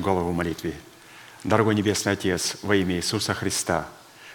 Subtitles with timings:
[0.00, 0.74] Наши головы в молитве.
[1.44, 3.86] Дорогой Небесный Отец, во имя Иисуса Христа,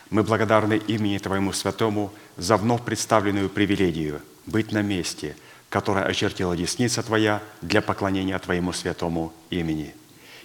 [0.10, 5.36] мы благодарны имени Твоему Святому за вновь представленную привилегию быть на месте,
[5.70, 9.94] которое очертила десница Твоя для поклонения Твоему святому имени.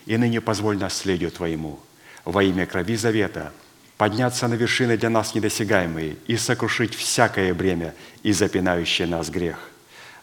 [0.07, 1.79] И ныне позволь наследию Твоему
[2.25, 3.53] во имя крови завета
[3.97, 9.59] подняться на вершины для нас недосягаемые и сокрушить всякое бремя и запинающее нас грех.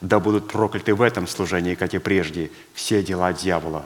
[0.01, 3.85] Да будут прокляты в этом служении, как и прежде, все дела дьявола,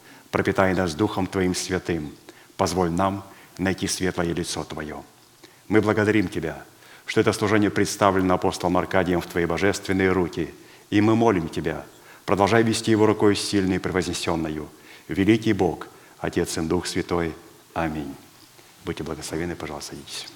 [0.31, 2.11] пропитай нас Духом Твоим святым,
[2.57, 3.23] позволь нам
[3.57, 5.03] найти светлое лицо Твое.
[5.67, 6.63] Мы благодарим Тебя,
[7.05, 10.53] что это служение представлено апостолом Аркадием в Твои божественные руки,
[10.89, 11.85] и мы молим Тебя,
[12.25, 14.67] продолжай вести его рукой сильной и превознесенную.
[15.07, 15.87] Великий Бог,
[16.19, 17.33] Отец и Дух Святой.
[17.73, 18.15] Аминь.
[18.85, 20.27] Будьте благословенны, пожалуйста, садитесь.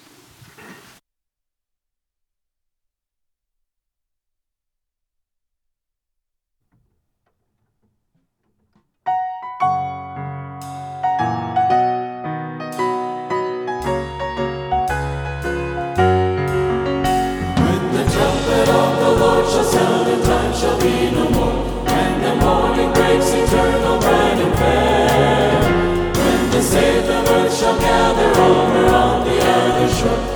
[30.06, 30.35] Sure.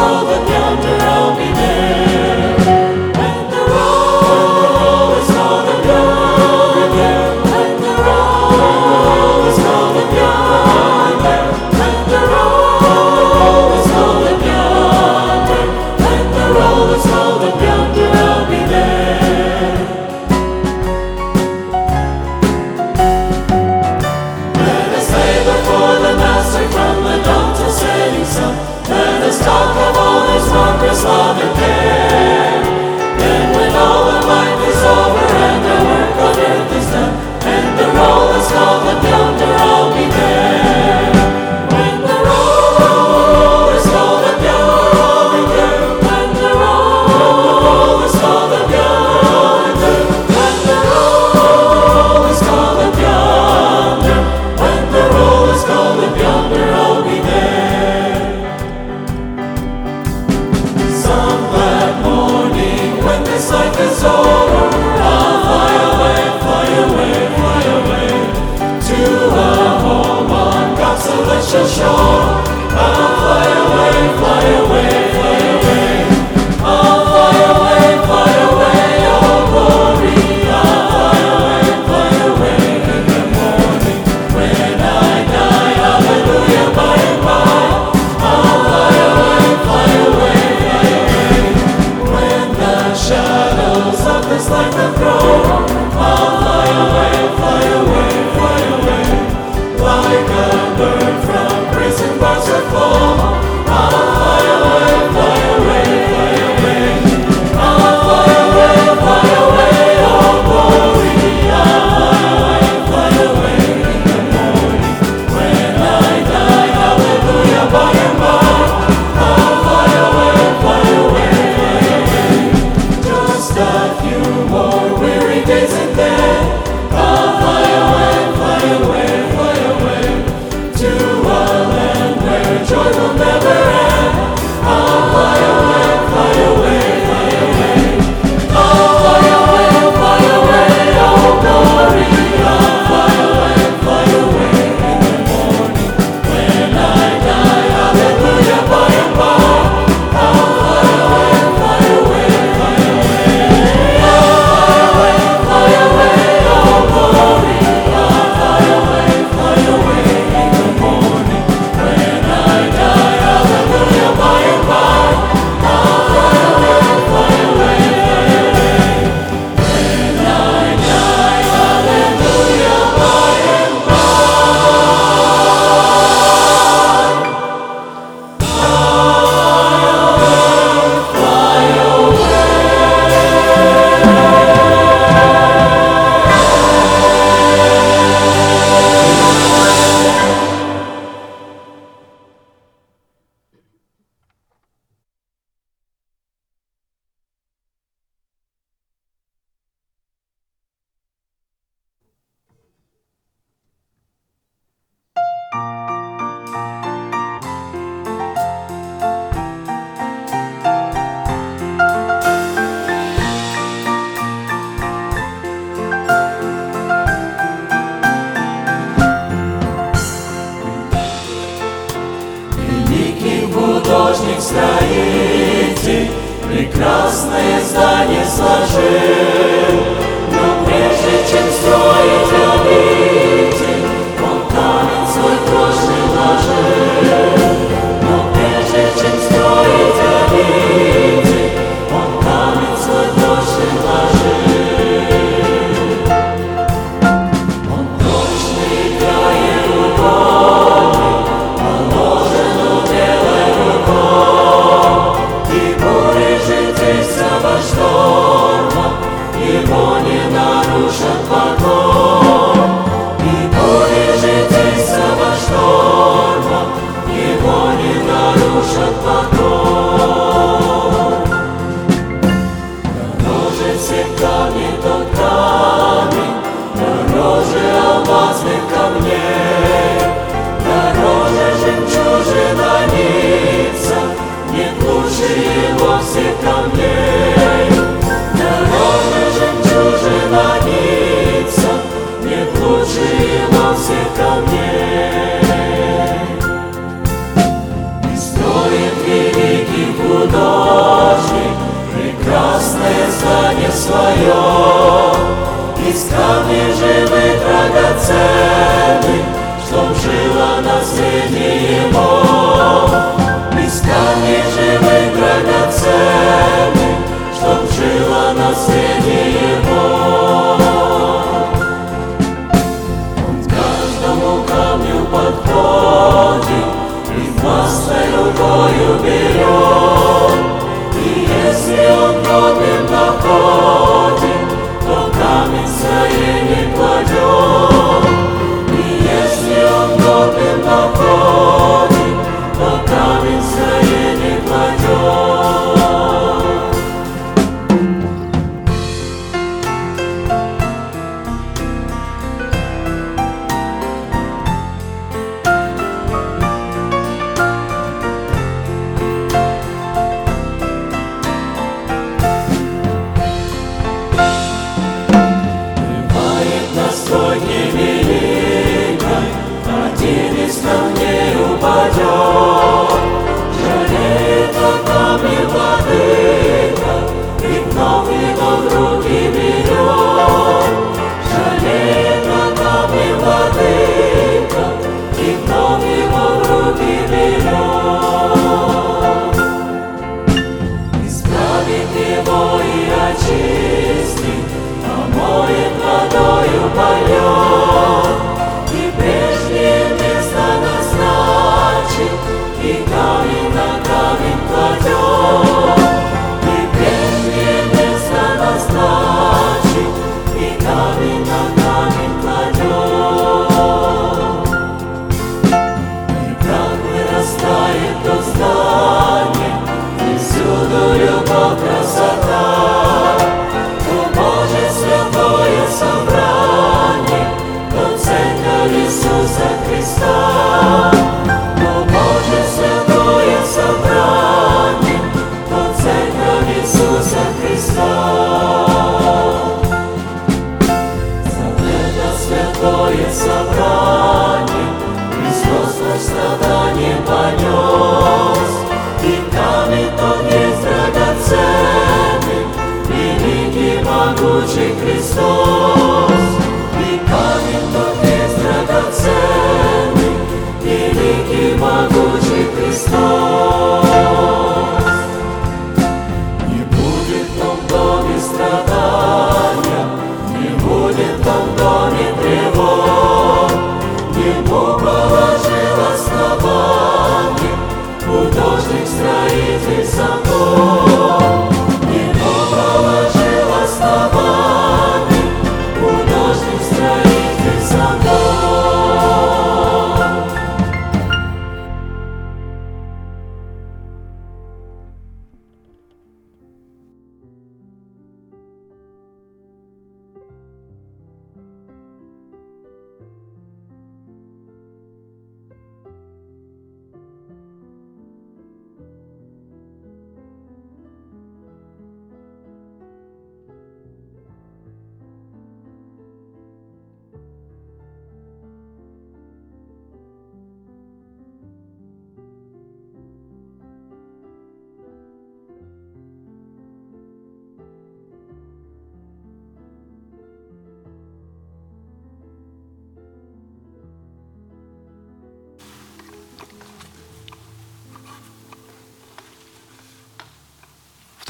[0.00, 0.49] all the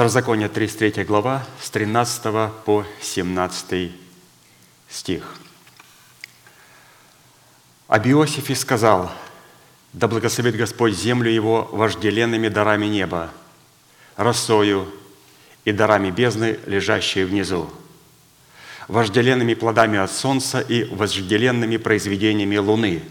[0.00, 2.22] Второзаконие, 33 глава, с 13
[2.64, 3.92] по 17
[4.88, 5.36] стих.
[7.86, 9.12] Об Иосифе сказал,
[9.92, 13.30] «Да благословит Господь землю его вожделенными дарами неба,
[14.16, 14.90] росою
[15.66, 17.68] и дарами бездны, лежащие внизу,
[18.88, 23.02] вожделенными плодами от солнца и вожделенными произведениями луны,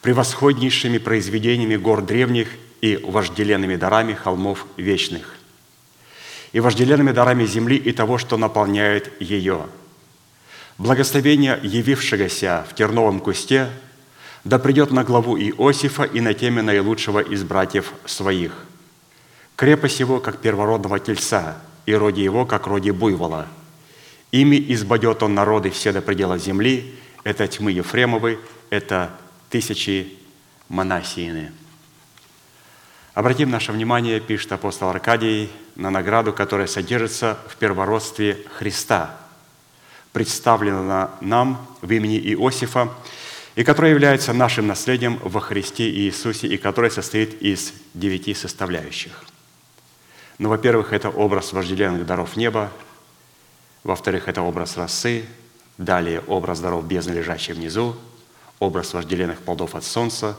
[0.00, 2.48] превосходнейшими произведениями гор древних
[2.80, 5.40] и вожделенными дарами холмов вечных,
[6.54, 9.66] и вожделенными дарами земли и того, что наполняет ее.
[10.78, 13.68] Благословение явившегося в терновом кусте
[14.44, 18.52] да придет на главу Иосифа и на теме наилучшего из братьев своих.
[19.56, 23.48] Крепость его, как первородного тельца, и роди его, как роди буйвола.
[24.30, 26.94] Ими избадет он народы все до предела земли,
[27.24, 28.38] это тьмы Ефремовы,
[28.70, 29.10] это
[29.50, 30.18] тысячи
[30.68, 31.50] Манасиины.
[33.14, 39.16] Обратим наше внимание, пишет апостол Аркадий, на награду, которая содержится в первородстве Христа,
[40.12, 42.92] представлена нам в имени Иосифа,
[43.54, 49.24] и которая является нашим наследием во Христе Иисусе, и которая состоит из девяти составляющих.
[50.38, 52.72] Ну, во-первых, это образ вожделенных даров неба,
[53.84, 55.24] во-вторых, это образ росы,
[55.78, 57.94] далее образ даров бездны, лежащей внизу,
[58.58, 60.36] образ вожделенных плодов от солнца,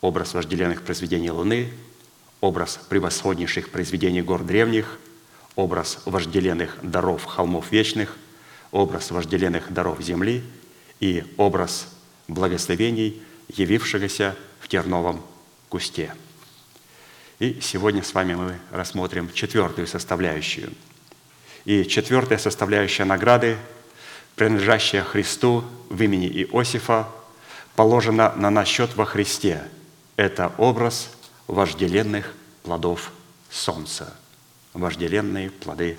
[0.00, 1.72] образ вожделенных произведений луны–
[2.40, 4.98] образ превосходнейших произведений гор древних,
[5.54, 8.16] образ вожделенных даров холмов вечных,
[8.72, 10.42] образ вожделенных даров земли
[11.00, 11.88] и образ
[12.28, 15.24] благословений, явившегося в терновом
[15.68, 16.14] кусте.
[17.38, 20.72] И сегодня с вами мы рассмотрим четвертую составляющую.
[21.64, 23.56] И четвертая составляющая награды,
[24.36, 27.08] принадлежащая Христу в имени Иосифа,
[27.74, 29.62] положена на наш счет во Христе.
[30.16, 31.10] Это образ
[31.46, 33.12] вожделенных плодов
[33.50, 34.12] солнца.
[34.72, 35.98] Вожделенные плоды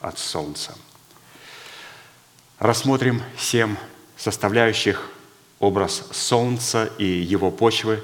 [0.00, 0.74] от солнца.
[2.58, 3.76] Рассмотрим семь
[4.16, 5.10] составляющих
[5.60, 8.02] образ солнца и его почвы,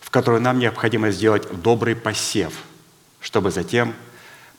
[0.00, 2.62] в которой нам необходимо сделать добрый посев,
[3.20, 3.94] чтобы затем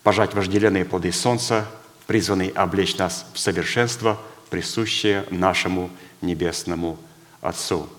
[0.04, 1.68] пожать вожделенные плоды солнца,
[2.08, 5.90] призванные облечь нас в совершенство, присущее нашему
[6.22, 7.00] небесному
[7.42, 7.90] Отцу.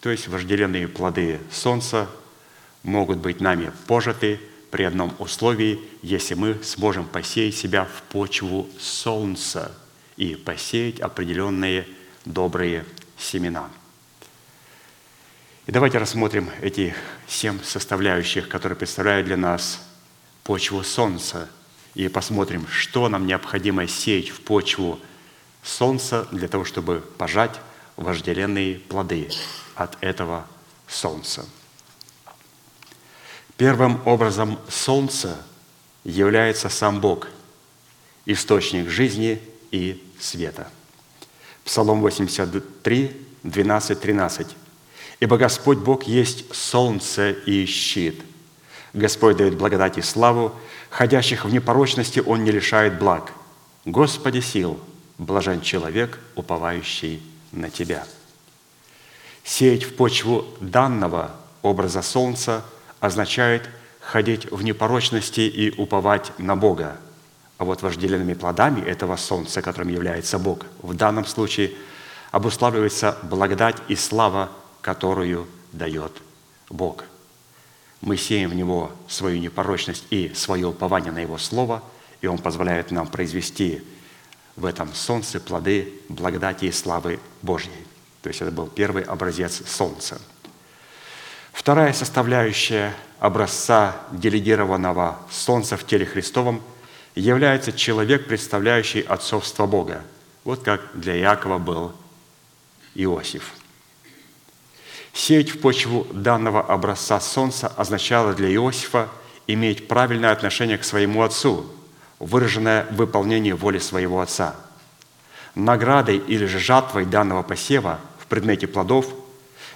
[0.00, 2.08] То есть вожделенные плоды солнца–
[2.82, 4.40] могут быть нами пожиты
[4.70, 9.72] при одном условии, если мы сможем посеять себя в почву солнца
[10.16, 11.86] и посеять определенные
[12.24, 12.84] добрые
[13.18, 13.68] семена.
[15.66, 16.94] И давайте рассмотрим эти
[17.28, 19.80] семь составляющих, которые представляют для нас
[20.42, 21.48] почву солнца,
[21.94, 24.98] и посмотрим, что нам необходимо сеять в почву
[25.62, 27.60] солнца для того, чтобы пожать
[27.96, 29.28] вожделенные плоды
[29.74, 30.46] от этого
[30.88, 31.46] солнца.
[33.56, 35.36] Первым образом солнца
[36.04, 37.28] является сам Бог,
[38.24, 40.68] источник жизни и света.
[41.64, 44.46] Псалом 83, 12, 13.
[45.20, 48.20] «Ибо Господь Бог есть солнце и щит.
[48.92, 50.52] Господь дает благодать и славу,
[50.90, 53.32] ходящих в непорочности Он не лишает благ.
[53.84, 54.80] Господи сил,
[55.18, 58.06] блажен человек, уповающий на Тебя».
[59.44, 62.64] Сеять в почву данного образа солнца–
[63.02, 63.68] означает
[64.00, 66.96] ходить в непорочности и уповать на Бога.
[67.58, 71.72] А вот вожделенными плодами этого солнца, которым является Бог, в данном случае
[72.30, 76.12] обуславливается благодать и слава, которую дает
[76.70, 77.04] Бог.
[78.00, 81.82] Мы сеем в Него свою непорочность и свое упование на Его Слово,
[82.20, 83.82] и Он позволяет нам произвести
[84.54, 87.84] в этом солнце плоды благодати и славы Божьей.
[88.22, 90.20] То есть это был первый образец солнца–
[91.52, 96.62] Вторая составляющая образца делегированного Солнца в теле Христовом
[97.14, 100.02] является человек, представляющий отцовство Бога.
[100.44, 101.92] Вот как для Иакова был
[102.94, 103.52] Иосиф.
[105.12, 109.08] Сеять в почву данного образца Солнца означало для Иосифа
[109.46, 111.66] иметь правильное отношение к своему отцу,
[112.18, 114.56] выраженное в выполнении воли своего отца.
[115.54, 119.06] Наградой или же жатвой данного посева в предмете плодов–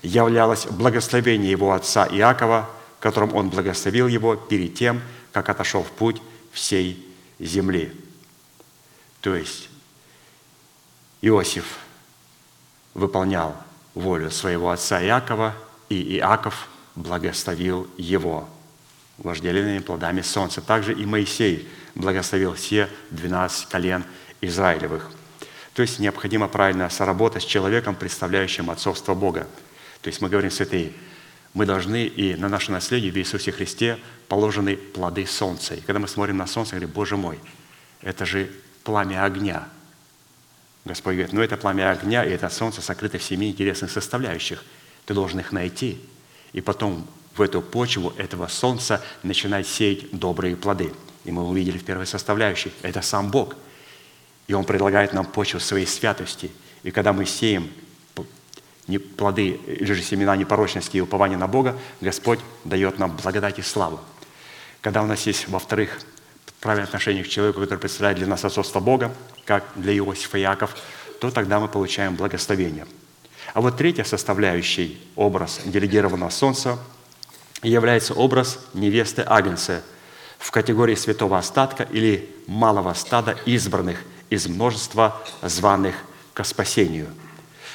[0.02, 2.68] являлось благословение его отца Иакова,
[3.00, 6.20] которым он благословил его перед тем, как отошел в путь
[6.52, 7.04] всей
[7.38, 7.92] земли.
[9.20, 9.68] То есть
[11.22, 11.78] Иосиф
[12.94, 13.56] выполнял
[13.94, 15.54] волю своего отца Иакова,
[15.88, 18.48] и Иаков благословил его
[19.18, 20.60] вожделенными плодами солнца.
[20.60, 24.04] Также и Моисей благословил все 12 колен
[24.40, 25.10] Израилевых.
[25.74, 29.46] То есть необходимо правильно соработать с человеком, представляющим отцовство Бога–
[30.06, 30.92] то есть мы говорим с этой
[31.52, 35.74] мы должны и на наше наследие в Иисусе Христе положены плоды солнца.
[35.74, 37.40] И когда мы смотрим на солнце, говорим, Боже мой,
[38.02, 38.48] это же
[38.84, 39.66] пламя огня.
[40.84, 44.62] Господь говорит, ну это пламя огня, и это солнце сокрыто в семи интересных составляющих.
[45.06, 46.00] Ты должен их найти,
[46.52, 50.92] и потом в эту почву этого солнца начинать сеять добрые плоды.
[51.24, 53.56] И мы увидели в первой составляющей, это сам Бог.
[54.46, 56.52] И Он предлагает нам почву своей святости.
[56.84, 57.68] И когда мы сеем
[59.16, 64.00] плоды или же семена непорочности и упования на Бога, Господь дает нам благодать и славу.
[64.80, 65.98] Когда у нас есть, во-вторых,
[66.60, 69.12] правильное отношение к человеку, который представляет для нас отцовство Бога,
[69.44, 70.76] как для Иосифа и Иаков,
[71.20, 72.86] то тогда мы получаем благословение.
[73.54, 76.78] А вот третья составляющая, образ делегированного солнца,
[77.62, 79.82] является образ невесты Агнца
[80.38, 83.98] в категории святого остатка или малого стада избранных
[84.30, 85.94] из множества званых
[86.34, 87.08] к спасению.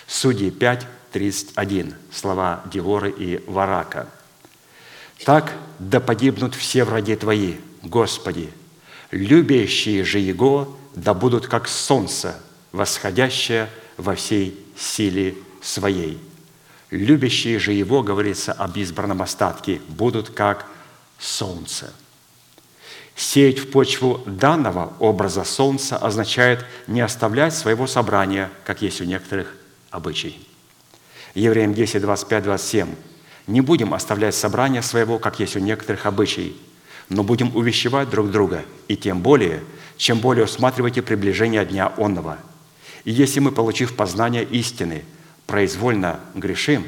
[0.08, 4.08] Судьи 5, 31, слова Диворы и Варака.
[5.26, 8.52] «Так да погибнут все враги Твои, Господи,
[9.12, 16.20] любящие же Его да будут как солнце, восходящее во всей силе Своей».
[16.92, 20.66] Любящие же Его, говорится об избранном остатке, будут как
[21.18, 21.94] солнце.
[23.16, 29.56] Сеять в почву данного образа солнца означает не оставлять своего собрания, как есть у некоторых
[29.90, 30.51] обычай.
[31.34, 32.90] Евреям 10, 25, 27.
[33.48, 36.54] «Не будем оставлять собрания своего, как есть у некоторых обычаев,
[37.10, 39.62] но будем увещевать друг друга, и тем более,
[39.98, 42.38] чем более усматривайте приближение дня онного.
[43.04, 45.04] И если мы, получив познание истины,
[45.48, 46.86] произвольно грешим,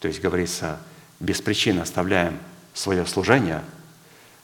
[0.00, 0.78] то есть, говорится,
[1.18, 2.38] без причины оставляем
[2.74, 3.62] свое служение,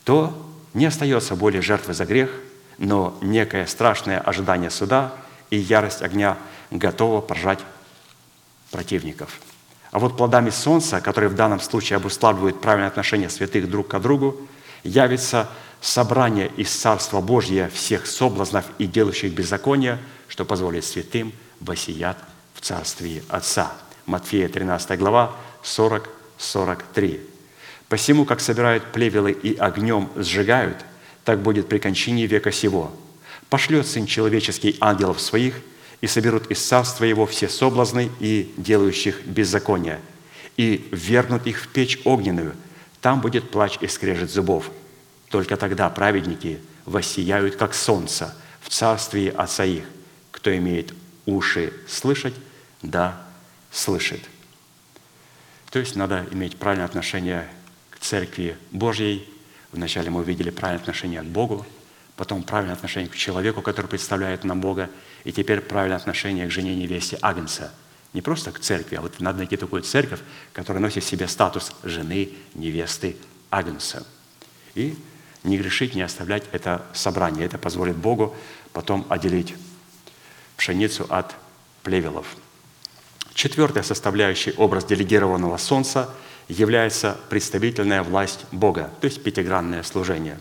[0.05, 2.31] то не остается более жертвы за грех,
[2.79, 5.13] но некое страшное ожидание суда
[5.51, 6.37] и ярость огня
[6.71, 7.61] готова поражать
[8.75, 9.39] противников.
[9.93, 14.37] А вот плодами солнца, которые в данном случае обуславливают правильное отношение святых друг к другу,
[14.83, 15.49] явится
[15.81, 22.19] собрание из Царства Божьего всех соблазнов и делающих беззакония, что позволит святым воссият
[22.55, 23.71] в Царстве Отца.
[24.07, 27.21] Матфея 13 глава, 40-43.
[27.89, 30.79] «Посему, как собирают плевелы и огнем сжигают,
[31.25, 32.91] так будет при кончине века сего.
[33.51, 35.55] Пошлет Сын Человеческий ангелов своих–
[36.05, 40.03] и соберут из царства его все соблазны и делающих беззакония,
[40.59, 42.55] и вернут их в печь огненную.
[43.01, 44.71] Там будет плач и скрежет зубов.
[45.31, 49.85] Только тогда праведники воссияют, как солнце, в царстве Отца их.
[50.31, 50.93] Кто имеет
[51.25, 52.35] уши слышать,
[52.83, 53.27] да,
[53.73, 54.21] слышит.
[55.71, 57.49] То есть надо иметь правильное отношение
[57.89, 59.27] к Церкви Божьей.
[59.73, 61.65] Вначале мы увидели правильное отношение к Богу,
[62.17, 64.91] потом правильное отношение к человеку, который представляет нам Бога,
[65.25, 67.73] и теперь правильное отношение к жене невесте Агнца.
[68.13, 70.21] Не просто к церкви, а вот надо найти такую церковь,
[70.53, 73.17] которая носит в себе статус жены невесты
[73.51, 74.07] Агнца.
[74.75, 74.97] И
[75.43, 77.45] не грешить, не оставлять это собрание.
[77.45, 78.37] Это позволит Богу
[78.73, 79.55] потом отделить
[80.57, 81.35] пшеницу от
[81.83, 82.27] плевелов.
[83.35, 86.09] Четвертая составляющая образ делегированного солнца
[86.49, 90.39] является представительная власть Бога, то есть пятигранное служение.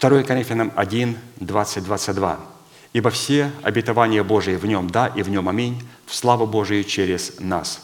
[0.00, 2.40] 2 Коринфянам 1, 20, 22.
[2.92, 7.34] Ибо все обетования Божии в нем «да» и в нем «аминь» в славу Божию через
[7.38, 7.82] нас.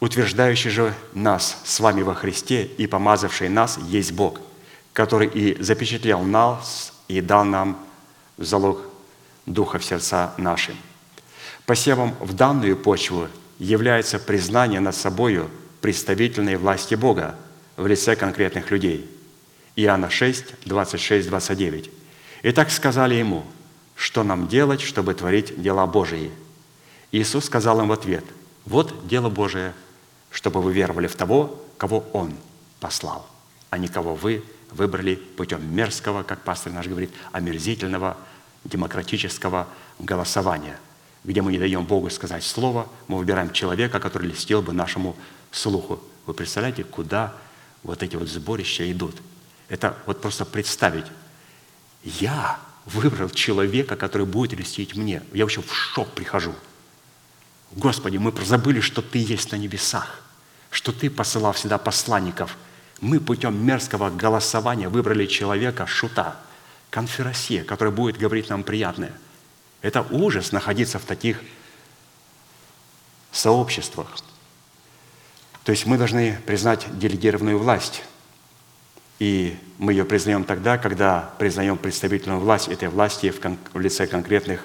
[0.00, 4.40] Утверждающий же нас с вами во Христе и помазавший нас есть Бог,
[4.92, 7.84] который и запечатлел нас и дал нам
[8.36, 8.82] залог
[9.46, 10.76] Духа в сердца наши.
[11.64, 17.34] Посевом в данную почву является признание над собою представительной власти Бога
[17.76, 19.08] в лице конкретных людей.
[19.74, 21.90] Иоанна 6, 26, 29.
[22.42, 23.44] «И так сказали ему–
[23.98, 26.30] что нам делать, чтобы творить дела Божии.
[27.10, 28.24] Иисус сказал им в ответ,
[28.64, 29.74] вот дело Божие,
[30.30, 32.32] чтобы вы веровали в того, кого Он
[32.78, 33.28] послал,
[33.70, 38.16] а не кого вы выбрали путем мерзкого, как пастор наш говорит, омерзительного,
[38.64, 39.66] демократического
[39.98, 40.78] голосования,
[41.24, 45.16] где мы не даем Богу сказать слово, мы выбираем человека, который листил бы нашему
[45.50, 46.00] слуху.
[46.24, 47.34] Вы представляете, куда
[47.82, 49.16] вот эти вот сборища идут?
[49.68, 51.06] Это вот просто представить.
[52.04, 55.22] Я выбрал человека, который будет льстить мне.
[55.32, 56.54] Я вообще в шок прихожу.
[57.72, 60.22] Господи, мы забыли, что Ты есть на небесах,
[60.70, 62.56] что Ты посылал всегда посланников.
[63.00, 66.36] Мы путем мерзкого голосования выбрали человека, шута,
[66.90, 69.12] конферасье, который будет говорить нам приятное.
[69.82, 71.40] Это ужас находиться в таких
[73.30, 74.08] сообществах.
[75.64, 78.02] То есть мы должны признать делегированную власть–
[79.18, 84.06] и мы ее признаем тогда, когда признаем представительную власть этой власти в, кон- в лице
[84.06, 84.64] конкретных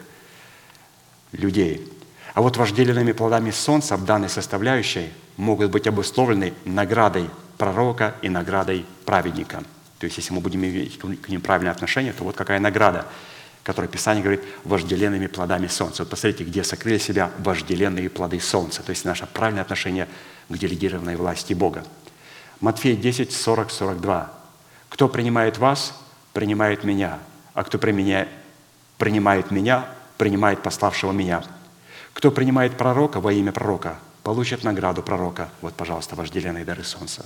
[1.32, 1.89] людей.
[2.34, 8.86] А вот вожделенными плодами солнца в данной составляющей могут быть обусловлены наградой пророка и наградой
[9.06, 9.63] праведника.
[10.00, 13.06] То есть, если мы будем иметь к ним правильное отношение, то вот какая награда,
[13.63, 16.04] которая Писание говорит, вожделенными плодами солнца.
[16.04, 18.84] Вот посмотрите, где сокрыли себя вожделенные плоды солнца.
[18.84, 20.08] То есть, наше правильное отношение
[20.50, 21.86] к делегированной власти Бога.
[22.60, 24.42] Матфея 10, 40, 42.
[24.93, 25.99] «Кто принимает вас,
[26.34, 27.17] принимает меня,
[27.56, 28.29] а кто применяет,
[28.99, 29.88] принимает меня,
[30.19, 31.43] принимает пославшего меня.
[32.13, 35.49] Кто принимает пророка во имя пророка, получит награду пророка.
[35.62, 37.25] Вот, пожалуйста, вожделенные дары солнца.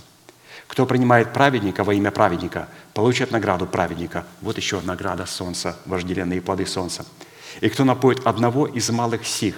[0.68, 4.26] Кто принимает праведника во имя праведника, получит награду праведника.
[4.40, 7.06] Вот еще награда солнца, вожделенные плоды солнца.
[7.60, 9.56] И кто напоит одного из малых сих,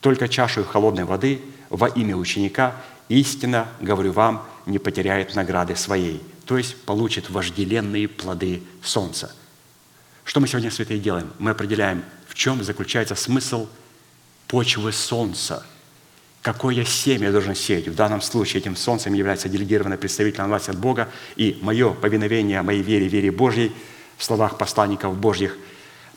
[0.00, 1.40] только чашу холодной воды
[1.70, 2.74] во имя ученика,
[3.08, 6.20] истинно, говорю вам, не потеряет награды своей.
[6.46, 9.34] То есть получит вожделенные плоды солнца.
[10.24, 11.32] Что мы сегодня, святые, делаем?
[11.38, 13.68] Мы определяем, в чем заключается смысл
[14.48, 15.66] почвы солнца–
[16.44, 17.88] какое семя я должен сеять.
[17.88, 22.82] В данном случае этим солнцем является делегированный представитель власти от Бога, и мое повиновение моей
[22.82, 23.72] вере, вере Божьей
[24.18, 25.56] в словах посланников Божьих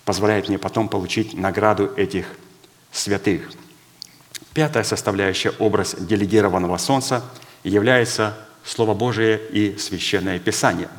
[0.03, 2.25] позволяет мне потом получить награду этих
[2.91, 3.49] святых.
[4.53, 7.23] Пятая составляющая образ делегированного солнца
[7.63, 10.89] является Слово Божие и Священное Писание.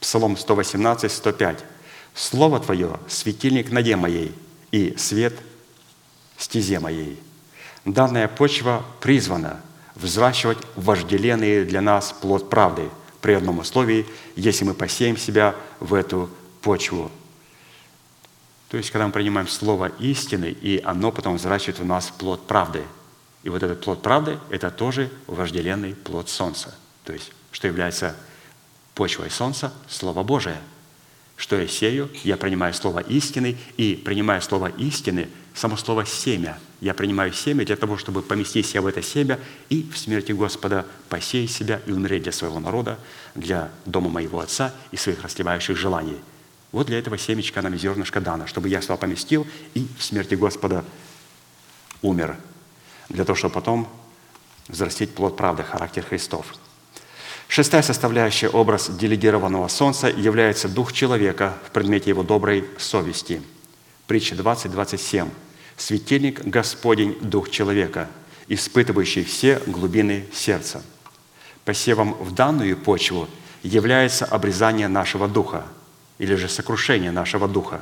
[0.00, 1.62] Псалом 118, 105.
[2.14, 4.34] «Слово Твое– светильник ноге моей
[4.72, 5.34] и свет
[6.38, 7.20] стезе моей».
[7.84, 9.60] Данная почва призвана
[9.94, 12.88] взращивать вожделенный для нас плод правды
[13.20, 16.30] при одном условии, если мы посеем себя в эту
[16.62, 17.10] почву.
[18.70, 22.84] То есть, когда мы принимаем слово истины, и оно потом взращивает в нас плод правды.
[23.42, 26.74] И вот этот плод правды– это тоже вожделенный плод солнца.
[27.06, 28.14] То есть, что является
[28.94, 30.58] почвой солнца– Слово Божие.
[31.36, 32.10] Что я сею?
[32.24, 36.58] Я принимаю слово истины, и принимая слово истины– само слово «семя».
[36.80, 39.40] Я принимаю семя для того, чтобы поместить себя в это семя
[39.70, 42.98] и в смерти Господа посеять себя и умереть для своего народа,
[43.34, 46.18] для дома моего Отца и своих расливающих желаний.
[46.72, 50.84] Вот для этого семечка нам зернышко дано, чтобы я сюда поместил и в смерти Господа
[52.02, 52.36] умер,
[53.08, 53.88] для того, чтобы потом
[54.68, 56.54] взрастить плод правды, характер Христов.
[57.48, 63.40] Шестая составляющая образ делегированного солнца является дух человека в предмете его доброй совести.
[64.06, 65.28] Притча 20, 27
[65.76, 68.08] светильник Господень, Дух человека,
[68.48, 70.82] испытывающий все глубины сердца.
[71.64, 73.28] Посевом в данную почву
[73.62, 75.64] является обрезание нашего духа
[76.18, 77.80] или же сокрушение нашего духа,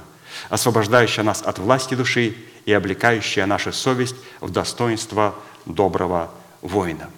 [0.48, 5.34] освобождающее нас от власти души и облекающее нашу совесть в достоинство
[5.66, 7.10] доброго воина.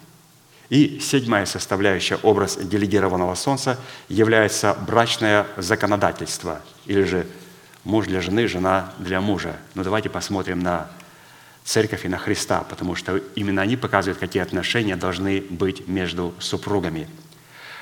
[0.69, 7.25] И седьмая составляющая образ делегированного солнца является брачное законодательство или же
[7.85, 9.55] муж для жены, жена для мужа.
[9.75, 10.89] Но давайте посмотрим на
[11.63, 17.07] церковь и на Христа, потому что именно они показывают, какие отношения должны быть между супругами.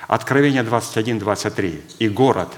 [0.06, 1.82] Откровение 21, 23.
[1.98, 2.48] «И город,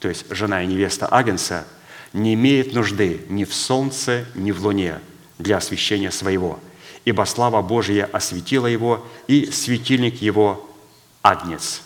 [0.00, 1.66] то есть жена и невеста Агенса,
[2.14, 5.00] не имеет нужды ни в солнце, ни в луне
[5.38, 6.58] для освящения своего,
[7.06, 10.68] ибо слава Божия осветила его, и светильник его–
[11.22, 11.80] Агнец».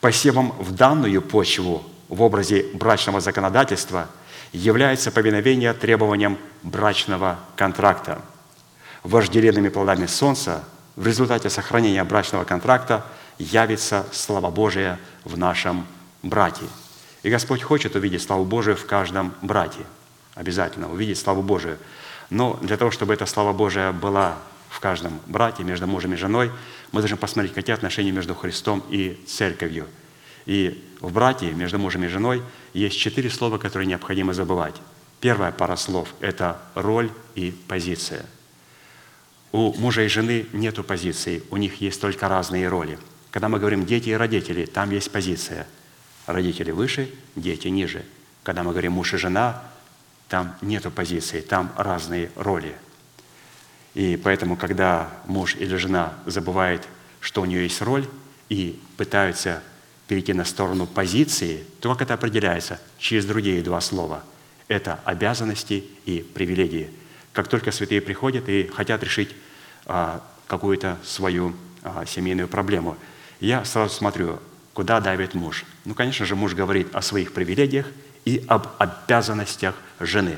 [0.00, 4.08] Посевом в данную почву в образе брачного законодательства
[4.52, 8.20] является повиновение требованиям брачного контракта.
[9.02, 10.64] Вожделенными плодами солнца
[10.94, 13.04] в результате сохранения брачного контракта
[13.38, 15.86] явится слава Божия в нашем
[16.22, 16.64] брате.
[17.22, 19.80] И Господь хочет увидеть славу Божию в каждом брате.
[20.34, 21.78] Обязательно увидеть славу Божию.
[22.30, 24.38] Но для того, чтобы эта слава Божия была
[24.68, 26.50] в каждом брате, между мужем и женой,
[26.92, 29.86] мы должны посмотреть, какие отношения между Христом и Церковью–
[30.48, 34.74] и в браке между мужем и женой есть четыре слова, которые необходимо забывать.
[35.20, 38.24] Первая пара слов– это роль и позиция.
[39.52, 42.98] У мужа и жены нет позиции, у них есть только разные роли.
[43.30, 45.66] Когда мы говорим «дети и родители», там есть позиция.
[46.26, 48.02] Родители выше, дети ниже.
[48.42, 49.62] Когда мы говорим «муж и жена»,
[50.28, 52.74] там нет позиции, там разные роли.
[53.94, 56.86] И поэтому, когда муж или жена забывает,
[57.20, 58.06] что у нее есть роль,
[58.48, 59.62] и пытаются
[60.06, 62.80] перейти на сторону позиции, то как это определяется?
[62.98, 64.24] Через другие два слова.
[64.68, 66.90] Это обязанности и привилегии.
[67.32, 69.34] Как только святые приходят и хотят решить
[69.84, 72.96] а, какую-то свою а, семейную проблему,
[73.40, 74.40] я сразу смотрю,
[74.72, 75.64] куда давит муж.
[75.84, 77.86] Ну, конечно же, муж говорит о своих привилегиях
[78.28, 80.36] и об обязанностях жены.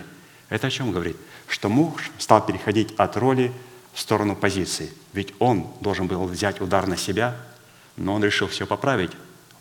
[0.48, 1.16] Это о чем говорит?
[1.48, 3.52] Что муж стал переходить от роли
[3.92, 4.92] в сторону позиции.
[5.12, 7.36] Ведь он должен был взять удар на себя,
[7.96, 9.10] но он решил все поправить,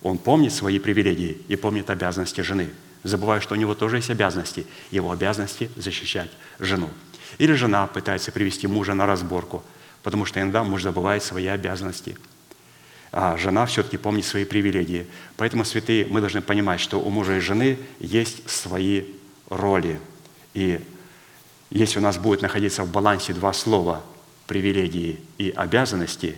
[0.04, 2.70] он помнит свои привилегии и помнит обязанности жены,
[3.04, 4.68] забывая, что у него тоже есть обязанности.
[4.92, 6.92] Его обязанности– защищать жену.
[7.40, 9.64] Или жена пытается привести мужа на разборку.
[10.04, 12.16] потому что иногда муж забывает свои обязанности,
[13.12, 15.08] а жена все-таки помнит свои привилегии.
[15.38, 19.06] Поэтому, святые, мы должны понимать, что у мужа и жены есть свои
[19.50, 20.00] роли.
[20.54, 20.80] И
[21.70, 24.04] если у нас будет находиться в балансе два слова
[24.48, 26.36] «привилегии» и «обязанности»,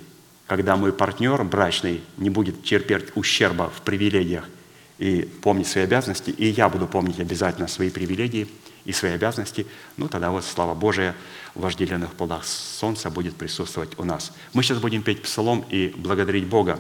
[0.48, 4.50] когда мой партнер брачный не будет терпеть ущерба в привилегиях
[4.98, 8.48] и помнить свои обязанности, и я буду помнить обязательно свои привилегии
[8.86, 9.68] и свои обязанности,
[9.98, 11.16] ну тогда вот слава Божия
[11.56, 14.32] в вожделенных плодах солнца будет присутствовать у нас.
[14.54, 16.80] Мы сейчас будем петь псалом и благодарить Бога,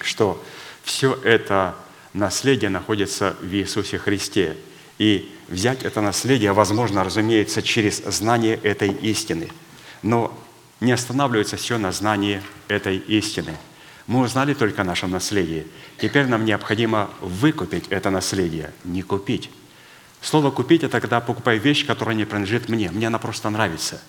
[0.00, 0.42] что
[0.82, 1.74] все это
[2.12, 4.56] наследие находится в Иисусе Христе.
[4.98, 9.48] И взять это наследие возможно, разумеется, через знание этой истины.
[10.02, 10.36] Но
[10.80, 13.56] не останавливается все на знании этой истины.
[14.06, 15.66] Мы узнали только о нашем наследии.
[16.00, 19.50] Теперь нам необходимо выкупить это наследие, не купить.
[20.22, 22.90] Слово «купить»– это когда покупаю вещь, которая не принадлежит мне.
[22.92, 24.00] Мне она просто нравится.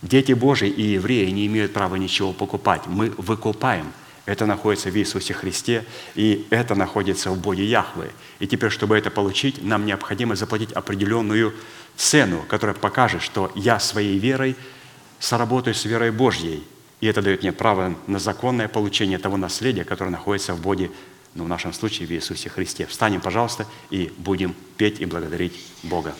[0.00, 2.82] Дети Божьи и евреи не имеют права ничего покупать.
[2.86, 3.92] Мы выкупаем.
[4.24, 8.12] Это находится в Иисусе Христе, и это находится в Боге Яхвы.
[8.38, 11.52] И теперь, чтобы это получить, нам необходимо заплатить определенную
[11.96, 14.54] цену, которая покажет, что я своей верой
[15.18, 16.62] соработаю с верой Божьей.
[17.00, 20.92] И это дает мне право на законное получение того наследия, которое находится в Боге,
[21.34, 22.86] ну, в нашем случае в Иисусе Христе.
[22.86, 26.14] Встанем, пожалуйста, и будем петь и благодарить Бога.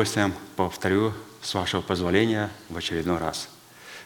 [0.00, 3.50] Удовольствием повторю, с вашего позволения, в очередной раз,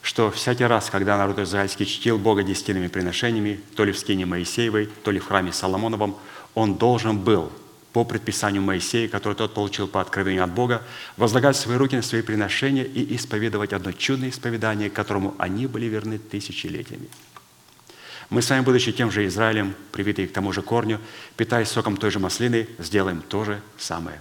[0.03, 4.87] что всякий раз, когда народ израильский чтил Бога десятинными приношениями, то ли в скине Моисеевой,
[5.05, 6.17] то ли в храме Соломоновом,
[6.57, 7.53] он должен был
[7.93, 10.83] по предписанию Моисея, который тот получил по откровению от Бога,
[11.17, 16.19] возлагать свои руки на свои приношения и исповедовать одно чудное исповедание, которому они были верны
[16.19, 17.09] тысячелетиями.
[18.31, 20.99] Мы с вами, будучи тем же Израилем, привитые к тому же корню,
[21.37, 24.21] питаясь соком той же маслины, сделаем то же самое.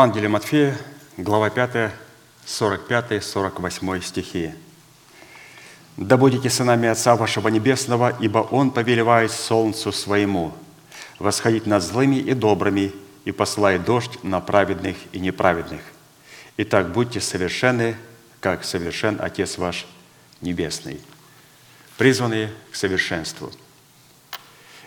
[0.05, 0.77] Евангелие Матфея,
[1.17, 1.91] глава 5,
[2.45, 4.53] 45-48 стихи.
[5.97, 10.53] «Да будете сынами Отца вашего Небесного, ибо Он повелевает солнцу своему
[11.17, 12.93] восходить над злыми и добрыми
[13.23, 15.81] и посылает дождь на праведных и неправедных.
[16.57, 17.97] Итак, будьте совершенны,
[18.41, 19.87] как совершен Отец ваш
[20.39, 21.01] Небесный».
[21.97, 23.51] Призванные к совершенству–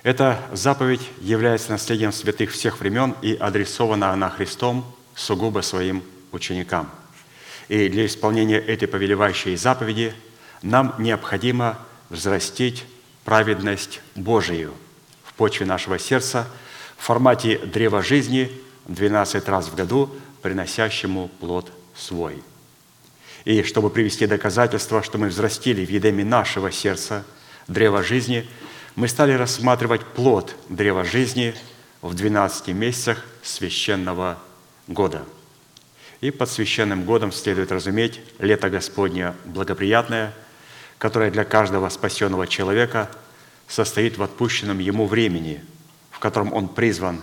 [0.04, 6.02] эта заповедь является наследием святых всех времен и адресована она Христом сугубо своим
[6.32, 6.90] ученикам.
[7.68, 10.14] И для исполнения этой повелевающей заповеди
[10.62, 12.84] нам необходимо взрастить
[13.24, 14.72] праведность Божию
[15.24, 16.48] в почве нашего сердца
[16.96, 18.50] в формате древа жизни
[18.86, 20.10] 12 раз в году,
[20.40, 22.42] приносящему плод свой.
[23.44, 27.24] И чтобы привести доказательство, что мы взрастили в едеме нашего сердца
[27.66, 28.48] древо жизни–
[28.98, 31.54] мы стали рассматривать плод древа жизни
[32.02, 34.40] в 12 месяцах священного
[34.88, 35.24] года.
[36.20, 40.34] И под священным годом следует разуметь лето Господне благоприятное,
[40.98, 43.08] которое для каждого спасенного человека
[43.68, 45.60] состоит в отпущенном ему времени,
[46.10, 47.22] в котором он призван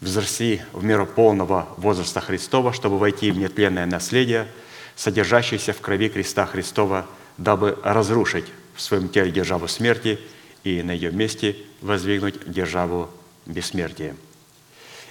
[0.00, 4.46] взрасти в меру полного возраста Христова, чтобы войти в нетленное наследие,
[4.94, 7.06] содержащееся в крови креста Христова,
[7.36, 10.20] дабы разрушить в своем теле державу смерти–
[10.64, 13.10] и на ее месте воздвигнуть державу
[13.46, 14.16] бессмертия.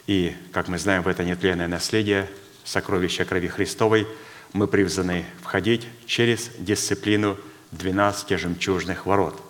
[0.07, 2.29] И, как мы знаем, в это нетленное наследие,
[2.63, 4.07] сокровища крови Христовой,
[4.53, 7.37] мы призваны входить через дисциплину
[7.71, 9.41] 12 жемчужных ворот,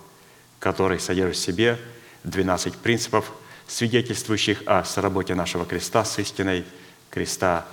[0.60, 1.80] которые содержат в себе
[2.24, 3.32] 12 принципов,
[3.68, 6.66] свидетельствующих о соработе нашего креста с истиной
[7.10, 7.66] креста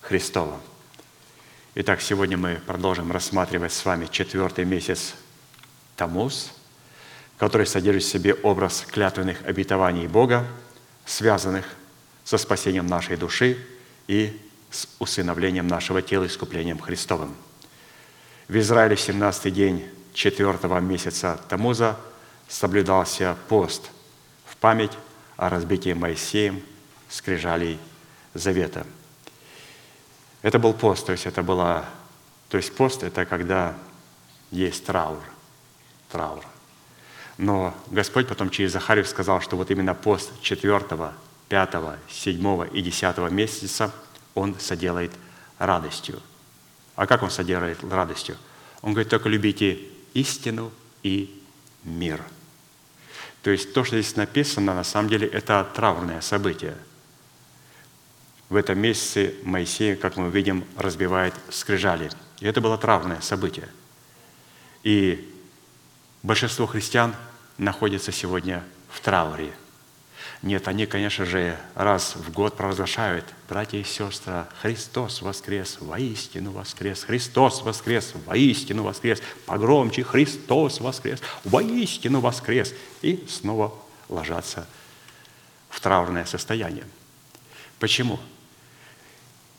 [0.00, 0.60] Христова.
[1.74, 5.14] Итак, сегодня мы продолжим рассматривать с вами четвертый месяц
[5.96, 6.52] Тамуз–
[7.38, 10.46] который содержит в себе образ клятвенных обетований Бога,
[11.04, 11.66] связанных
[12.26, 13.56] со спасением нашей души
[14.08, 17.34] и с усыновлением нашего тела искуплением Христовым.
[18.48, 21.96] В Израиле в 17 день четвертого месяца Тамуза
[22.48, 23.90] соблюдался пост
[24.44, 24.90] в память
[25.36, 26.62] о разбитии Моисеем
[27.08, 27.78] скрижалей
[28.34, 28.84] Завета.
[30.42, 31.84] Это был пост, то есть это была,
[32.48, 33.76] то есть пост– это когда
[34.50, 35.22] есть траур,
[36.10, 36.44] траур.
[37.38, 40.80] Но Господь потом через Захарию сказал, что вот именно пост 4,
[41.48, 41.74] 5,
[42.08, 43.92] 7 и 10 месяца
[44.34, 45.12] Он соделает
[45.58, 46.20] радостью.
[46.96, 48.36] А как Он соделает радостью?
[48.82, 49.78] Он говорит, только любите
[50.14, 50.72] истину
[51.02, 51.42] и
[51.84, 52.22] мир.
[53.42, 56.76] То есть то, что здесь написано, на самом деле это траурное событие.
[58.48, 62.10] В этом месяце Моисей, как мы видим, разбивает скрижали.
[62.40, 63.68] И это было траурное событие.
[64.82, 65.32] И
[66.22, 67.14] большинство христиан
[67.58, 69.52] находятся сегодня в трауре.
[70.46, 77.02] Нет, они, конечно же, раз в год провозглашают, братья и сестры, Христос воскрес, воистину воскрес,
[77.02, 82.74] Христос воскрес, воистину воскрес, погромче, Христос воскрес, воистину воскрес.
[83.02, 83.74] И снова
[84.08, 84.68] ложатся
[85.68, 86.84] в траурное состояние.
[87.80, 88.20] Почему?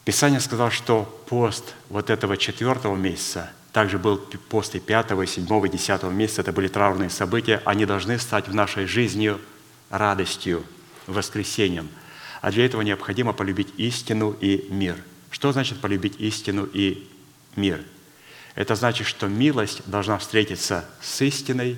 [0.05, 5.69] Писание сказало, что пост вот этого четвертого месяца– также был пост и 5, 7, и
[5.69, 6.41] 10 месяца.
[6.41, 7.61] Это были траурные события.
[7.63, 9.35] Они должны стать в нашей жизни
[9.91, 10.63] радостью,
[11.07, 11.89] воскресением.
[12.41, 14.97] А для этого необходимо полюбить истину и мир.
[15.31, 17.09] Что значит полюбить истину и
[17.55, 17.81] мир?
[18.55, 21.77] Это значит, что милость должна встретиться с истиной,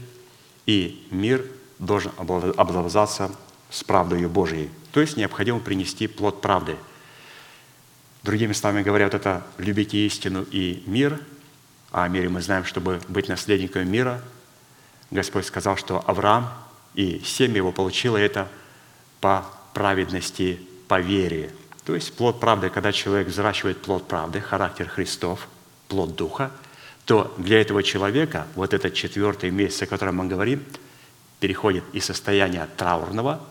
[0.66, 1.46] и мир
[1.80, 3.36] должен обладаться
[3.70, 4.70] с правдой Божией.
[4.92, 6.76] То есть необходимо принести плод правды.
[8.24, 11.20] Другими словами говоря, вот это «любите истину и мир»
[11.92, 14.22] А о мире мы знаем, чтобы быть наследником мира,
[15.10, 16.48] Господь сказал, что Авраам
[16.94, 18.48] и семя его получило это
[19.22, 21.52] по праведности, по вере.
[21.86, 25.48] То есть плод правды, когда человек взращивает плод правды, характер Христов,
[25.88, 26.52] плод Духа,
[27.06, 30.64] то для этого человека вот этот четвертый месяц, о котором мы говорим,
[31.40, 33.42] переходит из состояния траурного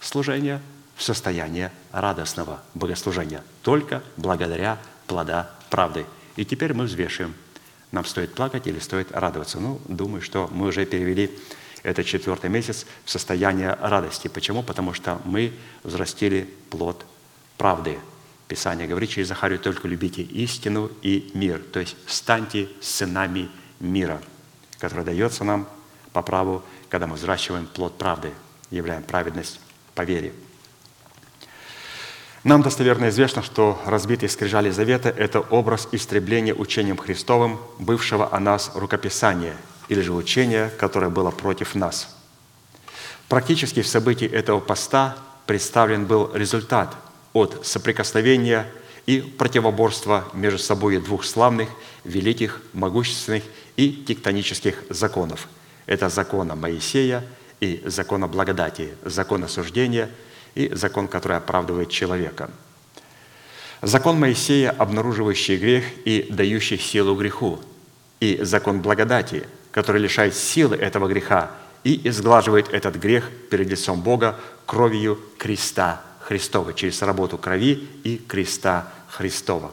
[0.00, 0.60] служения
[0.96, 6.06] в состояние радостного богослужения, только благодаря плода правды–
[6.36, 7.34] и теперь мы взвешиваем,
[7.90, 9.60] нам стоит плакать или стоит радоваться.
[9.60, 11.30] Ну, думаю, что мы уже перевели
[11.82, 14.28] этот четвертый месяц в состояние радости.
[14.28, 14.62] Почему?
[14.62, 15.52] Потому что мы
[15.82, 17.04] взрастили плод
[17.58, 17.98] правды.
[18.48, 21.60] Писание говорит через Захарию, только любите истину и мир.
[21.72, 23.48] То есть станьте сынами
[23.80, 24.20] мира,
[24.78, 25.68] который дается нам
[26.12, 28.32] по праву, когда мы взращиваем плод правды,
[28.70, 29.60] являем праведность
[29.94, 30.32] по вере.
[32.44, 38.72] Нам достоверно известно, что разбитые скрижали завета– это образ истребления учением Христовым, бывшего о нас
[38.74, 39.56] рукописания,
[39.88, 42.16] или же учения, которое было против нас.
[43.28, 45.16] Практически в событии этого поста
[45.46, 46.94] представлен был результат
[47.32, 48.66] от соприкосновения
[49.06, 51.68] и противоборства между собой двух славных,
[52.04, 53.42] великих, могущественных
[53.76, 55.48] и тектонических законов.
[55.86, 57.24] Это закона Моисея
[57.60, 60.10] и закона благодати, закон осуждения
[60.54, 62.50] и закон, который оправдывает человека.
[63.80, 67.58] Закон Моисея, обнаруживающий грех и дающий силу греху,
[68.20, 71.50] и закон благодати, который лишает силы этого греха
[71.82, 78.92] и изглаживает этот грех перед лицом Бога кровью креста Христова, через работу крови и креста
[79.08, 79.72] Христова.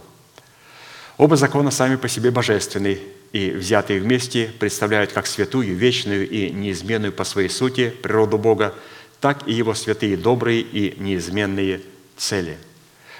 [1.18, 3.00] Оба закона сами по себе божественны
[3.34, 8.74] и взятые вместе представляют как святую, вечную и неизменную по своей сути природу Бога,
[9.20, 11.82] так и Его святые, добрые и неизменные
[12.18, 12.58] цели.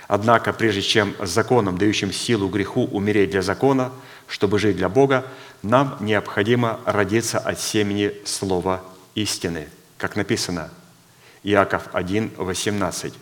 [0.08, 3.92] Однако, прежде чем законом, дающим силу греху умереть для закона,
[4.30, 5.26] чтобы жить для Бога,
[5.64, 8.82] нам необходимо родиться от семени слова
[9.16, 9.68] истины,
[9.98, 10.70] как написано,
[11.44, 13.14] Иаков 1, 18.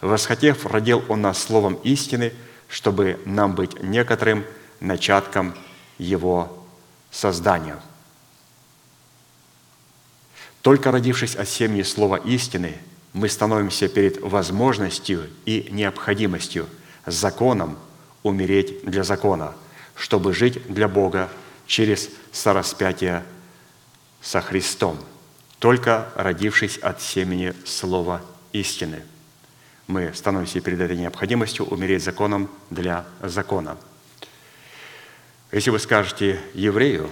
[0.00, 2.32] «Восхотев, родил Он нас словом истины,
[2.68, 4.44] чтобы нам быть некоторым
[4.80, 5.54] начатком
[5.98, 6.66] Его
[7.10, 7.76] создания».
[10.62, 12.78] Только родившись от семени слова истины,
[13.12, 16.66] мы становимся перед возможностью и необходимостью
[17.04, 17.78] законом
[18.22, 19.54] умереть для закона,
[19.94, 21.30] чтобы жить для Бога
[21.66, 23.24] через сораспятие
[24.20, 24.98] со Христом,
[25.58, 28.22] только родившись от семени слова
[28.52, 29.02] истины.
[29.86, 33.76] Мы становимся перед этой необходимостью умереть законом для закона.
[35.52, 37.10] Если вы скажете еврею,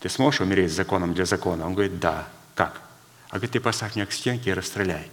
[0.00, 1.66] ты сможешь умереть законом для закона?
[1.66, 2.28] Он говорит, да.
[2.54, 2.80] Как?
[3.28, 5.10] А говорит, ты поставь меня к стенке и расстреляй.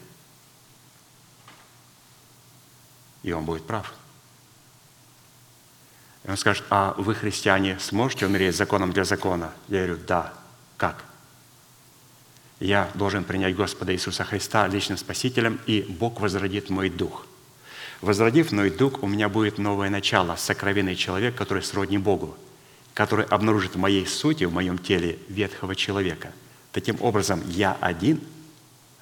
[3.23, 3.93] И он будет прав.
[6.25, 9.51] И он скажет, а вы, христиане, сможете умереть законом для закона?
[9.67, 10.33] Я говорю, да.
[10.77, 11.03] Как?
[12.59, 17.25] Я должен принять Господа Иисуса Христа личным Спасителем, и Бог возродит мой дух.
[18.01, 22.37] Возродив мой дух, у меня будет новое начало, сокровенный человек, который сродни Богу–
[22.93, 26.31] который обнаружит в моей сути, в моем теле ветхого человека.
[26.71, 28.21] Таким образом, я один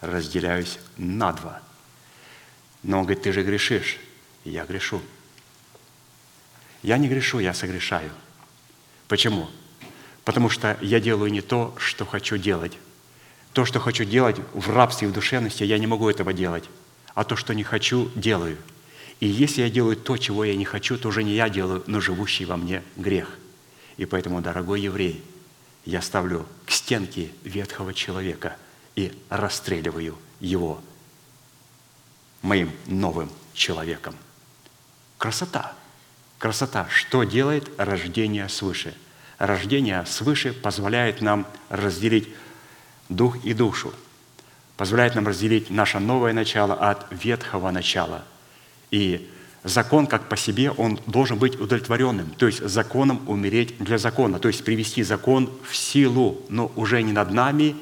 [0.01, 1.61] разделяюсь на два.
[2.83, 3.97] Но он говорит, ты же грешишь.
[4.45, 5.01] я грешу.
[6.83, 8.11] Я не грешу, я согрешаю.
[9.07, 9.49] Почему?
[10.23, 12.77] Потому что я делаю не то, что хочу делать.
[13.53, 16.69] То, что хочу делать в рабстве, в душевности, я не могу этого делать.
[17.15, 18.57] А то, что не хочу, делаю.
[19.19, 21.99] И если я делаю то, чего я не хочу, то уже не я делаю, но
[21.99, 23.37] живущий во мне грех–
[23.99, 25.21] и поэтому, дорогой еврей,
[25.83, 28.55] я ставлю к стенке ветхого человека
[28.95, 30.81] и расстреливаю его
[32.41, 34.15] моим новым человеком.
[35.17, 35.75] Красота.
[36.39, 36.87] Красота.
[36.89, 38.95] Что делает рождение свыше?
[39.37, 42.29] Рождение свыше позволяет нам разделить
[43.09, 43.93] дух и душу,
[44.77, 48.23] позволяет нам разделить наше новое начало от ветхого начала.
[48.89, 49.29] И
[49.65, 52.29] закон как по себе, он должен быть удовлетворенным.
[52.37, 54.39] То есть законом умереть для закона.
[54.39, 57.75] То есть привести закон в силу, но уже не над нами,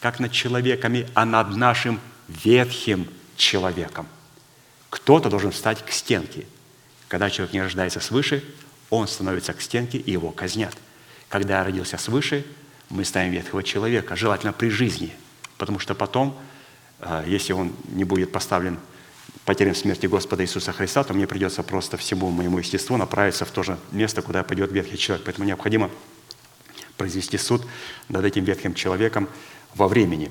[0.00, 3.06] как над человеками, а над нашим ветхим
[3.36, 4.06] человеком.
[4.88, 6.46] Кто-то должен встать к стенке.
[7.08, 8.44] Когда человек не рождается свыше,
[8.90, 10.76] он становится к стенке, и его казнят.
[11.28, 12.46] Когда я родился свыше,
[12.90, 15.12] мы ставим ветхого человека, желательно при жизни,
[15.56, 16.38] потому что потом,
[17.00, 18.78] э, если он не будет поставлен
[19.44, 23.62] потерям смерти Господа Иисуса Христа, то мне придется просто всему моему естеству направиться в то
[23.62, 25.24] же место, куда пойдет ветхий человек.
[25.24, 25.90] Поэтому необходимо
[26.96, 27.66] произвести суд
[28.08, 29.28] над этим ветхим человеком
[29.74, 30.30] во времени.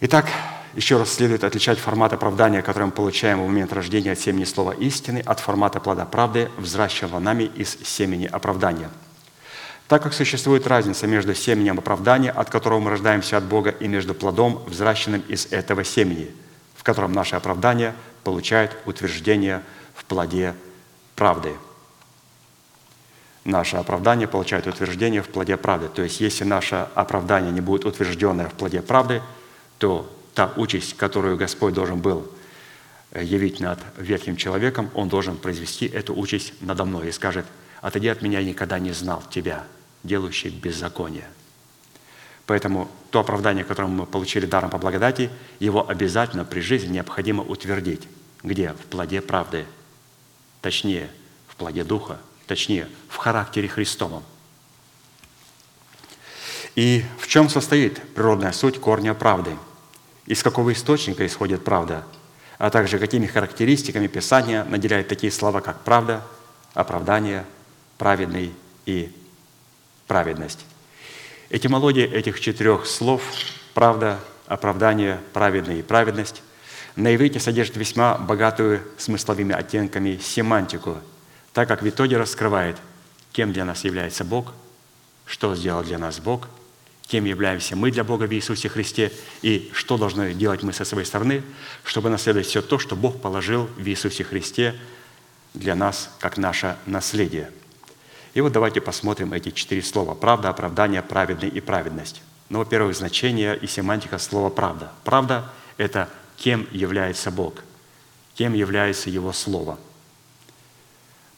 [0.00, 0.28] Итак,
[0.74, 4.72] еще раз следует отличать формат оправдания, который мы получаем в момент рождения от семени слова
[4.72, 8.90] истины, от формата плода правды, взращенного нами из семени оправдания–
[9.90, 14.14] так как существует разница между семенем оправдания, от которого мы рождаемся от Бога, и между
[14.14, 16.30] плодом, взращенным из этого семени,
[16.76, 17.92] в котором наше оправдание
[18.22, 19.64] получает утверждение
[19.96, 20.54] в плоде
[21.16, 21.54] правды.
[23.44, 25.88] Наше оправдание получает утверждение в плоде правды.
[25.88, 29.22] То есть, если наше оправдание не будет утвержденное в плоде правды,
[29.78, 32.30] то та участь, которую Господь должен был
[33.14, 37.46] явить над ветхим человеком, Он должен произвести эту участь надо мной и скажет,
[37.80, 39.64] «Отойди от меня, я никогда не знал тебя»
[40.02, 41.28] делающий беззаконие.
[42.46, 48.08] Поэтому то оправдание, которое мы получили даром по благодати, его обязательно при жизни необходимо утвердить.
[48.42, 48.72] Где?
[48.72, 49.66] В плоде правды.
[50.60, 51.10] Точнее,
[51.46, 52.18] в плоде Духа.
[52.46, 54.24] Точнее, в характере Христовом.
[56.74, 59.56] И в чем состоит природная суть корня правды?
[60.26, 62.04] Из какого источника исходит правда?
[62.58, 66.22] А также какими характеристиками Писания наделяет такие слова, как правда,
[66.74, 67.44] оправдание,
[67.98, 68.52] праведный
[68.86, 69.10] и
[70.06, 70.64] праведность.
[71.48, 73.22] Этимология этих четырех слов–
[73.74, 76.42] правда, оправдание, праведный и праведность
[76.96, 80.98] На иврите содержит весьма богатую смысловыми оттенками семантику,
[81.52, 82.76] так как в итоге раскрывает,
[83.32, 84.52] кем для нас является Бог,
[85.24, 86.48] что сделал для нас Бог,
[87.10, 91.04] кем являемся мы для Бога в Иисусе Христе и что должны делать мы со своей
[91.04, 91.42] стороны,
[91.82, 94.76] чтобы наследовать все то, что Бог положил в Иисусе Христе
[95.52, 97.50] для нас как наше наследие.
[98.34, 100.14] И вот давайте посмотрим эти четыре слова.
[100.14, 102.22] Правда, оправдание, праведный и праведность.
[102.48, 104.92] Ну, во-первых, значение и семантика слова «правда».
[105.02, 107.54] Правда– это кем является Бог,
[108.34, 109.78] кем является Его Слово.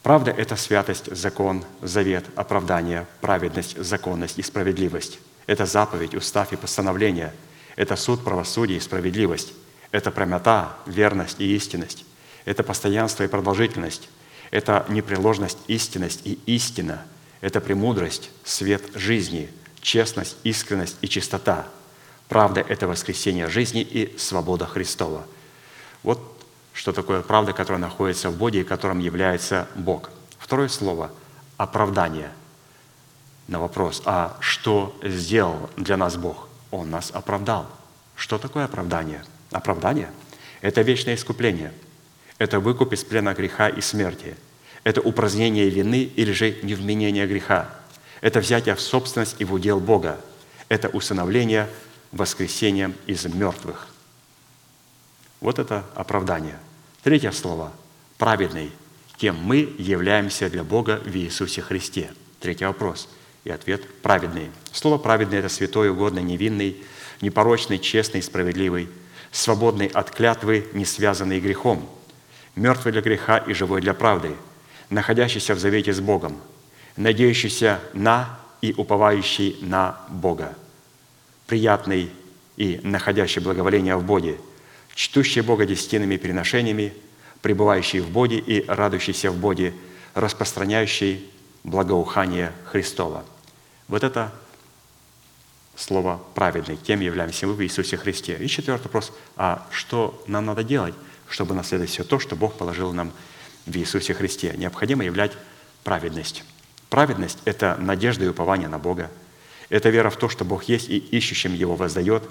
[0.02, 5.18] Правда– это святость, закон, завет, оправдание, праведность, законность и справедливость.
[5.52, 7.34] Это заповедь, устав и постановление.
[7.76, 9.52] Это суд, правосудие и справедливость.
[9.90, 12.06] Это прямота, верность и истинность.
[12.46, 14.08] Это постоянство и продолжительность.
[14.50, 17.04] Это непреложность, истинность и истина.
[17.42, 19.50] Это премудрость, свет жизни,
[19.82, 21.66] честность, искренность и чистота–
[22.32, 25.26] Правда– это воскресение жизни и свобода Христова.
[26.02, 26.18] Вот
[26.72, 30.08] что такое правда, которая находится в Боге и которым является Бог.
[30.38, 31.10] Второе слово–
[31.58, 32.30] оправдание.
[33.52, 36.48] На вопрос, а что сделал для нас Бог?
[36.70, 37.66] Он нас оправдал.
[38.16, 39.22] Что такое оправдание?
[39.50, 40.10] Оправдание–
[40.62, 41.70] это вечное искупление.
[42.38, 44.38] Это выкуп из плена греха и смерти.
[44.84, 47.68] Это упразднение вины или же невменение греха.
[48.22, 50.18] Это взятие в собственность и в удел Бога.
[50.70, 51.68] Это усыновление–
[52.10, 53.88] воскресением из мертвых.
[55.42, 56.58] Вот это оправдание.
[57.02, 57.70] Третье слово–
[58.16, 58.72] праведный,
[59.18, 62.12] кем мы являемся для Бога в Иисусе Христе.
[62.40, 63.10] Третий вопрос.
[63.44, 64.50] И ответ– праведный.
[64.72, 66.76] Слово «праведный»– это святой, угодный, невинный,
[67.20, 68.88] непорочный, честный, справедливый,
[69.30, 71.88] свободный от клятвы, не связанный грехом,
[72.54, 74.36] мертвый для греха и живой для правды,
[74.90, 76.40] находящийся в завете с Богом,
[76.96, 80.54] надеющийся на и уповающий на Бога–
[81.52, 82.08] приятный
[82.56, 84.38] и находящий благоволение в Боге,
[84.94, 86.94] чтущий Бога десятинными переношениями,
[87.42, 89.74] пребывающий в Боге и радующийся в Боге,
[90.14, 91.30] распространяющий
[91.62, 93.26] благоухание Христова.
[93.88, 94.32] Вот это
[95.76, 98.36] слово «праведный», кем являемся мы в Иисусе Христе.
[98.40, 100.94] И четвертый вопрос, а что нам надо делать,
[101.28, 103.12] чтобы наследовать все то, что Бог положил нам
[103.66, 104.54] в Иисусе Христе?
[104.56, 105.32] Необходимо являть
[105.84, 106.44] праведность.
[106.90, 109.10] Праведность– это надежда и упование на Бога–
[109.72, 112.22] это вера в то, что Бог есть и ищущим Его воздает.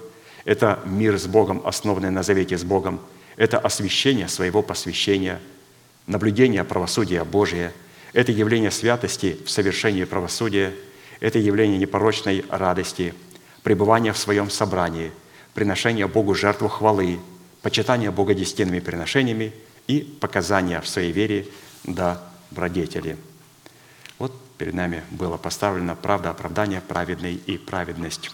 [0.44, 3.00] Это мир с Богом, основанный на завете с Богом.
[3.36, 5.40] Это освящение своего посвящения,
[6.06, 7.72] наблюдение правосудия Божия.
[8.12, 10.72] Это явление святости в совершении правосудия.
[11.22, 13.14] Это явление непорочной радости,
[13.62, 15.12] пребывание в своем собрании,
[15.54, 17.18] приношение Богу жертву хвалы,
[17.62, 19.52] почитание Бога десятинными приношениями
[19.86, 21.46] и показания в своей вере
[21.84, 22.20] до
[22.50, 23.16] добродетели–
[24.62, 28.30] перед нами было поставлено правда, оправдание, праведный и праведность.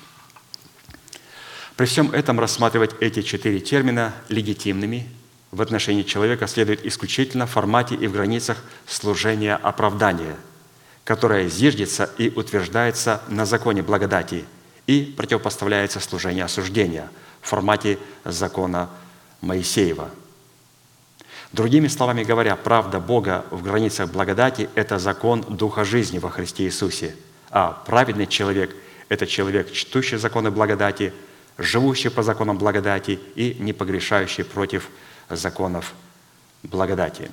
[1.75, 5.09] При всем этом рассматривать эти четыре термина легитимными
[5.53, 10.37] в отношении человека следует исключительно в формате и в границах служения оправдания,
[11.09, 14.45] которое зиждется и утверждается на законе благодати
[14.87, 17.09] и противопоставляется служению осуждения
[17.41, 18.91] в формате закона
[19.41, 20.11] Моисеева–
[21.51, 27.17] Другими словами говоря, правда Бога в границах благодати– это закон Духа жизни во Христе Иисусе.
[27.51, 28.77] А праведный человек–
[29.09, 31.15] это человек, чтущий законы благодати,
[31.57, 34.91] живущий по законам благодати и не погрешающий против
[35.31, 35.95] законов
[36.63, 37.31] благодати.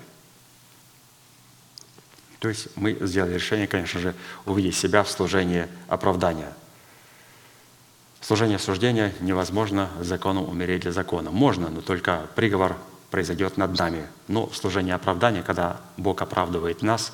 [2.40, 4.16] То есть мы сделали решение, конечно же,
[4.46, 6.54] увидеть себя в служении оправдания.
[8.22, 11.32] Служение осуждения невозможно законом умереть для закона.
[11.32, 12.76] Можно, но только приговор
[13.12, 14.08] произойдет над нами.
[14.28, 17.14] Но служение оправдания, когда Бог оправдывает нас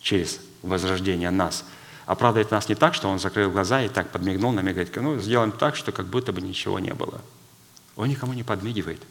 [0.00, 1.64] через возрождение нас,
[2.06, 5.18] оправдывает нас не так, что Он закрыл глаза и так подмигнул нам и говорит, ну,
[5.18, 7.20] сделаем так, что как будто бы ничего не было.
[7.96, 9.02] Он никому не подмигивает.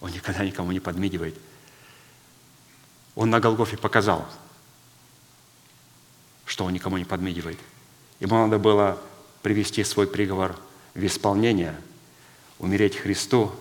[0.00, 1.36] Он никогда никому не подмигивает.
[3.14, 4.26] Он на Голгофе показал,
[6.46, 7.58] что он никому не подмигивает.
[8.20, 8.98] Ему надо было
[9.42, 10.56] привести свой приговор
[10.94, 11.76] в исполнение,
[12.58, 13.52] умереть Христу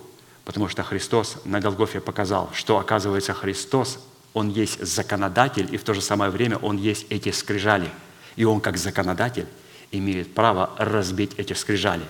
[0.46, 4.00] Потому что Христос на Голгофе показал, что, оказывается, Христос,
[4.34, 7.90] Он есть законодатель, и в то же самое время Он есть эти скрижали.
[8.36, 9.48] И Он, как законодатель,
[9.92, 12.06] имеет право разбить эти скрижали.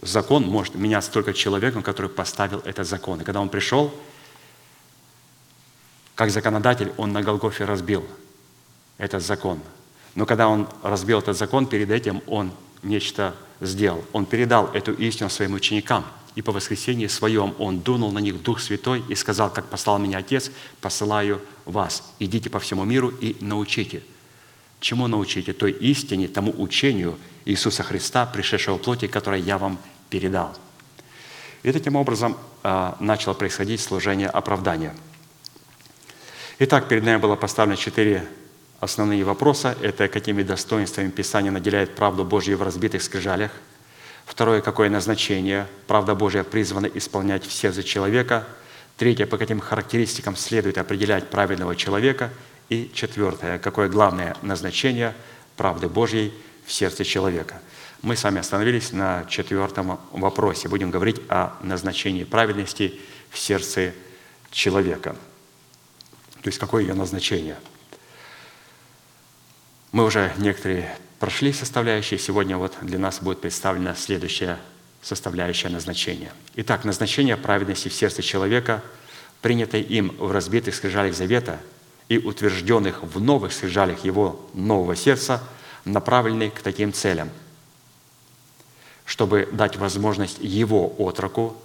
[0.00, 3.20] Закон может меняться только человеком, который поставил этот закон.
[3.20, 3.92] И когда Он пришел,
[6.14, 8.06] как законодатель, Он на Голгофе разбил
[9.02, 9.58] этот закон.
[10.14, 14.04] Но когда Он разбил этот закон, перед этим Он нечто сделал.
[14.12, 18.60] Он передал эту истину своим ученикам– и по воскресенье своем Он дунул на них Дух
[18.60, 20.50] Святой и сказал, как послал меня Отец,
[20.80, 22.02] посылаю вас.
[22.18, 24.02] Идите по всему миру и научите.
[24.80, 25.52] Чему научите?
[25.52, 29.78] Той истине, тому учению Иисуса Христа, пришедшего в плоти, которое я вам
[30.08, 30.56] передал.
[31.62, 34.94] И таким образом а, начало происходить служение оправдания.
[36.58, 38.26] Итак, перед нами было поставлено четыре
[38.82, 39.76] основные вопроса.
[39.80, 43.52] Это какими достоинствами Писание наделяет правду Божью в разбитых скрижалях.
[44.26, 48.44] Второе, какое назначение правда Божья призвана исполнять в сердце человека.
[48.96, 52.30] Третье, по каким характеристикам следует определять праведного человека.
[52.70, 55.14] И четвертое, какое главное назначение
[55.56, 56.34] правды Божьей
[56.66, 57.62] в сердце человека.
[58.02, 60.68] Мы с вами остановились на четвертом вопросе.
[60.68, 62.98] Будем говорить о назначении праведности
[63.30, 63.92] в сердце
[64.50, 65.14] человека.
[66.42, 67.58] То есть какое ее назначение–
[69.92, 72.18] мы уже некоторые прошли составляющие.
[72.18, 74.58] Сегодня вот для нас будет представлена следующая
[75.02, 76.32] составляющая назначения.
[76.56, 78.82] Итак, назначение праведности в сердце человека,
[79.42, 81.60] принятое им в разбитых скрижалях завета
[82.08, 85.42] и утвержденных в новых скрижалях его нового сердца,
[85.84, 87.30] направлены к таким целям,
[89.04, 91.56] чтобы дать возможность его отроку,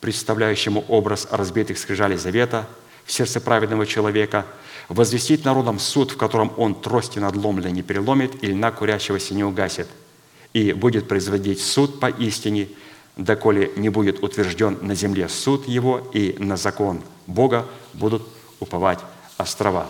[0.00, 2.66] представляющему образ разбитых скрижалей завета
[3.10, 4.46] в сердце праведного человека–
[4.88, 9.88] возвестить народом суд, в котором он трости надломленной не переломит и льна курящегося не угасит,
[10.52, 12.68] и будет производить суд по истине,
[13.16, 18.22] доколе не будет утвержден на земле суд его, и на закон Бога будут
[18.60, 19.00] уповать
[19.38, 19.88] острова».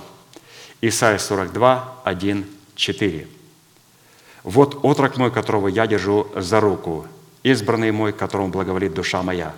[0.81, 3.29] Исайя 42, 1, 4.
[4.45, 7.07] «Вот отрок мой, которого я держу за руку,
[7.43, 9.55] избранный мой, которому благоволит душа моя.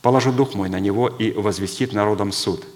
[0.00, 2.64] Положу дух мой на него и возвестит народом суд–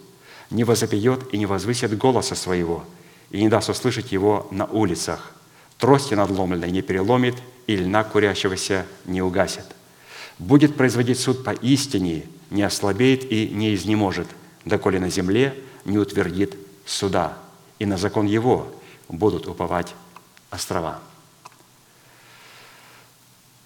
[0.51, 2.85] не возопьет и не возвысит голоса своего,
[3.31, 5.33] и не даст услышать его на улицах.
[5.79, 7.37] Трости надломленной не переломит,
[7.67, 9.65] и льна курящегося не угасит.
[10.39, 14.29] Будет производить суд по истине, не ослабеет и не изнеможет,
[14.65, 17.37] доколе на земле не утвердит суда,
[17.79, 18.73] и на закон его
[19.09, 19.95] будут уповать
[20.51, 21.01] острова.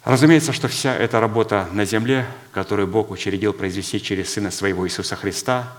[0.04, 5.14] Разумеется, что вся эта работа на земле, которую Бог учредил произвести через Сына Своего Иисуса
[5.14, 5.72] Христа,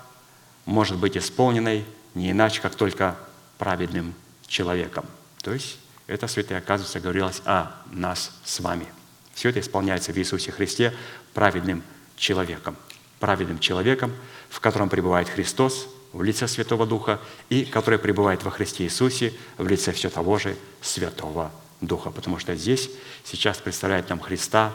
[0.66, 1.86] может быть исполненной
[2.16, 3.16] не иначе, как только
[3.57, 4.14] праведным
[4.47, 5.05] человеком.
[5.41, 8.86] То есть это, святые, оказывается, говорилось о нас с вами.
[9.34, 10.93] Все это исполняется в Иисусе Христе
[11.34, 11.82] праведным
[12.16, 12.76] человеком.
[13.20, 14.14] Праведным человеком,
[14.49, 19.68] в котором пребывает Христос в лице Святого Духа и который пребывает во Христе Иисусе в
[19.68, 21.51] лице все того же Святого
[21.82, 22.11] Духа.
[22.11, 22.89] Потому что здесь
[23.24, 24.74] сейчас представляет нам Христа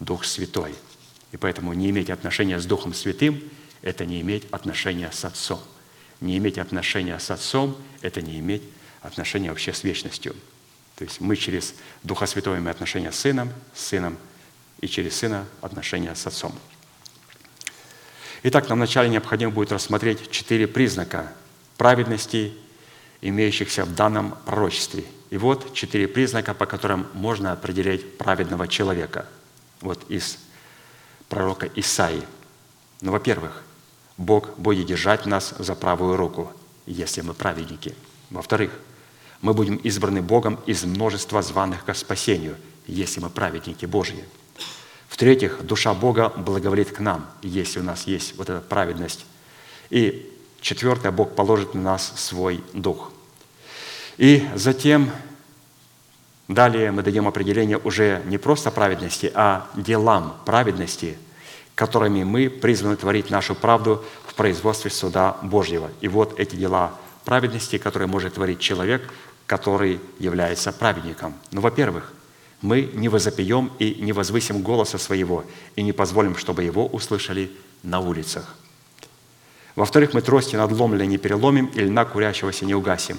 [0.00, 0.74] Дух Святой.
[1.32, 3.42] И поэтому не иметь отношения с Духом Святым–
[3.82, 5.60] это не иметь отношения с Отцом.
[6.20, 8.62] Не иметь отношения с Отцом– это не иметь
[9.02, 10.34] отношения вообще с вечностью.
[10.96, 14.18] То есть мы через Духа Святого имеем отношения с Сыном, с Сыном,
[14.80, 16.58] и через Сына отношения с Отцом.
[18.42, 21.32] Итак, нам вначале необходимо будет рассмотреть четыре признака
[21.76, 22.54] праведности,
[23.20, 25.04] имеющихся в данном пророчестве.
[25.30, 29.26] И вот четыре признака, по которым можно определять праведного человека.
[29.80, 30.38] Вот из
[31.28, 32.22] пророка Исаии.
[33.00, 33.62] Ну, во-первых,
[34.18, 36.52] Бог будет держать нас за правую руку,
[36.86, 37.94] если мы праведники.
[38.30, 38.72] Во-вторых,
[39.40, 42.56] мы будем избраны Богом из множества званых к спасению,
[42.86, 44.24] если мы праведники Божьи.
[45.08, 49.24] В-третьих, душа Бога благоволит к нам, если у нас есть вот эта праведность.
[49.88, 53.12] И четвертое, Бог положит на нас свой дух.
[54.16, 55.10] И затем,
[56.48, 61.16] далее мы дадим определение уже не просто праведности, а делам праведности–
[61.78, 65.92] которыми мы призваны творить нашу правду в производстве суда Божьего.
[66.00, 66.92] И вот эти дела
[67.24, 69.08] праведности, которые может творить человек,
[69.46, 71.34] который является праведником.
[71.52, 72.12] Ну, во-первых,
[72.62, 75.44] мы не возопьем и не возвысим голоса своего,
[75.76, 77.48] и не позволим, чтобы его услышали
[77.84, 78.56] на улицах.
[79.76, 83.18] Во-вторых, мы трости надломленные не переломим, и льна курящегося не угасим.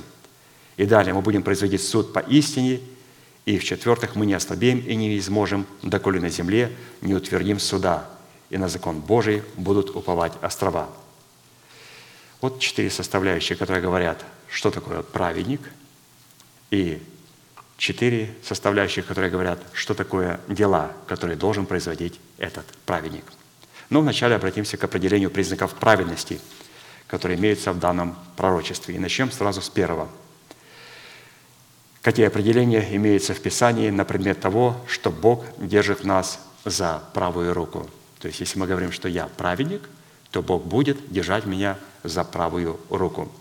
[0.76, 2.82] И далее мы будем производить суд по истине,
[3.46, 8.19] и в-четвертых, мы не ослабеем и не изможем, доколе на земле не утвердим суда,
[8.50, 10.90] и на закон Божий будут уповать острова.
[12.42, 15.62] Вот четыре составляющие, которые говорят, что такое праведник,
[16.72, 17.02] и
[17.78, 23.26] четыре составляющие, которые говорят, что такое дела, которые должен производить этот праведник.
[23.90, 26.40] Но вначале обратимся к определению признаков праведности,
[27.08, 28.96] которые имеются в данном пророчестве.
[28.96, 30.08] И начнем сразу с первого.
[32.02, 37.90] Какие определения имеются в Писании на предмет того, что Бог держит нас за правую руку–
[38.20, 39.82] то есть, если мы говорим, что я праведник,
[40.32, 43.32] то Бог будет держать меня за правую руку.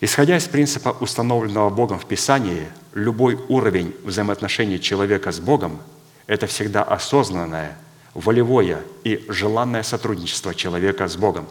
[0.00, 5.80] Исходя из принципа, установленного Богом в Писании, любой уровень взаимоотношений человека с Богом–
[6.26, 7.78] это всегда осознанное,
[8.14, 11.46] волевое и желанное сотрудничество человека с Богом.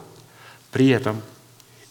[0.71, 1.21] При этом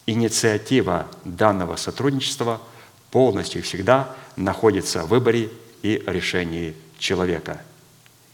[0.05, 2.61] инициатива данного сотрудничества
[3.09, 5.49] полностью всегда находится в выборе
[5.81, 7.59] и решении человека–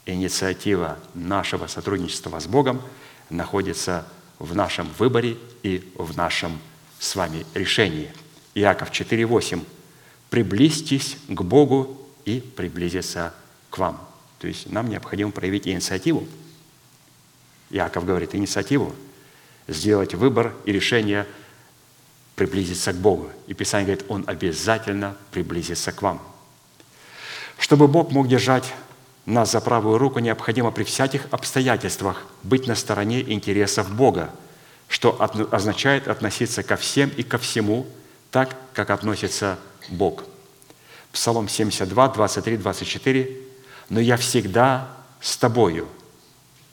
[0.07, 2.81] инициатива нашего сотрудничества с Богом
[3.29, 4.07] находится
[4.39, 6.59] в нашем выборе и в нашем
[6.99, 8.11] с вами решении.
[8.55, 9.63] Иаков 4,8.
[10.29, 13.33] «Приблизьтесь к Богу и приблизиться
[13.69, 14.07] к вам».
[14.39, 16.27] То есть нам необходимо проявить инициативу.
[17.69, 18.93] Иаков говорит, инициативу,
[19.67, 21.27] сделать выбор и решение
[22.35, 23.29] приблизиться к Богу.
[23.47, 26.21] И Писание говорит, Он обязательно приблизится к вам.
[27.57, 28.73] Чтобы Бог мог держать
[29.27, 34.31] нас за правую руку, необходимо при всяких обстоятельствах быть на стороне интересов Бога,
[34.87, 35.21] что
[35.51, 37.85] означает относиться ко всем и ко всему
[38.31, 39.59] так, как относится
[39.89, 40.23] Бог.
[41.11, 43.37] Псалом 72, 23, 24.
[43.89, 45.87] «Но я всегда с тобою.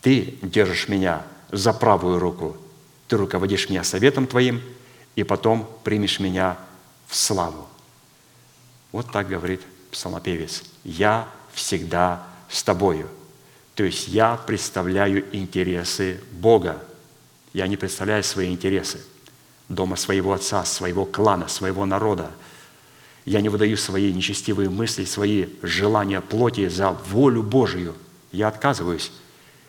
[0.01, 2.57] Ты держишь меня за правую руку.
[3.09, 4.63] Ты руководишь меня советом Твоим,
[5.17, 6.57] и потом примешь меня
[7.09, 7.69] в славу».
[8.93, 10.63] Вот так говорит псалмопевец.
[10.85, 13.09] «Я всегда с тобою».
[13.75, 16.83] То есть я представляю интересы Бога.
[17.53, 19.01] Я не представляю свои интересы
[19.69, 22.31] дома своего отца, своего клана, своего народа.
[23.25, 27.95] Я не выдаю свои нечестивые мысли, свои желания плоти за волю Божию.
[28.31, 29.11] Я отказываюсь.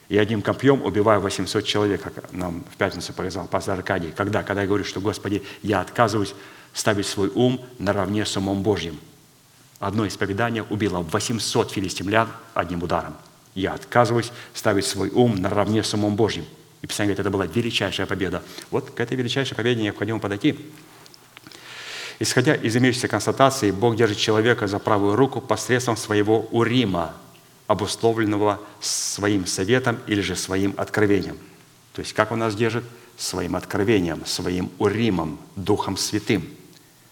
[0.09, 4.11] И одним копьем убиваю 800 человек, как нам в пятницу показал пастор Аркадий.
[4.15, 4.43] Когда?
[4.43, 6.35] Когда я говорю, что, Господи, я отказываюсь
[6.73, 8.99] ставить свой ум наравне с умом Божьим–
[9.85, 13.13] одно исповедание убило 800 филистимлян одним ударом.
[13.53, 16.43] Я отказываюсь ставить свой ум наравне с умом Божьим.
[16.81, 18.41] И Писание говорит, это была величайшая победа.
[18.71, 20.57] Вот к этой величайшей победе необходимо подойти.
[22.17, 27.13] Исходя из имеющейся констатации, Бог держит человека за правую руку посредством своего урима,
[27.67, 31.37] обусловленного своим советом или же своим откровением.
[31.93, 32.85] То есть как Он нас держит?
[33.17, 36.49] Своим откровением, своим уримом, Духом Святым.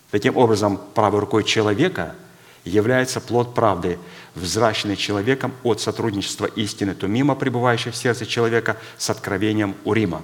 [0.09, 2.15] Таким образом, правой рукой человека–
[2.66, 3.99] является плод правды,
[4.36, 10.22] взращенный человеком от сотрудничества истины Тумима, пребывающей в сердце человека, с откровением Урима.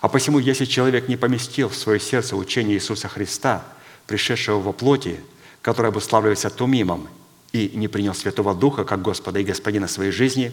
[0.00, 3.64] А посему, если человек не поместил в свое сердце учение Иисуса Христа,
[4.06, 5.20] пришедшего во плоти,
[5.62, 7.08] которое обуславливается Тумимом,
[7.52, 10.52] и не принял Святого Духа как Господа и Господина своей жизни,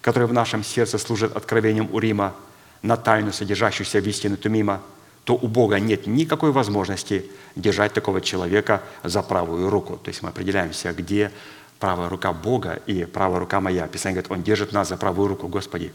[0.00, 2.34] который в нашем сердце служит откровением Урима
[2.82, 4.82] на тайну, содержащуюся в истину Тумима–
[5.24, 9.96] то у Бога нет никакой возможности держать такого человека за правую руку.
[9.96, 11.30] То есть мы определяемся, где
[11.78, 13.86] правая рука Бога и правая рука моя.
[13.86, 15.48] Писание говорит, Он держит нас за правую руку.
[15.48, 15.92] Господи,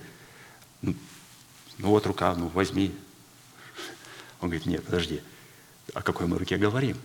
[0.81, 0.95] ну,
[1.77, 2.93] ну вот рука, ну возьми.
[4.41, 5.21] Он говорит, нет, подожди,
[5.93, 6.97] о какой мы руке говорим?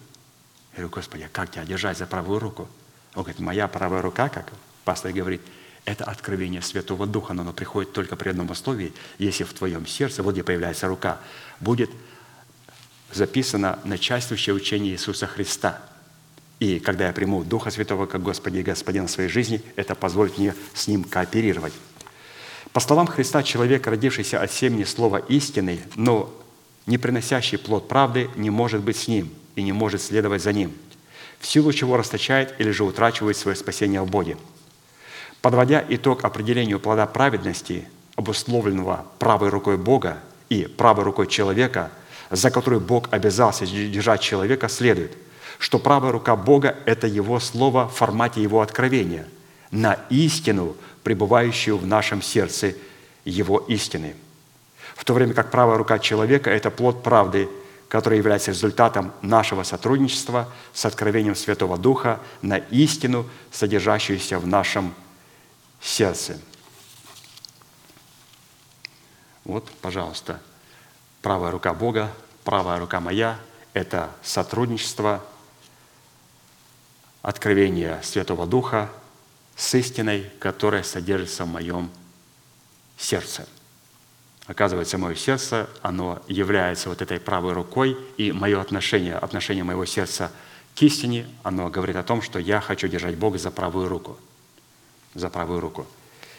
[0.72, 2.68] Я говорю, Господи, а как тебя держать за правую руку?
[3.14, 4.52] Он говорит, моя правая рука, как
[4.84, 5.40] пастор говорит,
[5.84, 10.22] это откровение Святого Духа, но оно приходит только при одном условии, если в твоем сердце,
[10.22, 11.18] вот где появляется рука,
[11.60, 11.90] будет
[13.12, 15.80] записано начальствующее учение Иисуса Христа.
[16.58, 20.38] И когда я приму Духа Святого как Господи и Господина в своей жизни, это позволит
[20.38, 21.72] мне с Ним кооперировать.
[22.72, 26.32] По словам Христа, человек, родившийся от семени слова истины, но
[26.86, 30.72] не приносящий плод правды, не может быть с Ним и не может следовать за Ним,
[31.40, 34.36] в силу чего расточает или же утрачивает свое спасение в Боге.
[35.40, 40.18] Подводя итог определению плода праведности, обусловленного правой рукой Бога
[40.50, 41.90] и правой рукой человека–
[42.30, 45.16] за которую Бог обязался держать человека, следует,
[45.58, 49.26] что правая рука Бога– это Его Слово в формате Его откровения
[49.70, 52.74] на истину, пребывающую в нашем сердце
[53.24, 54.14] Его истины.
[54.94, 57.48] В то время как правая рука человека– это плод правды,
[57.88, 64.94] который является результатом нашего сотрудничества с откровением Святого Духа на истину, содержащуюся в нашем
[65.80, 66.38] сердце.
[69.44, 70.40] Вот, пожалуйста,
[71.22, 72.12] правая рука Бога,
[72.44, 73.38] правая рука моя–
[73.72, 75.22] это сотрудничество,
[77.22, 78.90] откровение Святого Духа
[79.56, 81.90] с истиной, которая содержится в моем
[82.96, 83.46] сердце.
[84.46, 90.32] Оказывается, мое сердце, оно является вот этой правой рукой, и мое отношение, отношение моего сердца
[90.74, 94.18] к истине, оно говорит о том, что я хочу держать Бога за правую руку.
[95.14, 95.86] За правую руку.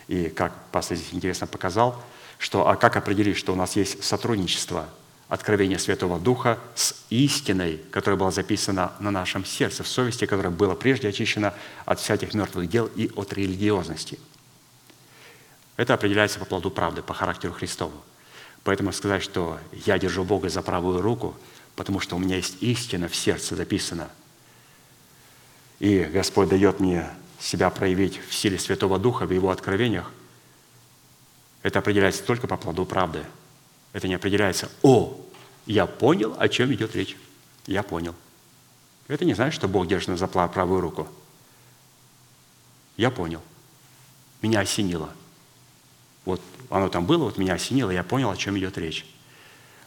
[0.08, 2.02] И как пастор здесь интересно показал–
[2.41, 4.89] что, а как определить, что у нас есть сотрудничество
[5.30, 10.73] откровения Святого Духа с истиной, которая была записана на нашем сердце, в совести, которая была
[10.73, 11.53] прежде очищена
[11.85, 14.19] от всяких мертвых дел и от религиозности.
[15.77, 17.93] Это определяется по плоду правды, по характеру Христову.
[18.63, 21.35] Поэтому сказать, что я держу Бога за правую руку,
[21.76, 24.09] потому что у меня есть истина в сердце записана,
[25.80, 27.07] и Господь дает мне
[27.39, 30.11] себя проявить в силе Святого Духа, в Его откровениях,
[31.63, 33.23] это определяется только по плоду правды.
[33.93, 35.19] Это не определяется, о,
[35.65, 37.17] я понял, о чем идет речь.
[37.67, 38.15] Я понял.
[39.07, 41.07] Это не значит, что Бог держит на за правую руку.
[42.97, 43.41] Я понял.
[44.41, 45.11] меня осенило.
[46.25, 49.05] Вот оно там было, вот меня осенило, я понял, о чем идет речь.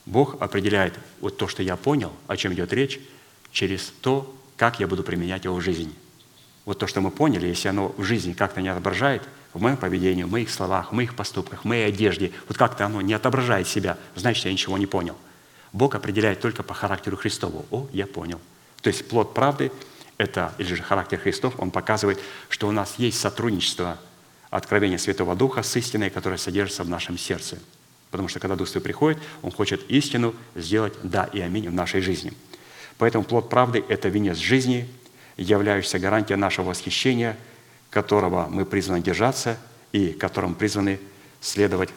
[0.06, 3.00] Бог определяет вот то, что я понял, о чем идет речь,
[3.50, 5.92] через то, как я буду применять его в жизни.
[6.64, 9.22] Вот то, что мы поняли, если оно в жизни как-то не отображает,
[9.54, 13.00] в моем поведении, в моих словах, в моих поступках, в моей одежде, вот как-то оно
[13.00, 15.16] не отображает себя, значит, я ничего не понял.
[15.72, 17.64] Бог определяет только по характеру Христову.
[17.70, 18.40] О, я понял.
[18.82, 19.72] То есть плод правды–
[20.18, 23.98] это, или же характер Христов, он показывает, что у нас есть сотрудничество
[24.50, 27.58] откровения Святого Духа с истиной, которая содержится в нашем сердце.
[28.10, 32.00] Потому что когда Дух Святой приходит, Он хочет истину сделать «да» и «аминь» в нашей
[32.00, 32.32] жизни.
[32.98, 34.88] Поэтому плод правды– это венец жизни,
[35.36, 37.36] являющийся гарантией нашего восхищения,
[37.94, 39.56] которого мы призваны держаться
[39.92, 40.98] и которым призваны
[41.40, 41.90] следовать,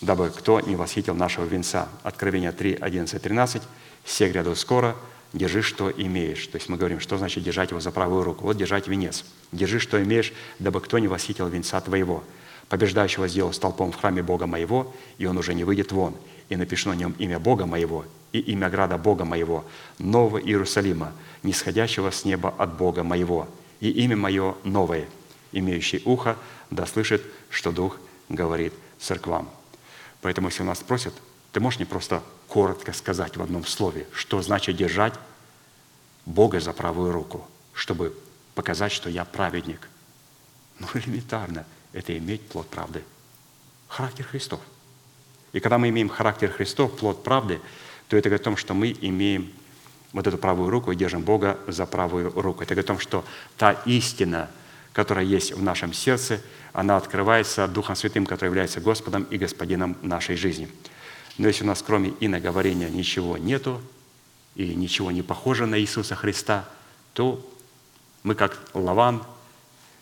[0.00, 1.88] дабы кто не восхитил нашего венца.
[2.04, 3.62] Откровение 3, 11, 13.
[4.04, 4.96] «Все гряду скоро,
[5.32, 6.46] держи, что имеешь».
[6.46, 8.44] То есть мы говорим, что значит держать его за правую руку?
[8.44, 9.24] Вот держать венец.
[9.50, 12.22] «Держи, что имеешь, дабы кто не восхитил венца твоего».
[12.68, 16.14] Побеждающего сделал столпом в храме Бога моего, и он уже не выйдет вон.
[16.48, 19.64] И напишу на нем имя Бога моего и имя града Бога моего,
[19.98, 21.12] Нового Иерусалима,
[21.42, 23.46] нисходящего с неба от Бога моего,
[23.80, 25.06] и имя мое новое,
[25.52, 26.36] имеющий ухо,
[26.70, 27.98] да слышит, что Дух
[28.28, 29.50] говорит церквам.
[30.20, 31.14] Поэтому, если у нас спросят,
[31.52, 35.14] ты можешь не просто коротко сказать в одном слове, что значит держать
[36.24, 38.16] Бога за правую руку, чтобы
[38.54, 39.88] показать, что я праведник.
[40.78, 43.02] Ну, элементарно– это иметь плод правды.
[43.88, 44.60] Характер Христов.
[45.52, 47.60] И когда мы имеем характер Христов, плод правды,
[48.08, 49.52] то это говорит о том, что мы имеем
[50.12, 52.62] вот эту правую руку и держим Бога за правую руку.
[52.62, 53.24] Это говорит о том, что
[53.56, 54.50] та истина,
[54.92, 56.40] которая есть в нашем сердце,
[56.72, 60.68] она открывается Духом Святым, который является Господом и Господином нашей жизни.
[61.38, 63.80] Но если у нас кроме иноговорения ничего нету,
[64.54, 66.68] и ничего не похоже на Иисуса Христа,
[67.14, 67.44] то
[68.22, 69.22] мы как Лаван,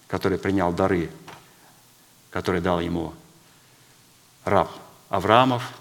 [0.08, 1.08] который принял дары
[2.30, 3.12] который дал ему
[4.44, 4.70] раб
[5.08, 5.72] Авраамов,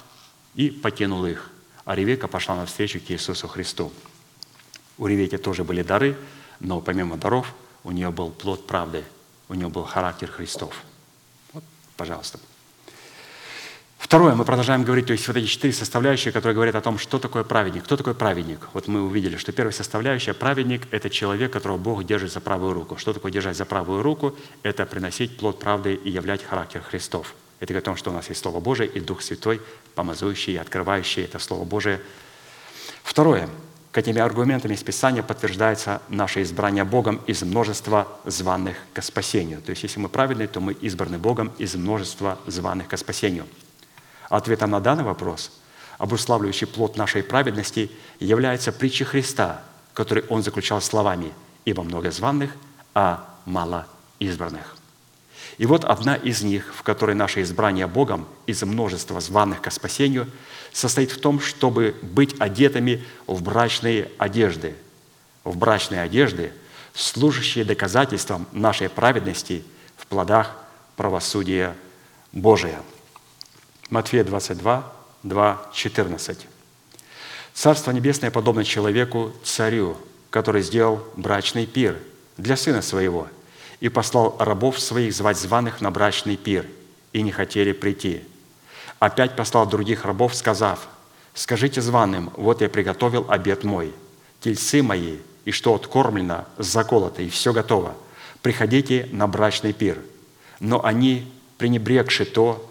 [0.55, 1.51] и покинул их.
[1.85, 3.93] А Ревека пошла навстречу к Иисусу Христу.
[4.97, 6.17] У Ревеки тоже были дары,
[6.59, 7.53] но помимо даров
[7.83, 9.03] у нее был плод правды,
[9.47, 10.73] у нее был характер Христов.
[11.53, 11.63] Вот,
[11.97, 12.39] пожалуйста.
[13.99, 17.19] Второе, мы продолжаем говорить, то есть вот эти четыре составляющие, которые говорят о том, что
[17.19, 17.83] такое праведник.
[17.83, 18.69] Кто такой праведник?
[18.73, 22.97] Вот мы увидели, что первая составляющая, праведник– это человек, которого Бог держит за правую руку.
[22.97, 24.35] Что такое держать за правую руку?
[24.63, 27.35] Это приносить плод правды и являть характер Христов.
[27.59, 29.61] Это говорит о том, что у нас есть Слово Божие и Дух Святой,
[29.95, 32.01] помазующий и открывающий это Слово Божие.
[33.03, 33.49] Второе,
[33.91, 39.61] к этими аргументами из Писания подтверждается наше избрание Богом из множества званых к спасению.
[39.61, 43.45] То есть, если мы праведны, то мы избраны Богом из множества званых к спасению–
[44.29, 45.51] Ответом на данный вопрос,
[45.97, 49.61] обуславливающий плод нашей праведности, является притча Христа,
[49.93, 51.33] который он заключал словами
[51.65, 52.51] «Ибо много званных,
[52.93, 53.87] а мало
[54.19, 54.77] избранных».
[55.57, 60.27] И вот одна из них, в которой наше избрание Богом из множества званых ко спасению,
[60.71, 64.75] состоит в том, чтобы быть одетыми в брачные одежды,
[65.43, 66.51] в брачные одежды,
[66.93, 69.63] служащие доказательством нашей праведности
[69.97, 70.55] в плодах
[70.95, 71.75] правосудия
[72.31, 72.81] Божия–
[73.89, 74.93] Матфея 22,
[75.23, 76.47] 2, 14.
[77.55, 79.97] «Царство Небесное подобно человеку, царю,
[80.29, 81.97] который сделал брачный пир
[82.37, 83.27] для сына своего
[83.79, 86.67] и послал рабов своих звать званых на брачный пир,
[87.13, 88.21] и не хотели прийти.
[88.99, 90.87] Опять послал других рабов, сказав,
[91.33, 93.93] «Скажите званым, вот я приготовил обед мой,
[94.41, 97.95] тельцы мои, и что откормлено, заколото, и все готово.
[98.41, 99.99] Приходите на брачный пир».
[100.59, 102.69] Но они, пренебрегши то,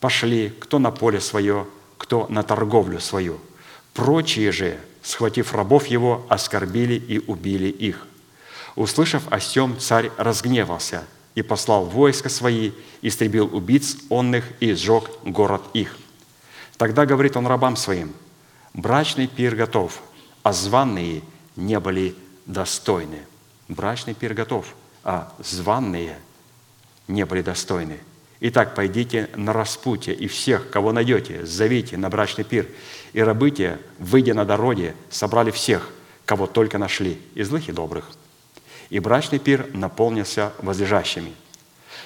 [0.00, 1.66] пошли кто на поле свое,
[1.98, 3.38] кто на торговлю свою.
[3.92, 8.06] Прочие же, схватив рабов его, оскорбили и убили их.
[8.76, 11.04] Услышав о сем, царь разгневался
[11.38, 15.96] и послал войска свои, истребил убийц онных и сжег город их.
[16.76, 18.12] Тогда говорит он рабам своим,
[18.74, 20.02] брачный пир готов,
[20.42, 21.22] а званные
[21.54, 23.20] не были достойны.
[23.68, 24.74] Брачный пир готов,
[25.04, 26.18] а званные
[27.06, 28.00] не были достойны.
[28.40, 32.66] Итак, пойдите на распутье, и всех, кого найдете, зовите на брачный пир.
[33.12, 35.88] И рабы выйдя на дороге, собрали всех,
[36.24, 38.10] кого только нашли, и злых, и добрых.
[38.90, 41.34] И брачный пир наполнился возлежащими.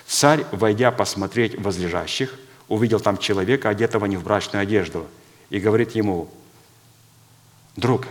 [0.07, 2.39] Царь, войдя посмотреть возлежащих,
[2.69, 5.07] увидел там человека, одетого не в брачную одежду,
[5.51, 6.29] и говорит ему,
[7.77, 8.07] «Друг,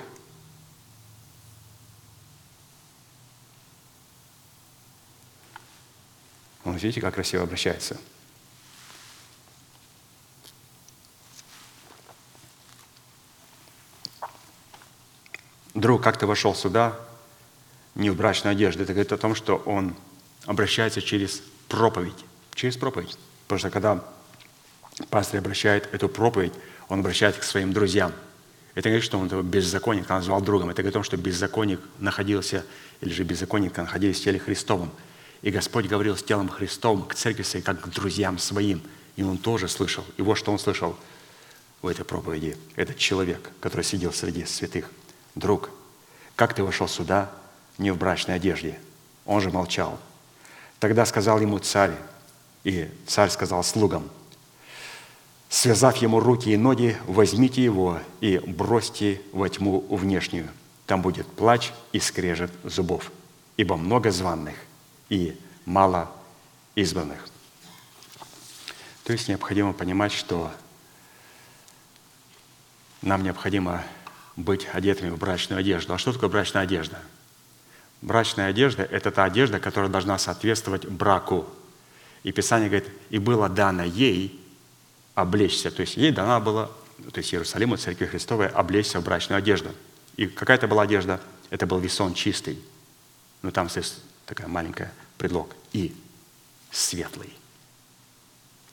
[6.64, 7.98] Он, видите, как красиво обращается.
[15.74, 17.00] Друг, как ты вошел сюда
[17.96, 18.84] не в брачную одежду?
[18.84, 19.96] Это говорит о том, что он
[20.46, 23.18] обращается через проповедь, Через проповедь.
[23.48, 24.04] Потому что когда
[25.10, 26.54] пастор обращает эту проповедь,
[26.90, 28.12] он обращается к своим друзьям.
[28.76, 30.70] Это говорит, что он этого беззаконника назвал другом.
[30.70, 32.66] Это говорит о том, что беззаконник находился,
[33.02, 34.92] или же беззаконник находились в теле Христовом.
[35.42, 38.82] И Господь говорил с телом Христовым к церкви своей, как к друзьям своим.
[39.16, 40.06] И он тоже слышал.
[40.18, 40.96] И вот что он слышал
[41.82, 42.58] в этой проповеди.
[42.76, 44.90] Этот человек, который сидел среди святых.
[45.36, 45.70] Друг,
[46.36, 47.32] как ты вошел сюда
[47.82, 48.80] не в брачной одежде?
[49.26, 50.00] Он же молчал.
[50.80, 51.94] Тогда сказал ему царь,
[52.64, 54.10] и царь сказал слугам,
[55.50, 60.48] связав ему руки и ноги, возьмите его и бросьте во тьму внешнюю.
[60.86, 63.12] Там будет плач и скрежет зубов,
[63.58, 64.56] ибо много званных
[65.10, 66.12] и мало
[66.76, 67.28] избранных.
[69.04, 70.52] То есть необходимо понимать, что
[73.02, 73.84] нам необходимо
[74.36, 75.94] быть одетыми в брачную одежду.
[75.94, 77.00] А что такое брачная одежда?
[78.02, 81.48] Брачная одежда– это та одежда, которая должна соответствовать браку.
[82.24, 84.40] И Писание говорит, и было дано ей
[85.14, 85.70] облечься.
[85.72, 86.68] То есть ей дана была,
[87.12, 89.70] то есть Иерусалиму, Церкви Христовой, облечься в брачную одежду.
[90.18, 91.22] И какая это была одежда?
[91.50, 92.60] Это был весон чистый.
[93.44, 95.56] Ну, там есть такая маленькая предлог.
[95.74, 95.96] И
[96.72, 97.34] светлый.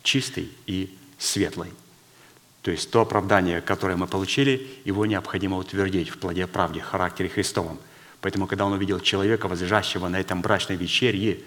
[0.03, 1.71] Чистый и светлый.
[2.63, 7.79] То есть то оправдание, которое мы получили, его необходимо утвердить в плоде правде, характере Христовом.
[8.21, 11.41] Поэтому, когда он увидел человека, возлежащего на этом брачной вечерье,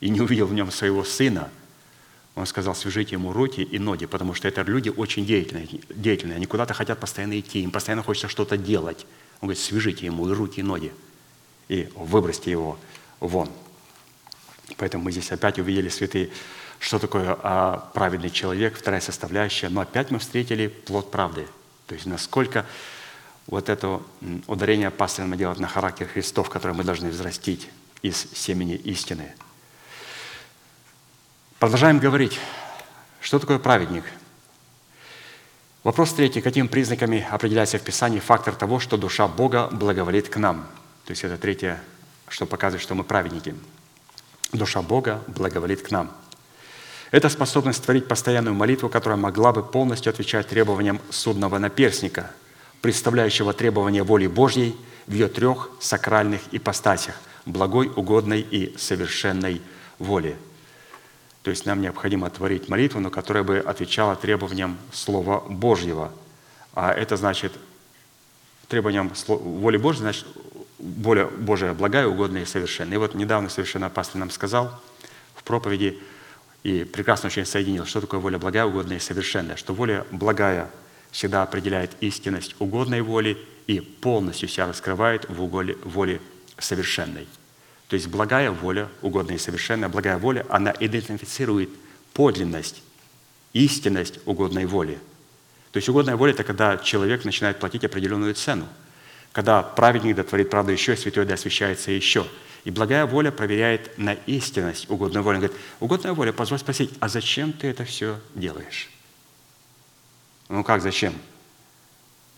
[0.00, 1.50] и не увидел в нем своего сына,
[2.34, 6.36] он сказал, свяжите ему руки и ноги, потому что это люди очень деятельные, деятельные.
[6.36, 9.04] Они куда-то хотят постоянно идти, им постоянно хочется что-то делать.
[9.40, 10.92] Он говорит, свяжите ему и руки, и ноги,
[11.68, 12.78] и выбросьте его
[13.18, 13.50] вон.
[14.76, 16.30] Поэтому мы здесь опять увидели, святые,
[16.78, 19.68] что такое а, праведный человек, вторая составляющая.
[19.68, 21.46] Но опять мы встретили плод правды.
[21.86, 22.64] То есть насколько
[23.46, 24.00] вот это
[24.46, 27.68] ударение пастырь делать на характер Христов, который мы должны взрастить
[28.02, 29.32] из семени истины.
[31.58, 32.38] Продолжаем говорить,
[33.20, 34.04] что такое праведник?
[35.82, 36.40] Вопрос третий.
[36.40, 40.66] Какими признаками определяется в Писании фактор того, что душа Бога благоволит к нам?
[41.04, 41.82] То есть это третье,
[42.28, 43.54] что показывает, что мы праведники.
[44.52, 46.10] Душа Бога благоволит к нам.
[47.10, 52.30] Это способность творить постоянную молитву, которая могла бы полностью отвечать требованиям судного наперсника–
[52.80, 54.76] представляющего требования воли Божьей
[55.06, 57.14] в ее трех сакральных ипостасях–
[57.46, 59.60] благой, угодной и совершенной
[59.98, 60.36] воли.
[61.42, 66.12] То есть нам необходимо творить молитву, но которая бы отвечала требованиям Слова Божьего.
[66.74, 67.52] А это значит,
[68.68, 70.26] требованиям воли Божьей, значит,
[70.78, 72.96] воля Божия благая, угодная и совершенная.
[72.96, 74.80] И вот недавно совершенно пастор нам сказал
[75.34, 75.98] в проповеди,
[76.62, 79.56] и прекрасно очень соединил, что такое воля благая, угодная и совершенная.
[79.56, 80.70] Что воля благая–
[81.10, 86.20] всегда определяет истинность угодной воли и полностью себя раскрывает в воле, воле
[86.58, 87.26] совершенной.
[87.88, 91.70] То есть благая воля, угодная и совершенная, благая воля, она идентифицирует
[92.12, 92.82] подлинность,
[93.52, 94.98] истинность угодной воли.
[95.72, 98.66] То есть угодная воля– это когда человек начинает платить определенную цену.
[99.32, 102.26] Когда праведник дотворит правду еще, святой да еще.
[102.64, 105.36] И благая воля проверяет на истинность угодной воли.
[105.36, 108.90] Он говорит, угодная воля, позволь спросить, а зачем ты это все делаешь?
[110.50, 111.14] Ну как, зачем?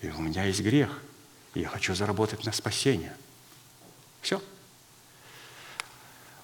[0.02, 0.90] И у меня есть грех.
[1.54, 3.14] Я хочу заработать на спасение.
[4.20, 4.40] Все.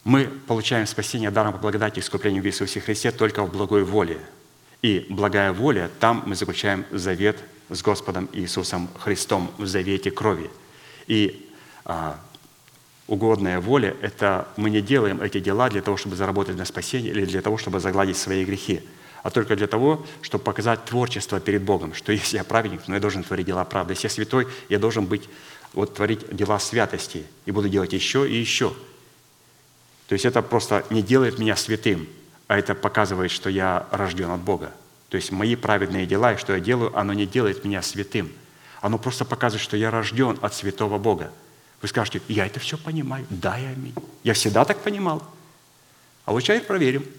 [0.03, 4.19] Мы получаем спасение даром по благодати и искуплению в Иисусе Христе только в благой воле.
[4.81, 7.39] И благая воля, там мы заключаем завет
[7.69, 10.51] с Господом Иисусом Христом в завете крови.
[11.07, 11.53] И
[11.85, 12.19] а,
[13.07, 17.27] угодная воля– это мы не делаем эти дела для того, чтобы заработать на спасение или
[17.27, 18.81] для того, чтобы загладить свои грехи
[19.23, 23.01] а только для того, чтобы показать творчество перед Богом, что если я праведник, но я
[23.01, 23.95] должен творить дела правды.
[23.95, 25.29] Если я святой, я должен быть,
[25.73, 28.73] вот, творить дела святости, и буду делать еще и еще.
[30.09, 32.09] То есть это просто не делает меня святым,
[32.47, 34.73] а это показывает, что я рожден от Бога.
[35.11, 38.31] То есть мои праведные дела, и что я делаю, оно не делает меня святым.
[38.81, 41.33] Оно просто показывает, что я рожден от святого Бога.
[41.83, 43.27] Вы скажете, я это все понимаю.
[43.31, 43.95] Да, я аминь.
[44.23, 45.23] Я всегда так понимал.
[46.25, 47.05] А вот сейчас проверим–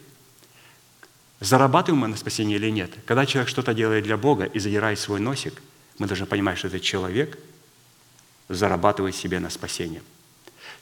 [1.39, 2.91] Зарабатываем мы на спасение или нет?
[3.05, 5.61] Когда человек что-то делает для Бога и задирает свой носик,
[5.97, 7.37] мы должны понимать, что этот человек
[8.49, 10.01] зарабатывает себе на спасение.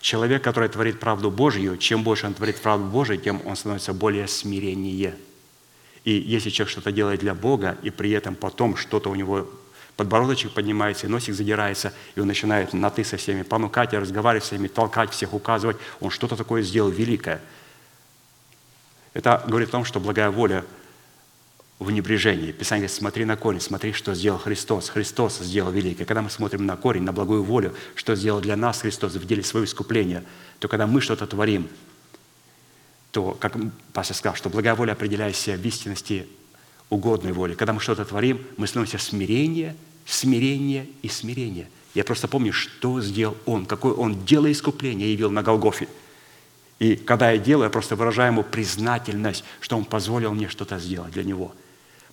[0.01, 4.27] Человек, который творит правду Божью, чем больше он творит правду Божию, тем он становится более
[4.27, 5.15] смиреннее.
[6.05, 9.47] И если человек что-то делает для Бога, и при этом потом что-то у него
[9.95, 14.55] подбородочек поднимается, и носик задирается, и он начинает на «ты» со всеми понукать, разговаривать со
[14.55, 17.41] всеми, толкать всех, указывать, он что-то такое сделал великое–
[19.17, 20.63] это говорит о том, что благая воля
[21.79, 22.51] в небрежении.
[22.51, 24.89] Писание говорит, смотри на корень, смотри, что сделал Христос.
[24.89, 26.05] Христос сделал великое.
[26.05, 29.41] Когда мы смотрим на корень, на благую волю, что сделал для нас Христос в деле
[29.41, 30.23] своего искупления,
[30.59, 31.67] то когда мы что-то творим,
[33.09, 33.57] то, как
[33.91, 36.27] пастор сказал, что благая воля определяет себя в истинности
[36.91, 37.55] угодной воли.
[37.55, 39.75] Когда мы что-то творим, мы становимся смирение,
[40.05, 41.69] смирение и смирение.
[41.95, 45.87] Я просто помню, что сделал Он, какое Он дело искупления явил на Голгофе.
[46.79, 51.11] И когда я делаю, я просто выражаю Ему признательность, что Он позволил мне что-то сделать
[51.13, 51.53] для Него.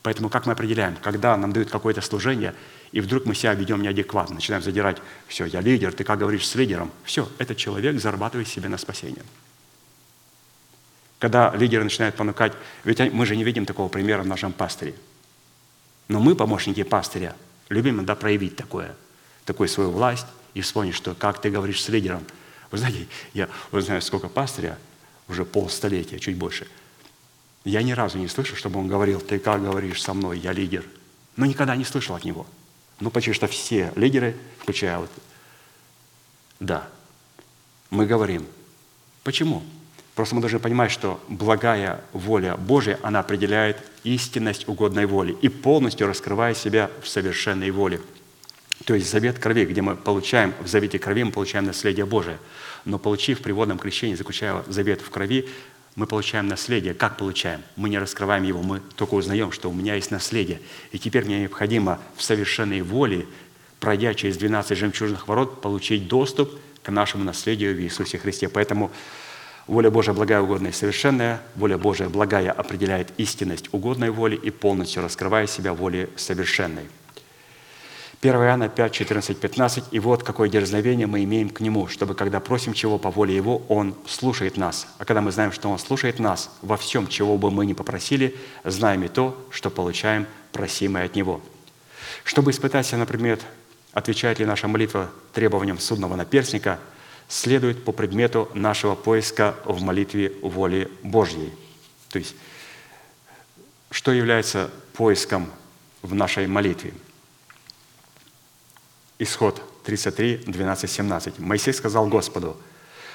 [0.02, 2.54] Поэтому как мы определяем, когда нам дают какое-то служение,
[2.92, 6.54] и вдруг мы себя ведем неадекватно, начинаем задирать, все, я лидер, ты как говоришь с
[6.54, 9.24] лидером, все, этот человек зарабатывает себе на спасение.
[11.18, 12.52] Когда лидеры начинают понукать,
[12.84, 14.94] ведь мы же не видим такого примера в нашем пастыре.
[16.08, 17.34] Но мы, помощники пастыря,
[17.70, 18.94] любим иногда проявить такое,
[19.46, 22.24] такую свою власть и вспомнить, что как ты говоришь с лидером.
[22.74, 24.76] Вы знаете, я вы знаете, сколько пастыря,
[25.28, 26.66] уже полстолетия, чуть больше.
[27.64, 30.84] Я ни разу не слышал, чтобы он говорил, ты как говоришь со мной, я лидер.
[31.36, 32.48] Но никогда не слышал от него.
[32.98, 35.10] Ну, почти что все лидеры, включая вот,
[36.58, 36.88] да,
[37.90, 38.44] мы говорим.
[39.22, 39.62] Почему?
[40.16, 46.08] Просто мы должны понимать, что благая воля Божья, она определяет истинность угодной воли и полностью
[46.08, 48.00] раскрывает себя в совершенной воле.
[48.84, 52.38] То есть завет крови, где мы получаем, в завете крови мы получаем наследие Божие.
[52.84, 55.48] Но получив при водном крещении, заключая завет в крови,
[55.96, 56.92] мы получаем наследие.
[56.92, 57.62] Как получаем?
[57.76, 60.60] Мы не раскрываем его, мы только узнаем, что у меня есть наследие.
[60.90, 63.26] И теперь мне необходимо в совершенной воле,
[63.80, 66.50] пройдя через 12 жемчужных ворот, получить доступ
[66.82, 68.48] к нашему наследию в Иисусе Христе.
[68.48, 68.90] Поэтому
[69.66, 71.40] Воля Божия благая, угодная и совершенная.
[71.54, 76.84] Воля Божия благая определяет истинность угодной воли и полностью раскрывая себя воле совершенной.
[78.24, 79.84] 1 Иоанна 5, 14, 15.
[79.90, 83.58] «И вот какое дерзновение мы имеем к Нему, чтобы, когда просим чего по воле Его,
[83.68, 84.86] Он слушает нас.
[84.96, 88.34] А когда мы знаем, что Он слушает нас во всем, чего бы мы ни попросили,
[88.64, 91.42] знаем и то, что получаем просимое от Него».
[92.24, 93.38] Чтобы испытать себя, например,
[93.92, 96.78] отвечает ли наша молитва требованиям судного наперстника–
[97.28, 101.52] следует по предмету нашего поиска в молитве воли Божьей.
[102.10, 102.34] То есть,
[103.90, 105.50] что является поиском
[106.02, 106.92] в нашей молитве?
[109.18, 111.38] Исход 33, 12, 17.
[111.38, 112.56] Моисей сказал Господу,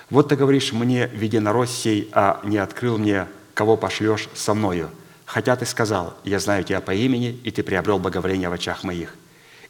[0.09, 4.89] «Вот ты говоришь мне, веди народ сей, а не открыл мне, кого пошлешь со мною.
[5.26, 9.13] Хотя ты сказал, я знаю тебя по имени, и ты приобрел благоволение в очах моих.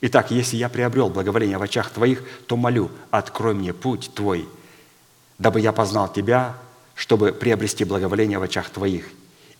[0.01, 4.47] Итак, если я приобрел благоволение в очах Твоих, то молю, открой мне путь Твой,
[5.39, 6.56] дабы я познал Тебя,
[6.95, 9.10] чтобы приобрести благоволение в очах Твоих.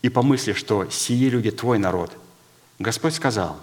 [0.00, 2.12] И помысли, что сии люди Твой народ.
[2.78, 3.58] Господь сказал,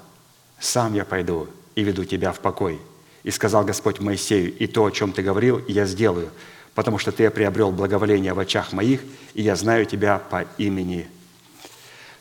[0.59, 2.79] сам я пойду и веду тебя в покой.
[3.23, 6.29] И сказал Господь Моисею, и то, о чем ты говорил, я сделаю,
[6.75, 9.01] потому что ты приобрел благоволение в очах моих,
[9.33, 11.07] и я знаю тебя по имени.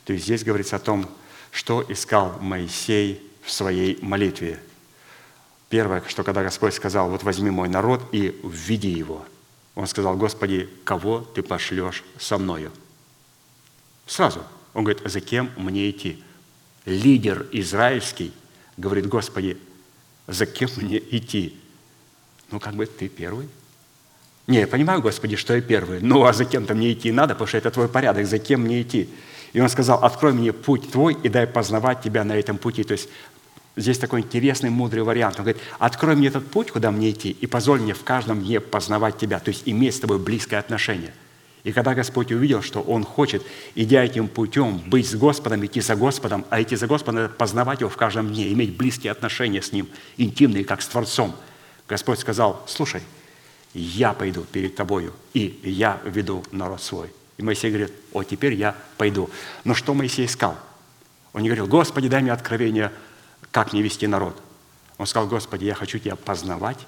[0.05, 1.09] То есть здесь говорится о том,
[1.51, 4.61] что искал Моисей в своей молитве.
[5.69, 9.25] Первое, что когда Господь сказал, вот возьми мой народ и введи его,
[9.75, 12.73] он сказал, Господи, кого ты пошлешь со мною?
[14.07, 14.43] Сразу.
[14.75, 16.23] Он говорит, за кем мне идти?
[16.85, 18.33] Лидер израильский
[18.77, 19.59] говорит, Господи,
[20.27, 21.59] за кем мне идти?
[22.51, 23.49] Ну, как бы ты первый.
[24.47, 26.01] Не, я понимаю, Господи, что я первый.
[26.01, 28.83] Ну, а за кем-то мне идти надо, потому что это твой порядок, за кем мне
[28.83, 29.09] идти?
[29.53, 32.85] И он сказал, открой мне путь твой и дай познавать тебя на этом пути.
[32.85, 33.09] То есть
[33.77, 35.37] Здесь такой интересный, мудрый вариант.
[35.37, 38.59] Он говорит, открой мне этот путь, куда мне идти, и позволь мне в каждом дне
[38.59, 41.13] познавать Тебя, то есть иметь с Тобой близкое отношение.
[41.67, 43.43] И когда Господь увидел, что Он хочет,
[43.75, 47.81] идя этим путем, быть с Господом, идти за Господом, а идти за Господом– это познавать
[47.81, 51.35] Его в каждом дне, иметь близкие отношения с Ним, интимные, как с Творцом.
[51.89, 53.03] Господь сказал, слушай,
[53.75, 57.09] я пойду перед тобою, и я веду народ свой.
[57.37, 59.29] И Моисей говорит, о, теперь я пойду.
[59.65, 60.57] Но что Моисей искал?
[61.33, 62.93] Он не говорил, Господи, дай мне откровение–
[63.51, 64.41] как мне вести народ?
[64.99, 66.79] Он сказал, Господи, я хочу Тебя познавать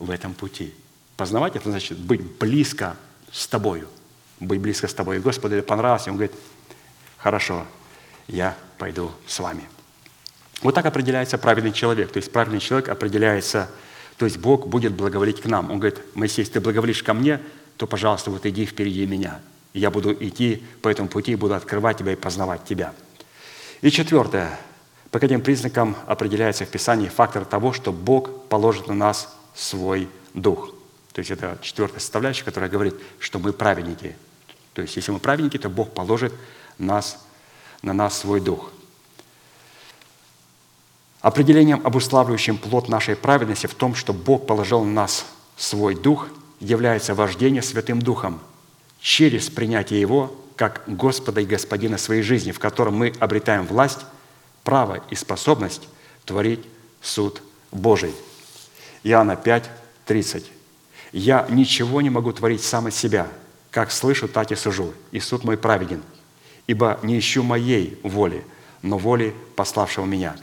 [0.00, 0.74] в этом пути.
[1.16, 2.96] Познавать– это значит быть близко
[3.30, 3.88] с Тобою.
[4.40, 5.16] Быть близко с Тобой.
[5.16, 6.06] И Господу это понравилось.
[6.06, 6.36] И он говорит,
[7.16, 7.66] хорошо,
[8.28, 9.64] я пойду с вами.
[10.62, 12.12] Вот так определяется правильный человек.
[12.12, 13.70] То есть правильный человек определяется,
[14.16, 15.70] то есть Бог будет благоволить к нам.
[15.70, 17.40] Он говорит, Моисей, ты благоволишь ко мне,
[17.76, 19.40] то, пожалуйста, вот иди впереди меня.
[19.74, 22.94] Я буду идти по этому пути, буду открывать тебя и познавать тебя.
[23.82, 24.58] И четвертое.
[25.10, 30.75] По каким признакам определяется в Писании фактор того, что Бог положит на нас свой дух.
[31.16, 34.14] То есть это четвертая составляющая, которая говорит, что мы праведники.
[34.74, 36.30] То есть если мы праведники, то Бог положит
[36.76, 37.24] нас,
[37.80, 38.70] на нас свой дух.
[41.22, 45.24] Определением, обуславливающим плод нашей праведности в том, что Бог положил на нас
[45.56, 46.28] свой дух,
[46.60, 48.38] является вождение Святым Духом
[49.00, 54.00] через принятие Его как Господа и Господина своей жизни, в котором мы обретаем власть
[54.64, 55.88] право и способность
[56.26, 56.66] творить
[57.00, 57.40] суд
[57.72, 58.14] Божий.
[59.02, 59.70] Иоанна 5,
[60.04, 60.55] 30.
[61.12, 63.28] «Я ничего не могу творить сам из себя.
[63.70, 66.02] Как слышу, так и сужу, и суд мой праведен.
[66.66, 68.44] Ибо не ищу моей воли,
[68.82, 70.36] но воли пославшего меня.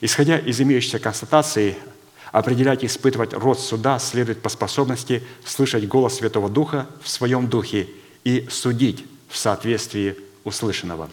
[0.00, 1.76] Исходя из имеющейся констатации,
[2.32, 7.88] определять и испытывать род суда следует по способности слышать голос Святого Духа в своем духе
[8.24, 11.10] и судить в соответствии услышанного.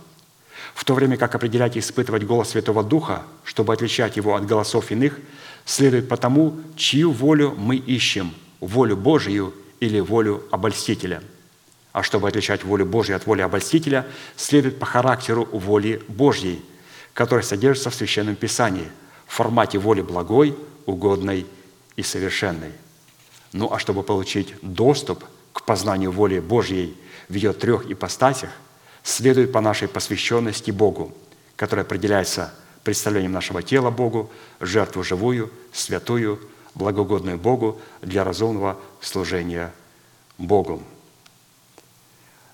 [0.73, 4.91] В то время как определять и испытывать голос Святого Духа, чтобы отличать его от голосов
[4.91, 5.19] иных,
[5.65, 11.21] следует потому, чью волю мы ищем– волю Божию или волю обольстителя.
[11.91, 14.05] А чтобы отличать волю Божию от воли обольстителя,
[14.35, 16.63] следует по характеру воли Божьей,
[17.13, 18.89] которая содержится в Священном Писании
[19.27, 20.55] в формате воли благой,
[20.85, 21.45] угодной
[21.95, 22.71] и совершенной.
[23.53, 25.23] Ну а чтобы получить доступ
[25.53, 26.95] к познанию воли Божьей
[27.29, 28.49] в ее трех ипостасях,
[29.03, 31.15] следует по нашей посвященности Богу,
[31.55, 32.53] которая определяется
[32.83, 34.29] представлением нашего тела Богу,
[34.59, 36.39] жертву живую, святую,
[36.75, 39.73] благогодную Богу для разумного служения
[40.37, 40.83] Богу.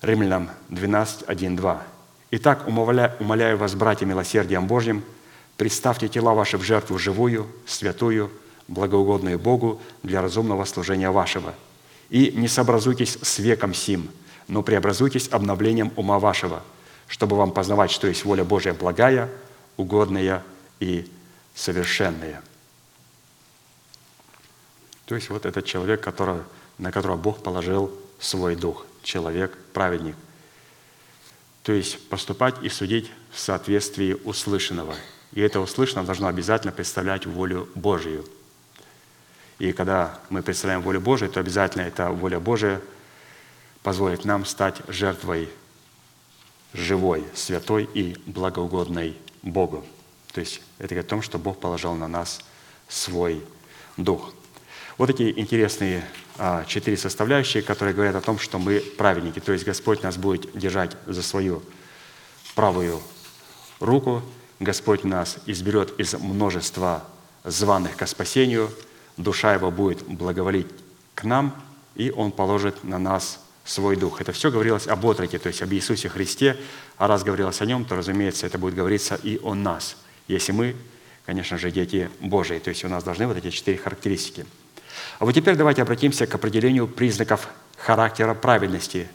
[0.01, 1.83] Римлянам 12, 1, 2.
[2.31, 5.03] «Итак, умоляю, умоляю вас, братья, милосердием Божьим,
[5.57, 8.31] представьте тела ваши в жертву живую, святую,
[8.67, 11.53] благоугодную Богу для разумного служения вашего.
[12.09, 14.09] И не сообразуйтесь с веком сим,
[14.47, 16.63] но преобразуйтесь обновлением ума вашего,
[17.07, 19.29] чтобы вам познавать, что есть воля Божья благая,
[19.77, 20.41] угодная
[20.79, 21.11] и
[21.53, 22.41] совершенная».
[25.11, 26.39] То есть вот этот человек, который,
[26.77, 30.15] на которого Бог положил свой дух, человек, праведник.
[31.63, 34.95] То есть поступать и судить в соответствии услышанного.
[35.33, 38.23] И это услышанное должно обязательно представлять волю Божию.
[39.59, 42.79] И когда мы представляем волю Божию, то обязательно эта воля Божия
[43.83, 45.49] позволит нам стать жертвой
[46.71, 49.85] живой, святой и благоугодной Богу.
[50.31, 52.39] То есть это говорит о том, что Бог положил на нас
[52.87, 53.43] свой
[53.97, 54.33] дух–
[55.01, 56.03] вот эти интересные
[56.37, 59.39] а, четыре составляющие, которые говорят о том, что мы праведники.
[59.39, 61.63] То есть Господь нас будет держать за свою
[62.53, 63.01] правую
[63.79, 64.21] руку,
[64.59, 67.03] Господь нас изберет из множества
[67.43, 68.69] званых ко спасению,
[69.17, 70.67] душа его будет благоволить
[71.15, 71.55] к нам,
[71.95, 74.21] и Он положит на нас свой дух.
[74.21, 76.57] Это все говорилось об отроке, то есть об Иисусе Христе,
[76.97, 79.97] а раз говорилось о Нем, то, разумеется, это будет говориться и о нас,
[80.27, 80.75] если мы,
[81.25, 82.59] конечно же, дети Божии.
[82.59, 84.45] То есть у нас должны вот эти четыре характеристики–
[85.19, 87.47] а вот теперь давайте обратимся к определению признаков
[87.77, 89.07] характера праведности,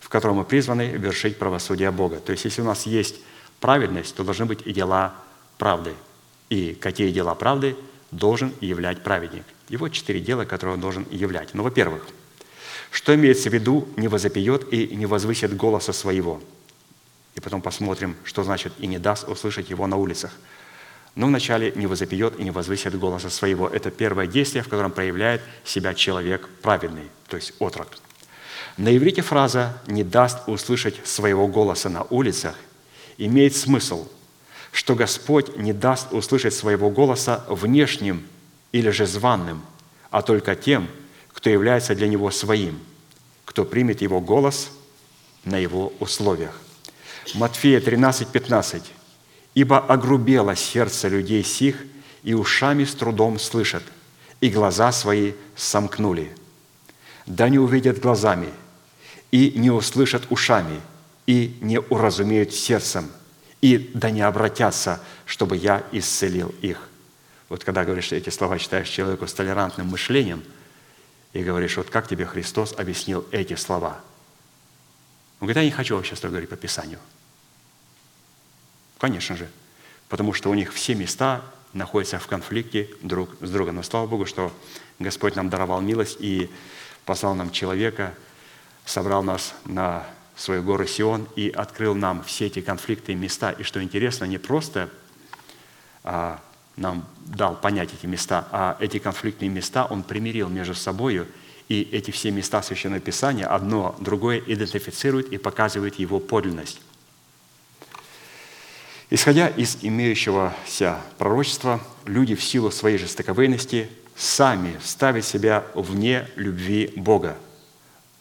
[0.00, 2.16] в котором мы призваны вершить правосудие Бога.
[2.16, 3.16] То есть, если у нас есть
[3.60, 5.14] праведность, то должны быть и дела
[5.58, 5.92] правды.
[6.50, 7.76] И какие дела правды
[8.10, 9.44] должен являть праведник?
[9.68, 11.54] И вот четыре дела, которые он должен являть.
[11.54, 12.06] Ну, во-первых,
[12.90, 16.40] что имеется в виду «не возопьет и не возвысит голоса своего»?
[17.34, 20.32] И потом посмотрим, что значит «и не даст услышать его на улицах»
[21.14, 23.68] но вначале не возопьет и не возвысит голоса своего.
[23.68, 27.88] Это первое действие, в котором проявляет себя человек праведный, то есть отрок.
[28.76, 32.56] На иврите фраза «не даст услышать своего голоса на улицах»
[33.16, 34.08] имеет смысл,
[34.72, 38.26] что Господь не даст услышать своего голоса внешним
[38.72, 39.62] или же званным,
[40.10, 40.88] а только тем,
[41.32, 42.80] кто является для Него своим,
[43.44, 44.70] кто примет Его голос
[45.44, 46.60] на Его условиях.
[47.34, 48.82] Матфея 13, 15.
[49.54, 51.76] Ибо огрубело сердце людей сих,
[52.22, 53.84] и ушами с трудом слышат,
[54.40, 56.32] и глаза свои сомкнули.
[57.26, 58.48] Да не увидят глазами,
[59.30, 60.80] и не услышат ушами,
[61.26, 63.10] и не уразумеют сердцем,
[63.60, 66.88] и да не обратятся, чтобы я исцелил их».
[67.48, 70.42] Вот когда говоришь эти слова, читаешь человеку с толерантным мышлением,
[71.32, 74.00] и говоришь, вот как тебе Христос объяснил эти слова?
[75.40, 76.98] Он говорит, я не хочу вообще что говорить по Писанию–
[79.04, 79.50] Конечно же,
[80.08, 81.42] потому что у них все места
[81.74, 83.76] находятся в конфликте друг с другом.
[83.76, 84.50] Но слава Богу, что
[84.98, 86.50] Господь нам даровал милость и
[87.04, 88.14] послал нам человека,
[88.86, 90.06] собрал нас на
[90.36, 93.50] свою гору Сион и открыл нам все эти конфликты и места.
[93.50, 94.88] И что интересно, не просто
[96.02, 96.40] а,
[96.76, 101.26] нам дал понять эти места, а эти конфликтные места Он примирил между собой,
[101.68, 106.80] и эти все места Священного Писания одно другое идентифицируют и показывают его подлинность.
[109.10, 117.36] Исходя из имеющегося пророчества, люди в силу своей жестоковыйности сами ставят себя вне любви Бога,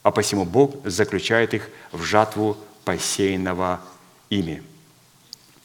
[0.02, 3.80] а посему Бог заключает их в жатву посеянного
[4.30, 4.62] ими.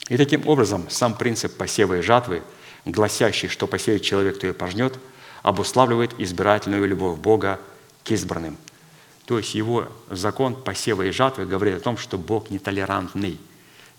[0.07, 2.41] И таким образом сам принцип посева и жатвы,
[2.85, 4.97] гласящий, что посеет человек, то и пожнет,
[5.43, 7.59] обуславливает избирательную любовь Бога
[8.05, 8.57] к избранным.
[9.25, 13.37] То есть его закон посева и жатвы говорит о том, что Бог нетолерантный–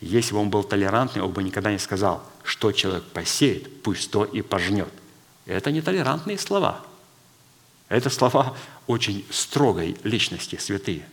[0.01, 4.25] если бы он был толерантный, он бы никогда не сказал, что человек посеет, пусть то
[4.25, 4.89] и пожнет.
[5.47, 6.85] Это не толерантные слова.
[7.89, 8.57] Это слова
[8.87, 11.07] очень строгой личности, святые.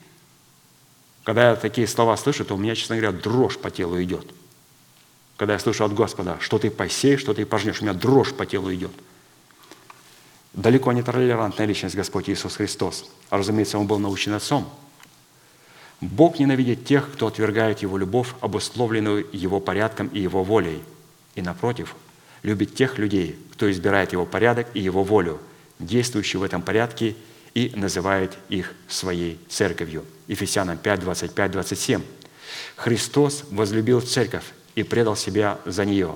[1.24, 4.26] Когда я такие слова слышу, то у меня, честно говоря, дрожь по телу идет.
[5.36, 8.46] Когда я слышу от Господа, что ты посеешь, что ты пожнешь, у меня дрожь по
[8.46, 8.92] телу идет.
[10.54, 13.06] Далеко не толерантная личность Господь Иисус Христос.
[13.30, 14.72] А разумеется, Он был научен Отцом.
[16.02, 20.82] Бог ненавидит тех, кто отвергает Его любовь, обусловленную Его порядком и Его волей.
[21.36, 21.96] И напротив,
[22.44, 25.40] любит тех людей, кто избирает Его порядок и Его волю,
[25.80, 27.16] действующий в этом порядке
[27.54, 30.06] и называет их своей церковью.
[30.28, 32.02] Ефесянам 5, 25, 27.
[32.76, 34.46] Христос возлюбил церковь
[34.76, 36.16] и предал себя за нее,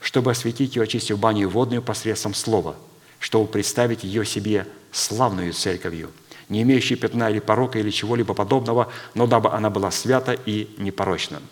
[0.00, 2.76] чтобы осветить ее, очистив баню водную посредством слова,
[3.18, 6.12] чтобы представить ее себе славную церковью,
[6.48, 11.42] не имеющей пятна или порока или чего-либо подобного, но дабы она была свята и непорочна.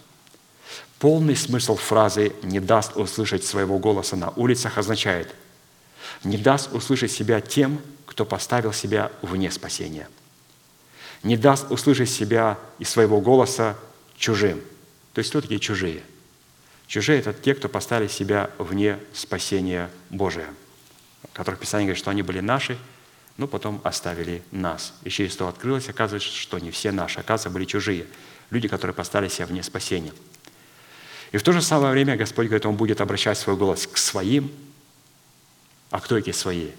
[0.98, 5.34] Полный смысл фразы «не даст услышать своего голоса на улицах» означает
[6.22, 10.08] «не даст услышать себя тем, кто поставил себя вне спасения.
[11.22, 13.76] Не даст услышать себя и своего голоса
[14.16, 14.60] чужим.
[15.14, 16.02] То есть кто такие чужие?
[16.86, 20.46] Чужие– это те, кто поставили себя вне спасения Божия,
[21.32, 22.78] которых Писание говорит, что они были наши,
[23.36, 24.94] но потом оставили нас.
[25.02, 28.06] И через то открылось, оказывается, что не все наши, оказывается, были чужие.
[28.50, 30.12] Люди, которые поставили себя вне спасения.
[31.32, 34.52] И в то же самое время Господь говорит, Он будет обращать свой голос к своим.
[35.90, 36.70] А кто эти свои?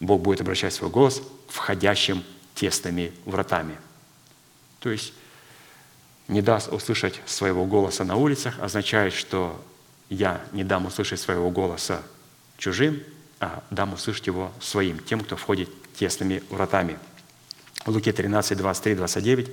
[0.00, 3.76] Бог будет обращать свой голос к входящим тесными вратами.
[4.80, 5.12] То есть
[6.28, 9.62] не даст услышать своего голоса на улицах, означает, что
[10.08, 12.02] я не дам услышать своего голоса
[12.56, 13.02] чужим,
[13.70, 16.98] дам услышать его своим, тем, кто входит тесными вратами.
[17.84, 19.50] В Луке 13, 23, 29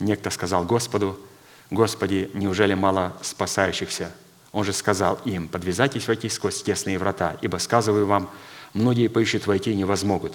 [0.00, 1.18] некто сказал Господу,
[1.70, 4.10] «Господи, неужели мало спасающихся?»
[4.52, 8.28] Он же сказал им, «Подвязайтесь войти сквозь тесные врата, ибо, сказываю вам,
[8.74, 10.34] многие поищут войти и не возмогут.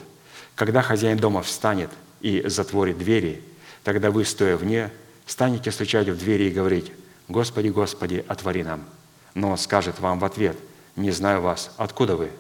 [0.56, 1.90] Когда хозяин дома встанет
[2.22, 3.44] и затворит двери,
[3.84, 4.92] тогда вы, стоя вне,
[5.26, 6.92] станете стучать в двери и говорить,
[7.28, 8.86] «Господи, Господи, отвори нам».
[9.34, 10.58] Но он скажет вам в ответ,
[10.96, 12.32] «Не знаю вас, откуда вы?»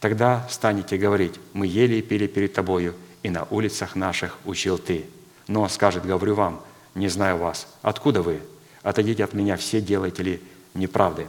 [0.00, 5.06] Тогда станете говорить, «Мы ели и пили перед Тобою, и на улицах наших учил Ты».
[5.48, 6.62] Но скажет, говорю вам,
[6.94, 8.40] «Не знаю вас, откуда вы?
[8.82, 10.40] Отойдите от меня все делатели
[10.74, 11.26] неправды».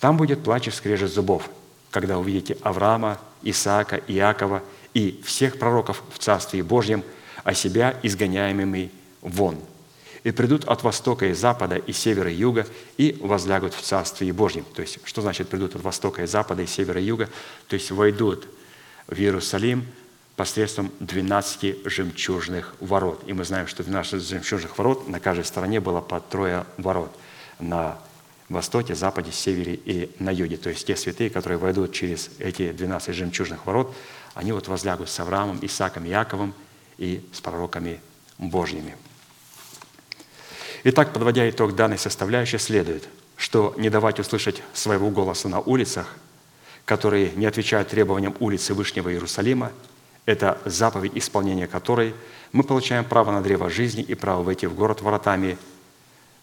[0.00, 1.50] Там будет плач и скрежет зубов,
[1.90, 4.62] когда увидите Авраама, Исаака, Иакова
[4.94, 7.02] и всех пророков в Царстве Божьем,
[7.44, 8.90] а себя изгоняемыми
[9.22, 9.58] вон.
[10.28, 12.66] И придут от востока и запада, и севера и юга,
[12.98, 14.66] и возлягут в Царстве Божьем.
[14.74, 17.30] То есть, что значит придут от востока и запада, и севера и юга?
[17.66, 18.46] То есть, войдут
[19.06, 19.86] в Иерусалим
[20.36, 23.22] посредством 12 жемчужных ворот.
[23.26, 27.10] И мы знаем, что 12 жемчужных ворот на каждой стороне было по трое ворот.
[27.58, 27.98] На
[28.50, 30.58] востоке, западе, севере и на юге.
[30.58, 33.96] То есть те святые, которые войдут через эти 12 жемчужных ворот,
[34.34, 36.52] они вот возлягут с Авраамом, Исааком, Яковом
[36.98, 38.02] и с пророками
[38.36, 38.94] Божьими.
[40.84, 46.14] Итак, подводя итог данной составляющей, следует, что не давать услышать своего голоса на улицах,
[46.84, 49.72] которые не отвечают требованиям улицы Вышнего Иерусалима,
[50.26, 52.14] это заповедь, исполнения которой
[52.52, 55.58] мы получаем право на древо жизни и право войти в город воротами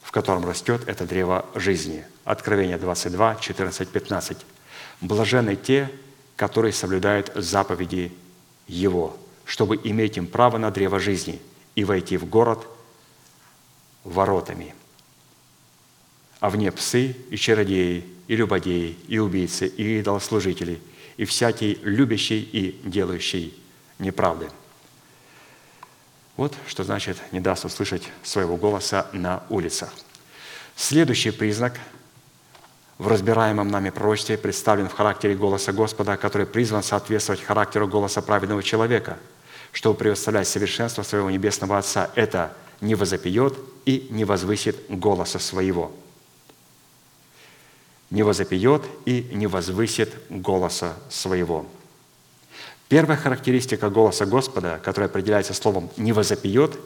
[0.06, 2.06] в котором растет это древо жизни.
[2.26, 4.38] Откровение 22, 14, 15.
[5.02, 5.90] Блаженны те,
[6.36, 8.14] которые соблюдают заповеди
[8.68, 11.42] Его, чтобы иметь им право на древо жизни
[11.74, 12.68] и войти в город
[14.06, 14.74] воротами.
[16.40, 20.80] А вне псы и чародеи, и любодеи, и убийцы, и идолослужители,
[21.18, 23.54] и всякий любящий и делающий
[24.00, 24.50] неправды–
[26.38, 29.90] вот что значит «не даст услышать своего голоса на улицах».
[30.76, 31.80] Следующий признак
[32.98, 38.64] в разбираемом нами пророчестве представлен в характере голоса Господа, который призван соответствовать характеру голоса праведного
[38.64, 39.18] человека,
[39.72, 42.10] чтобы представлять совершенство своего Небесного Отца.
[42.16, 45.92] Это не возопьет и не возвысит голоса своего.
[48.10, 51.66] Не возопьет и не возвысит голоса своего.
[52.88, 56.80] Первая характеристика голоса Господа, которая определяется словом «не возопьет»,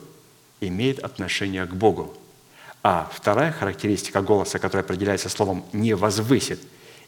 [0.61, 2.14] имеет отношение к Богу.
[2.84, 6.60] А вторая характеристика голоса, которая определяется словом «не возвысит»,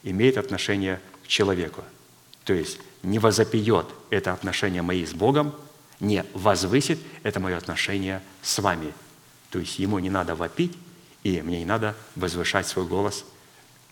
[0.02, 1.82] имеет отношение к человеку.
[2.44, 5.54] То есть «не возопьет»– это отношение мои с Богом,
[6.02, 8.92] «не возвысит»– это мое отношение с вами.
[9.48, 10.76] То есть ему не надо вопить,
[11.22, 13.24] и мне не надо возвышать свой голос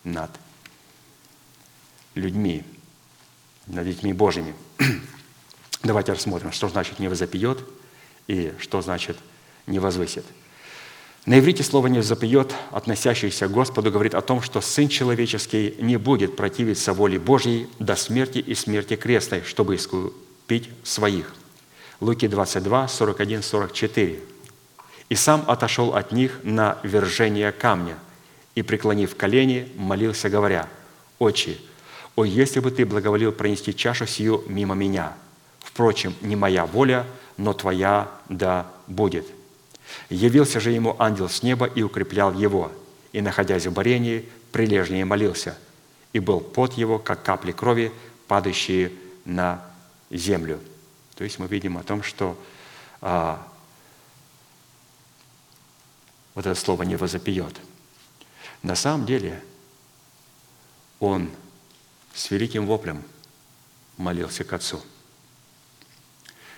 [0.04, 0.30] над
[2.14, 2.64] людьми
[3.70, 4.54] над детьми Божьими.
[5.82, 7.58] Давайте рассмотрим, что значит «не возопьет»
[8.26, 9.16] и что значит
[9.66, 10.24] «не возвысит».
[11.26, 15.96] На иврите слово «не запьет», относящееся к Господу, говорит о том, что Сын Человеческий не
[15.96, 19.78] будет противиться воле Божьей до смерти и смерти крестной, чтобы
[20.46, 21.34] пить своих.
[22.00, 24.20] Луки 22, 41, 44.
[25.10, 27.96] «И сам отошел от них на вержение камня,
[28.54, 30.66] и, преклонив колени, молился, говоря,
[31.18, 31.58] «Отче,
[32.16, 35.12] о, если бы ты благоволил пронести чашу сию мимо меня!
[35.60, 37.06] Впрочем, не моя воля,
[37.36, 39.26] но твоя да будет».
[40.08, 42.72] Явился же ему ангел с неба и укреплял его,
[43.12, 45.58] и, находясь в борении, прилежнее молился,
[46.12, 47.92] и был пот его, как капли крови,
[48.26, 48.92] падающие
[49.24, 49.62] на
[50.10, 50.60] землю.
[51.20, 52.42] То есть мы видим о том, что
[53.02, 53.46] а,
[56.34, 57.54] вот это слово не возопьет.
[58.62, 59.44] На самом деле
[60.98, 61.30] он
[62.14, 63.04] с великим воплем
[63.98, 64.82] молился к Отцу.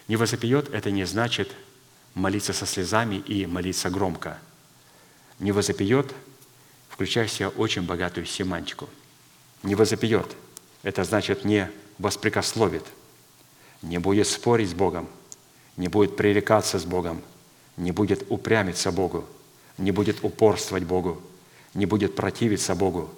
[0.07, 1.51] Не возопьет– это не значит
[2.15, 4.39] молиться со слезами и молиться громко.
[5.41, 6.15] Не возопьет,
[6.89, 8.89] включая в себя очень богатую семантику.
[9.65, 10.37] Не возопьет–
[10.85, 11.69] это значит не
[11.99, 12.85] воспрекословит,
[13.83, 15.09] не будет спорить с Богом,
[15.77, 17.21] не будет пререкаться с Богом,
[17.77, 19.25] не будет упрямиться Богу,
[19.79, 21.21] не будет упорствовать Богу,
[21.75, 23.11] не будет противиться Богу,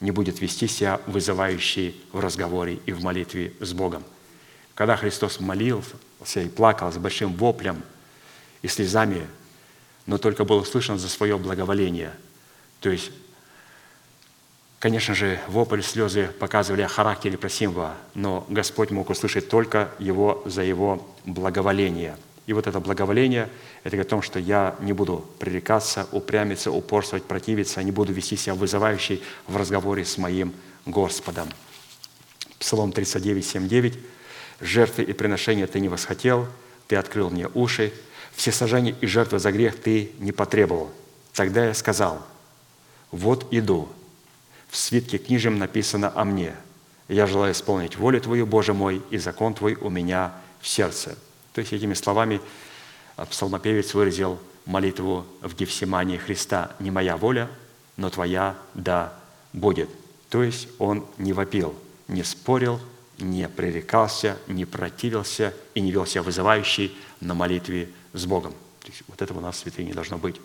[0.00, 4.02] не будет вести себя вызывающий в разговоре и в молитве с Богом.
[4.74, 5.96] Когда Христос молился
[6.36, 7.82] и плакал с большим воплем
[8.62, 9.26] и слезами,
[10.06, 12.12] но только был услышан за свое благоволение.
[12.80, 13.12] То есть,
[14.82, 20.62] конечно же, вопль, слезы показывали о характере просимого, но Господь мог услышать только его за
[20.62, 23.48] его благоволение– и вот это благоволение,
[23.84, 28.54] это о том, что я не буду пререкаться, упрямиться, упорствовать, противиться, не буду вести себя
[28.54, 30.52] вызывающий в разговоре с моим
[30.84, 31.48] Господом.
[32.58, 33.98] Псалом 39, 7, 9.
[34.60, 36.48] «Жертвы и приношения ты не восхотел,
[36.88, 37.92] ты открыл мне уши,
[38.34, 40.90] все сожжения и жертвы за грех ты не потребовал.
[41.32, 42.22] Тогда я сказал,
[43.10, 43.88] вот иду,
[44.72, 46.54] в свитке книжем написано о мне.
[47.06, 50.32] Я желаю исполнить волю Твою, Боже мой, и закон Твой у меня
[50.62, 51.14] в сердце».
[51.52, 52.40] То есть этими словами
[53.16, 57.50] а, псалмопевец выразил молитву в Гефсимании Христа «Не моя воля,
[57.98, 59.12] но Твоя да
[59.52, 59.90] будет».
[60.30, 61.74] То есть он не вопил,
[62.08, 62.80] не спорил,
[63.18, 68.52] не пререкался, не противился и не вел себя вызывающий на молитве с Богом.
[68.80, 70.40] То есть вот этого у нас в святыне не должно быть.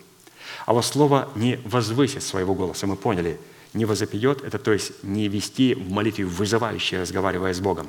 [0.66, 3.40] А вот слово «не возвысит своего голоса» мы поняли.
[3.74, 7.88] «Не возопьет»– это то есть не вести в молитве вызывающее, разговаривая с Богом.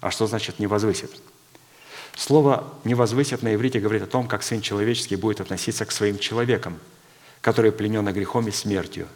[0.00, 1.10] А что значит «не возвысит»?
[2.16, 6.18] Слово «не возвысит» на иврите говорит о том, как Сын Человеческий будет относиться к своим
[6.18, 6.78] человекам,
[7.40, 9.08] которые пленены грехом и смертью.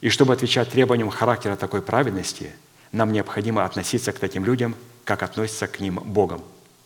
[0.00, 2.52] И чтобы отвечать требованиям характера такой праведности,
[2.92, 4.74] нам необходимо относиться к таким людям,
[5.04, 6.42] как относится к ним Богом.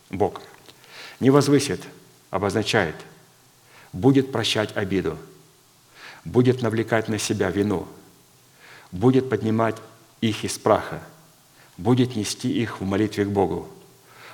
[0.09, 0.41] Бог.
[1.19, 1.81] «Не возвысит»
[2.29, 2.95] обозначает
[3.93, 5.17] «будет прощать обиду»,
[6.23, 7.87] «будет навлекать на себя вину»,
[8.91, 9.77] «будет поднимать
[10.21, 11.01] их из праха»,
[11.77, 13.67] «будет нести их в молитве к Богу»,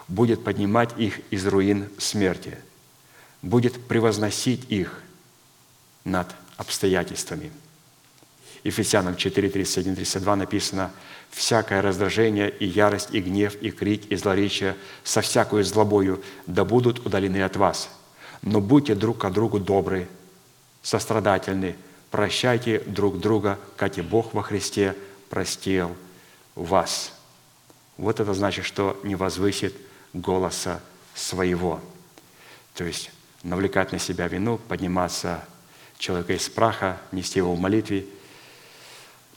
[0.07, 2.57] будет поднимать их из руин смерти,
[3.41, 5.01] будет превозносить их
[6.03, 7.51] над обстоятельствами.
[8.63, 10.91] Ефесянам 4, 31, 32 написано
[11.29, 17.05] «Всякое раздражение и ярость, и гнев, и крик, и злоречие со всякой злобою да будут
[17.05, 17.89] удалены от вас.
[18.41, 20.07] Но будьте друг к другу добры,
[20.81, 21.75] сострадательны,
[22.11, 24.95] прощайте друг друга, как и Бог во Христе
[25.29, 25.95] простил
[26.55, 27.13] вас».
[27.97, 29.75] Вот это значит, что не возвысит
[30.13, 30.81] голоса
[31.15, 31.81] своего.
[32.75, 33.11] То есть
[33.43, 35.43] навлекать на себя вину, подниматься
[35.97, 38.05] человека из праха, нести его в молитве,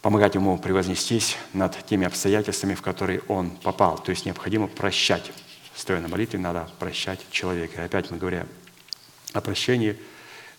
[0.02, 3.98] помогать ему превознестись над теми обстоятельствами, в которые он попал.
[3.98, 5.32] То есть необходимо прощать.
[5.74, 7.80] Стоя на молитве, надо прощать человека.
[7.80, 8.46] И опять мы говорим
[9.32, 9.96] о прощении,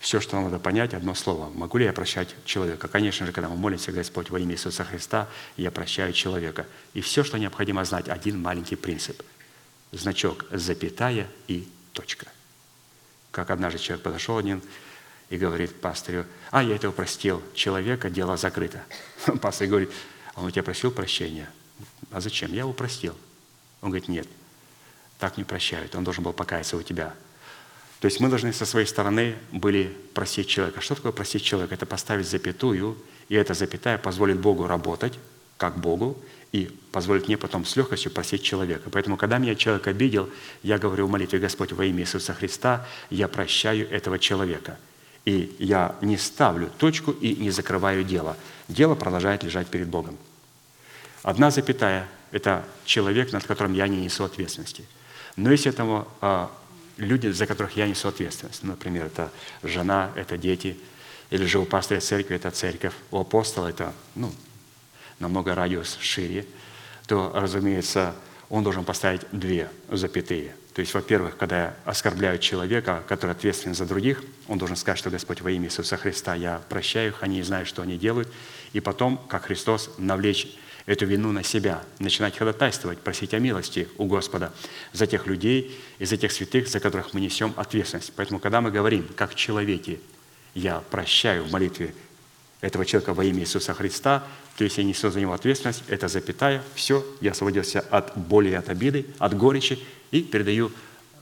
[0.02, 1.48] все, что нам надо понять, одно слово.
[1.50, 2.88] Могу ли я прощать человека?
[2.88, 6.66] Конечно же, когда мы молимся, Господь, во имя Иисуса Христа, я прощаю человека.
[6.92, 9.22] И все, что необходимо знать, один маленький принцип–
[9.92, 12.26] значок запятая и точка.
[13.30, 14.60] Как однажды человек подошел один
[15.30, 18.82] и говорит пастырю, а, я этого простил человека, дело закрыто.
[19.40, 19.92] Пастор говорит,
[20.34, 21.48] а он у тебя просил прощения?
[22.10, 22.52] А зачем?
[22.52, 23.16] Я его простил.
[23.80, 24.26] Он говорит, нет,
[25.20, 27.14] так не прощают, он должен был покаяться у тебя.
[28.02, 30.80] То есть мы должны со своей стороны были просить человека.
[30.80, 31.74] Что такое просить человека?
[31.74, 32.96] Это поставить запятую,
[33.28, 35.20] и эта запятая позволит Богу работать,
[35.56, 36.18] как Богу,
[36.50, 38.90] и позволит мне потом с легкостью просить человека.
[38.90, 40.28] Поэтому, когда меня человек обидел,
[40.64, 44.78] я говорю в молитве, Господь, во имя Иисуса Христа, я прощаю этого человека.
[45.24, 48.36] И я не ставлю точку и не закрываю дело.
[48.66, 50.18] Дело продолжает лежать перед Богом.
[51.22, 54.86] Одна запятая– это человек, над которым я не несу ответственности.
[55.36, 56.50] Но есть этому а,
[56.96, 58.62] люди, за которых я несу ответственность.
[58.62, 59.30] Например, это
[59.62, 60.76] жена, это дети,
[61.30, 64.32] или же у пастыря церкви это церковь, у апостола это ну,
[65.18, 66.46] намного радиус шире,
[67.06, 68.14] то, разумеется,
[68.48, 70.54] он должен поставить две запятые.
[70.74, 75.40] То есть, во-первых, когда оскорбляют человека, который ответственен за других, он должен сказать, что Господь
[75.40, 78.28] во имя Иисуса Христа, я прощаю их, они знают, что они делают.
[78.72, 80.56] И потом, как Христос, навлечь
[80.86, 84.52] эту вину на себя, начинать ходатайствовать, просить о милости у Господа
[84.92, 88.12] за тех людей и за тех святых, за которых мы несем ответственность.
[88.16, 90.00] Поэтому, когда мы говорим, как человеки,
[90.54, 91.94] я прощаю в молитве
[92.60, 94.24] этого человека во имя Иисуса Христа,
[94.56, 98.54] то есть я несу за него ответственность, это запятая, все, я освободился от боли и
[98.54, 99.78] от обиды, от горечи
[100.10, 100.70] и передаю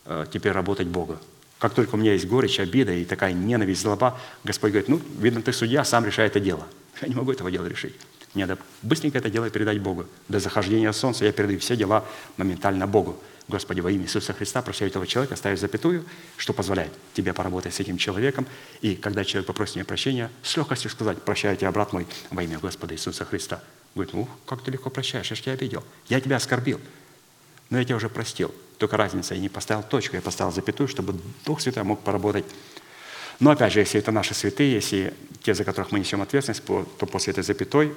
[0.05, 1.19] э, теперь работать Богу.
[1.59, 5.43] Как только у меня есть горечь, обида и такая ненависть, злоба, Господь говорит, ну, видно,
[5.43, 6.67] ты судья, сам решай это дело.
[7.03, 7.95] Я не могу этого дела решить.
[8.35, 10.07] Надо быстренько это дело передать Богу.
[10.29, 12.05] До захождения солнца я передаю все дела
[12.37, 13.21] моментально Богу.
[13.49, 16.05] Господи, во имя Иисуса Христа прощаю этого человека, ставишь запятую,
[16.37, 18.47] что позволяет тебе поработать с этим человеком.
[18.81, 22.61] И когда человек попросит меня прощения, с легкостью сказать, прощаю тебя, брат мой, во имя
[22.61, 23.61] Господа Иисуса Христа.
[23.97, 25.85] Говорит, ну, как ты легко прощаешь, я же тебя обидел.
[26.09, 26.81] Я тебя оскорбил,
[27.71, 28.55] но я тебя уже простил.
[28.79, 32.45] Только разница, я не поставил точку, я поставил запятую, чтобы Дух Святой мог поработать.
[33.41, 37.07] Но опять же, если это наши святые, если те, за которых мы несем ответственность, то
[37.07, 37.95] после этой запятой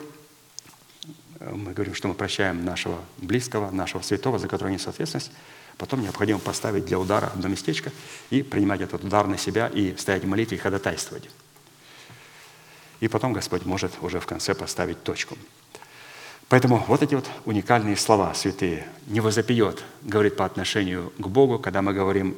[1.52, 5.32] мы говорим, что мы прощаем нашего близкого, нашего святого, за которого несет ответственность,
[5.78, 7.91] потом необходимо поставить для удара одно местечко
[8.30, 11.30] и принимать этот удар на себя и стоять в молитве и ходатайствовать.
[12.99, 15.38] И потом Господь может уже в конце поставить точку.
[16.48, 18.88] Поэтому вот эти вот уникальные слова святые.
[19.07, 22.38] «Не возопьет», говорит по отношению к Богу, когда мы говорим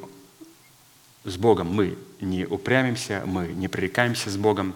[1.24, 4.74] с Богом, мы не упрямимся, мы не пререкаемся с Богом,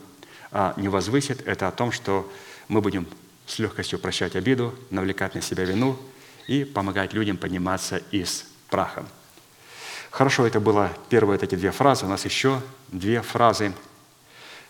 [0.53, 2.31] а не возвысит, это о том, что
[2.69, 3.07] мы будем
[3.51, 5.99] с легкостью прощать обиду, навлекать на себя вину
[6.47, 9.05] и помогать людям подниматься из праха.
[10.11, 12.07] Хорошо, это было первые вот эти две фразы.
[12.07, 13.73] У нас еще две фразы,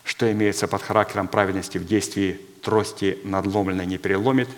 [0.03, 4.49] что имеется под характером праведности в действии трости надломленной не переломит,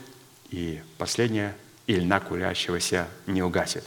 [0.50, 1.56] и последнее–
[1.86, 3.84] и льна курящегося не угасит.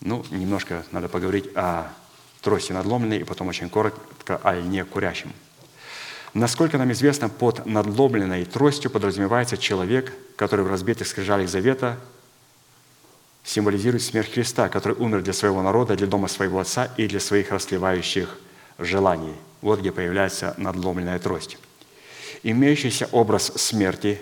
[0.00, 1.92] Ну, немножко надо поговорить о
[2.40, 5.30] трости надломленной, и потом очень коротко о льне курящем–
[6.38, 11.98] Насколько нам известно, под надломленной тростью подразумевается человек, который в разбитых скрижалях завета
[13.42, 17.50] символизирует смерть Христа, который умер для своего народа, для дома своего отца и для своих
[17.50, 18.38] расливающих
[18.78, 19.32] желаний.
[19.62, 21.58] Вот где появляется надломленная трость.
[22.44, 24.20] Имеющийся образ смерти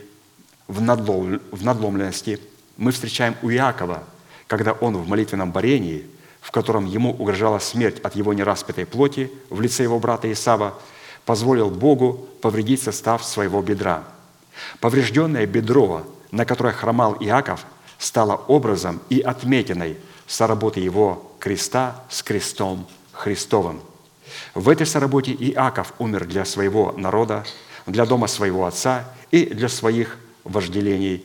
[0.68, 2.40] в, надлом, в надломленности
[2.78, 4.04] мы встречаем у Иакова,
[4.46, 6.06] когда он в молитвенном борении,
[6.40, 10.80] в котором ему угрожала смерть от его нераспятой плоти в лице его брата Исава,
[11.26, 14.04] позволил Богу повредить состав своего бедра.
[14.80, 17.66] Поврежденное бедро, на которое хромал Иаков,
[17.98, 23.80] стало образом и отметиной соработы его креста с крестом Христовым.
[24.54, 27.44] В этой соработе Иаков умер для своего народа,
[27.86, 31.24] для дома своего отца и для своих вожделений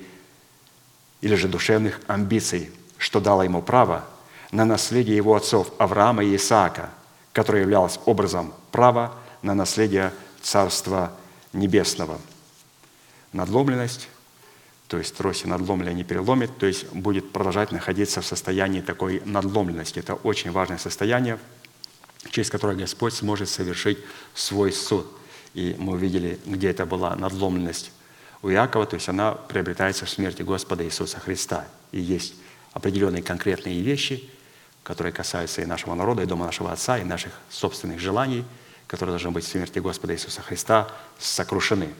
[1.22, 4.06] или же душевных амбиций, что дало ему право
[4.52, 6.90] на наследие его отцов Авраама и Исаака,
[7.34, 11.12] которое являлось образом права на наследие Царства
[11.54, 12.20] Небесного.
[13.34, 14.10] Надломленность,
[14.88, 20.00] то есть троси надломленная не переломит, то есть будет продолжать находиться в состоянии такой надломленности.
[20.00, 21.40] Это очень важное состояние,
[22.30, 24.00] через которое Господь сможет совершить
[24.34, 25.08] свой суд.
[25.54, 27.92] И мы увидели, где это была надломленность
[28.42, 31.68] у Иакова, то есть она приобретается в смерти Господа Иисуса Христа.
[31.92, 32.34] И есть
[32.74, 34.30] определенные конкретные вещи,
[34.84, 38.46] которые касаются и нашего народа, и дома нашего Отца, и наших собственных желаний–
[38.92, 41.94] которые должны быть в смерти Господа Иисуса Христа, сокрушены.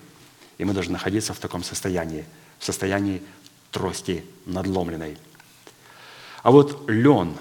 [0.58, 2.26] И мы должны находиться в таком состоянии,
[2.60, 3.24] в состоянии
[3.72, 5.18] трости надломленной.
[6.44, 7.38] А вот лен,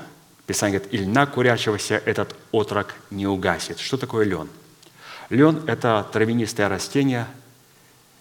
[0.46, 3.80] Писание говорит, и льна курящегося этот отрок не угасит.
[3.80, 4.48] Что такое лен?
[5.30, 7.26] Лен– это травянистое растение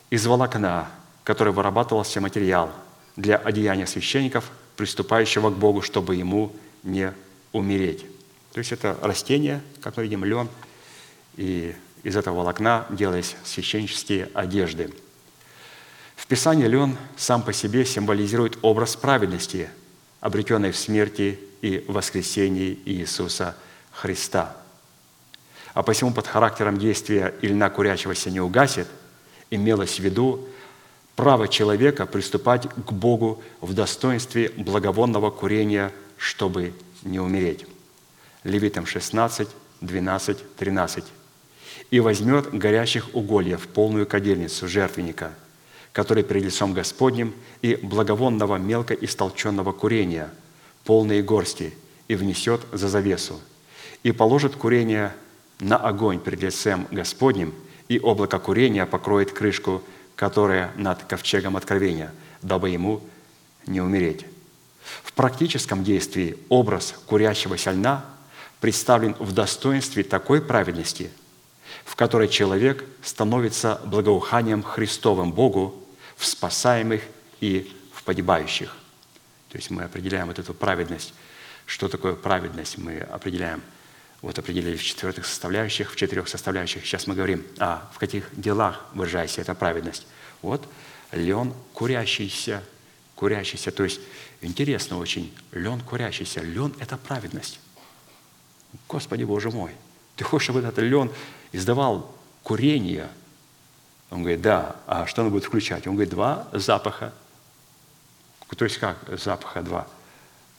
[0.09, 0.89] из волокна,
[1.23, 2.71] которое вырабатывался материал
[3.15, 7.13] для одеяния священников, приступающего к Богу, чтобы ему не
[7.51, 8.03] умереть.
[8.51, 10.49] То есть это растение, как мы видим, лен–
[11.39, 14.93] и из этого волокна делались священнические одежды.
[16.17, 19.69] В Писании лен сам по себе символизирует образ праведности,
[20.19, 23.55] обретенной в смерти и воскресении Иисуса
[23.93, 24.57] Христа.
[25.73, 28.89] А посему под характером действия и льна курящегося не угасит,
[29.49, 30.45] имелось в виду
[31.15, 37.65] право человека приступать к Богу в достоинстве благовонного курения, чтобы не умереть.
[38.43, 39.47] Левитам 16,
[39.79, 41.05] 12, 13
[41.91, 45.33] и возьмет горящих угольев полную кадильницу жертвенника,
[45.91, 50.29] который перед лицом Господним, и благовонного мелко истолченного курения,
[50.85, 51.73] полные горсти,
[52.07, 53.39] и внесет за завесу,
[54.03, 55.13] и положит курение
[55.59, 57.53] на огонь перед лицем Господним,
[57.87, 59.83] и облако курения покроет крышку,
[60.15, 63.01] которая над ковчегом откровения, дабы ему
[63.65, 64.25] не умереть.
[65.03, 68.05] В практическом действии образ курящегося льна
[68.59, 71.11] представлен в достоинстве такой праведности,
[71.85, 75.83] в которой человек становится благоуханием Христовым Богу
[76.15, 77.01] в спасаемых
[77.39, 78.75] и в погибающих.
[79.49, 81.13] То есть мы определяем вот эту праведность.
[81.65, 82.77] Что такое праведность?
[82.77, 83.61] Мы определяем,
[84.21, 86.85] вот определили в четвертых составляющих, в четырех составляющих.
[86.85, 90.05] Сейчас мы говорим, а в каких делах выражается эта праведность.
[90.41, 90.67] Вот
[91.11, 92.63] лен курящийся,
[93.15, 93.71] курящийся.
[93.71, 93.99] То есть
[94.41, 96.41] интересно очень, лен курящийся.
[96.41, 97.59] Лен– это праведность.
[98.87, 99.71] Господи Боже мой,
[100.15, 101.11] ты хочешь, чтобы этот лен
[101.51, 102.13] издавал
[102.43, 103.09] курение?
[104.09, 104.75] Он говорит, да.
[104.87, 105.87] А что он будет включать?
[105.87, 107.13] Он говорит, два запаха.
[108.55, 109.87] То есть как запаха два?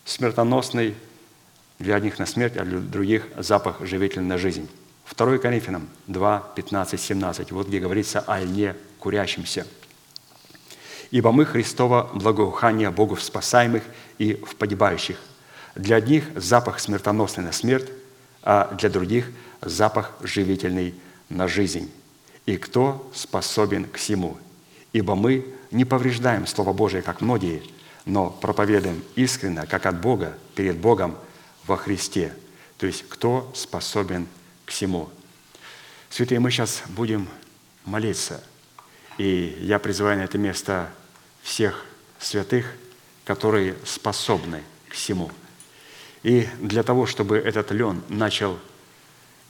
[0.05, 0.97] Смертоносный
[1.79, 4.69] для одних на смерть, а для других запах живительный на жизнь.
[5.17, 7.53] 2 Коринфянам 2, 15, 17.
[7.53, 9.67] Вот где говорится о льне курящемся.
[11.11, 13.83] «Ибо мы Христово благоухание Богу в спасаемых
[14.19, 15.19] и в погибающих.
[15.75, 17.91] Для одних запах смертоносный на смерть,
[18.43, 19.31] а для других
[19.61, 20.95] запах живительный
[21.29, 21.91] на жизнь.
[22.47, 24.37] И кто способен к всему?
[24.93, 27.63] Ибо мы не повреждаем Слово Божие, как многие,
[28.05, 31.17] но проповедуем искренно, как от Бога, перед Богом
[31.67, 32.35] во Христе.
[32.79, 34.27] То есть, кто способен
[34.65, 35.09] к всему?
[36.09, 37.29] Святые, мы сейчас будем
[37.85, 38.43] молиться.
[39.19, 40.91] И я призываю на это место
[41.43, 41.85] всех
[42.19, 42.67] святых,
[43.25, 45.31] которые способны к всему.
[46.23, 48.59] И для того, чтобы этот лен начал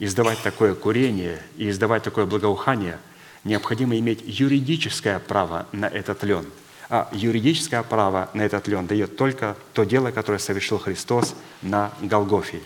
[0.01, 2.97] издавать такое курение и издавать такое благоухание,
[3.43, 6.45] необходимо иметь юридическое право на этот лен.
[6.89, 12.59] А юридическое право на этот лен дает только то дело, которое совершил Христос на Голгофе.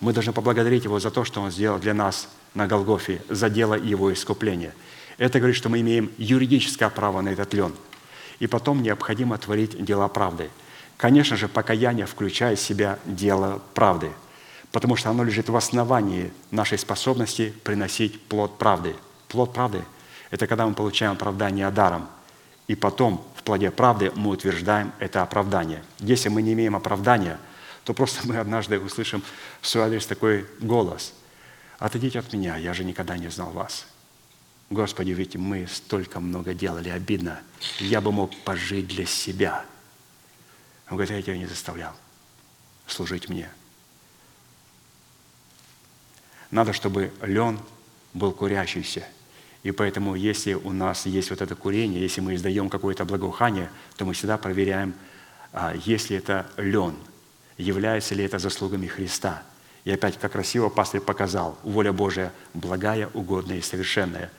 [0.00, 3.74] Мы должны поблагодарить Его за то, что Он сделал для нас на Голгофе, за дело
[3.74, 4.74] Его искупления.
[5.18, 7.74] Это говорит, что мы имеем юридическое право на этот лен.
[8.40, 10.50] И потом необходимо творить дела правды–
[10.98, 14.10] Конечно же, покаяние включает в себя дело правды,
[14.72, 18.96] потому что оно лежит в основании нашей способности приносить плод правды.
[19.28, 19.84] Плод правды–
[20.30, 22.08] это когда мы получаем оправдание даром,
[22.66, 25.82] и потом в плоде правды мы утверждаем это оправдание.
[25.98, 27.38] Если мы не имеем оправдания,
[27.84, 29.22] то просто мы однажды услышим
[29.60, 31.14] в свой адрес такой голос.
[31.78, 33.86] «Отойдите от меня, я же никогда не знал вас».
[34.70, 37.40] Господи, ведь мы столько много делали, обидно.
[37.78, 39.64] Я бы мог пожить для себя–
[40.90, 41.94] он говорит, я тебя не заставлял
[42.86, 43.50] служить мне.
[46.50, 47.58] Надо, чтобы лен
[48.14, 49.04] был курящийся.
[49.62, 54.04] И поэтому, если у нас есть вот это курение, если мы издаем какое-то благоухание, то
[54.04, 54.94] мы всегда проверяем,
[55.52, 56.94] а, если это лен,
[57.56, 59.42] является ли это заслугами Христа.
[59.84, 64.30] И опять, как красиво пастырь показал, воля Божия благая, угодная и совершенная.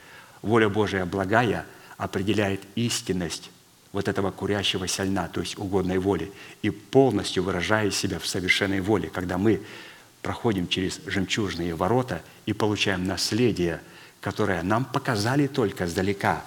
[0.42, 1.66] Воля Божия благая
[1.98, 3.52] определяет истинность
[3.92, 6.32] вот этого курящегося льна, то есть угодной воли,
[6.62, 9.62] и полностью выражая себя в совершенной воле, когда мы
[10.22, 13.82] проходим через жемчужные ворота и получаем наследие,
[14.22, 16.44] которое нам показали только сдалека,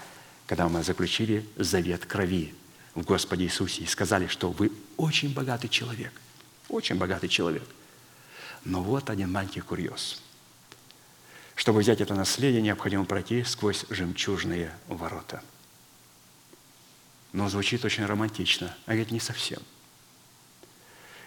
[0.47, 2.55] когда мы заключили завет крови
[2.94, 6.12] в Господе Иисусе и сказали, что вы очень богатый человек,
[6.69, 7.65] очень богатый человек.
[8.65, 10.20] Но вот один маленький курьез.
[11.55, 15.43] Чтобы взять это наследие, необходимо пройти сквозь жемчужные ворота–
[17.32, 18.77] но звучит очень романтично.
[18.86, 19.61] А ведь не совсем.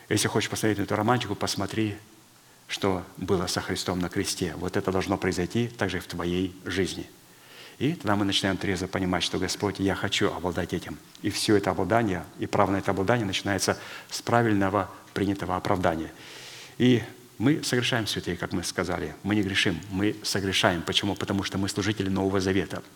[0.08, 1.98] Если хочешь посмотреть на эту романтику, посмотри,
[2.68, 4.54] что было со Христом на кресте.
[4.58, 7.10] Вот это должно произойти также и в твоей жизни.
[7.78, 10.98] И тогда мы начинаем трезво понимать, что Господь, я хочу обладать этим.
[11.22, 13.78] И все это обладание, и право на это обладание начинается
[14.10, 16.12] с правильного принятого оправдания.
[16.78, 17.04] И
[17.38, 19.14] мы совершаем святые, как мы сказали.
[19.24, 20.82] Мы не грешим, мы согрешаем.
[20.82, 21.16] Почему?
[21.16, 22.82] Потому что мы служители Нового Завета–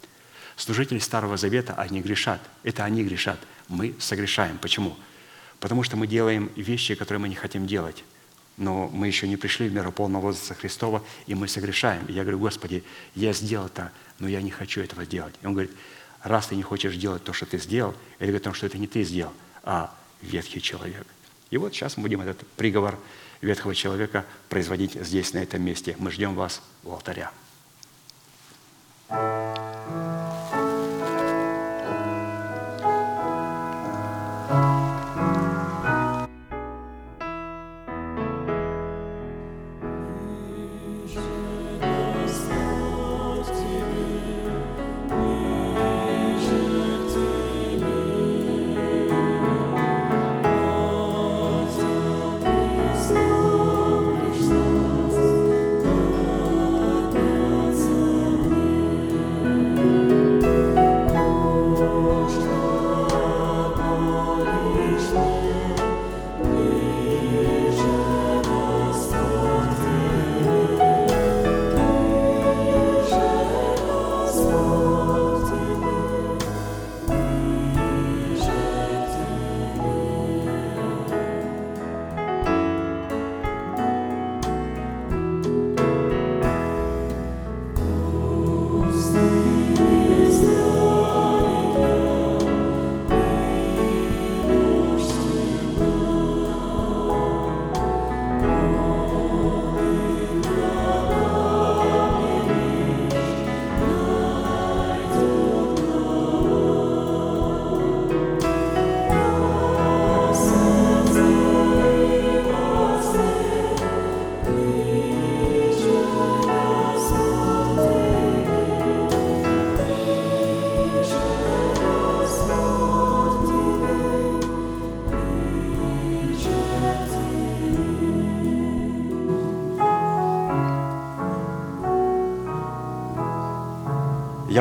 [0.59, 2.41] Служители Старого Завета, они грешат.
[2.63, 3.39] Это они грешат.
[3.69, 4.57] Мы согрешаем.
[4.57, 4.97] Почему?
[5.61, 8.03] Потому что мы делаем вещи, которые мы не хотим делать
[8.60, 12.06] но мы еще не пришли в меру полного возраста Христова, и мы согрешаем.
[12.07, 12.84] И я говорю, Господи,
[13.15, 15.34] я сделал это, но я не хочу этого делать.
[15.41, 15.72] И он говорит,
[16.22, 18.77] раз ты не хочешь делать то, что ты сделал, это говорит о том, что это
[18.77, 19.34] не ты сделал,
[19.64, 21.07] а ветхий человек.
[21.49, 22.99] И вот сейчас мы будем этот приговор
[23.41, 25.95] ветхого человека производить здесь, на этом месте.
[25.98, 27.31] Мы ждем вас у алтаря.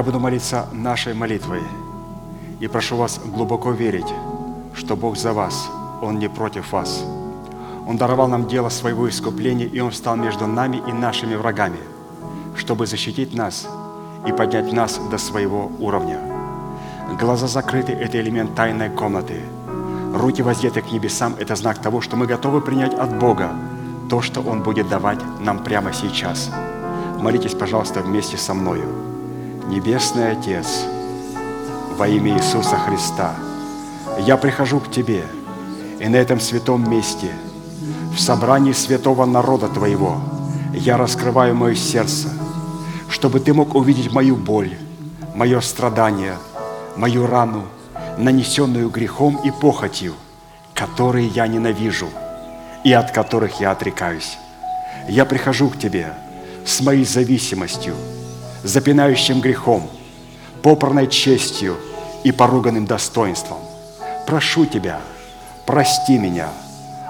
[0.09, 1.60] буду молиться нашей молитвой
[2.60, 4.06] и прошу вас глубоко верить,
[4.72, 5.68] что Бог за вас,
[6.01, 7.05] Он не против вас.
[7.86, 11.76] Он даровал нам дело своего искупления, и Он стал между нами и нашими врагами,
[12.56, 13.68] чтобы защитить нас
[14.26, 16.18] и поднять нас до своего уровня.
[17.20, 19.43] Глаза закрыты– это элемент тайной комнаты.
[20.14, 23.51] Руки воздеты к небесам– это знак того, что мы готовы принять от Бога
[24.09, 26.51] то, что Он будет давать нам прямо сейчас.
[27.20, 29.18] Молитесь, пожалуйста, вместе со мною.
[29.69, 30.86] Небесный Отец,
[31.99, 33.35] во имя Иисуса Христа,
[34.19, 35.23] я прихожу к Тебе,
[36.01, 37.31] и на этом святом месте,
[38.15, 40.23] в собрании святого народа Твоего,
[40.73, 42.31] я раскрываю мое сердце,
[43.11, 44.74] чтобы Ты мог увидеть мою боль,
[45.35, 46.36] мое страдание,
[46.97, 47.65] мою рану,
[48.16, 50.15] нанесенную грехом и похотью,
[50.73, 52.09] которые я ненавижу
[52.85, 54.39] и от которых я отрекаюсь.
[55.11, 56.15] Я прихожу к Тебе
[56.65, 57.95] с моей зависимостью,
[58.69, 59.89] запинающим грехом,
[60.62, 61.77] попранной честью
[62.23, 63.59] и поруганным достоинством.
[64.27, 65.01] Прошу Тебя,
[65.66, 66.49] прости меня,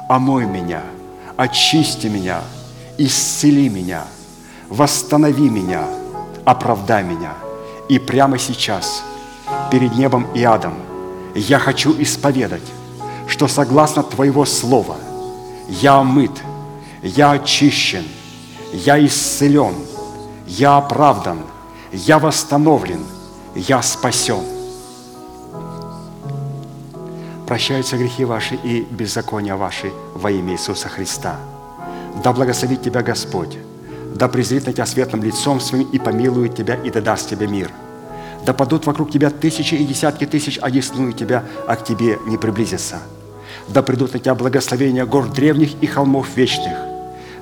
[0.09, 0.82] омой меня,
[1.36, 2.43] очисти меня,
[2.97, 4.05] исцели меня,
[4.68, 5.85] восстанови меня,
[6.44, 7.35] оправдай меня.
[7.89, 9.02] И прямо сейчас,
[9.70, 10.74] перед небом и адом,
[11.35, 12.62] я хочу исповедать,
[13.26, 14.97] что согласно Твоего Слова
[15.68, 16.32] я омыт,
[17.02, 18.05] я очищен,
[18.72, 19.74] я исцелен,
[20.48, 21.40] я оправдан,
[21.92, 23.04] я восстановлен,
[23.54, 24.42] я спасен.
[27.46, 31.36] Прощаются грехи ваши и беззакония ваши во имя Иисуса Христа.
[32.24, 33.58] Да благословит тебя Господь,
[34.14, 37.70] да презрит на тебя светлым лицом своим и помилует тебя и да даст тебе мир.
[38.44, 43.00] Да падут вокруг тебя тысячи и десятки тысяч, одесную тебя, а к тебе не приблизятся.
[43.68, 46.97] Да придут на тебя благословения гор древних и холмов вечных.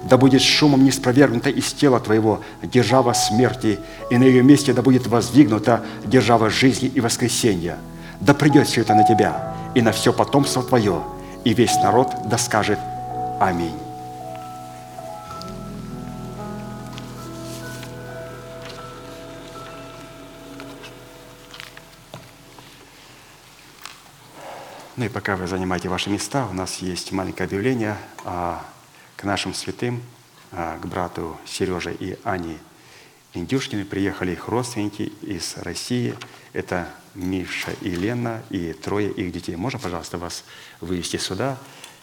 [0.08, 4.82] Да будет шумом не спровергнута из тела твоего держава смерти, и на ее месте да
[4.82, 7.76] будет воздвигнута держава жизни и воскресения.
[8.20, 11.02] Да придет все это на тебя и на все потомство твое,
[11.44, 12.78] и весь народ да скажет
[13.40, 13.74] Аминь.
[24.96, 28.62] Ну и пока вы занимаете ваши места, у нас есть маленькое объявление а,
[29.16, 30.02] к нашим святым,
[30.52, 32.58] а, к брату Сереже и Ане
[33.34, 33.84] Индюшкины.
[33.84, 36.14] Приехали их родственники из России.
[36.52, 39.56] Это Миша и Лена и трое их детей.
[39.56, 40.44] Можно, пожалуйста, вас
[40.80, 41.58] вывести сюда?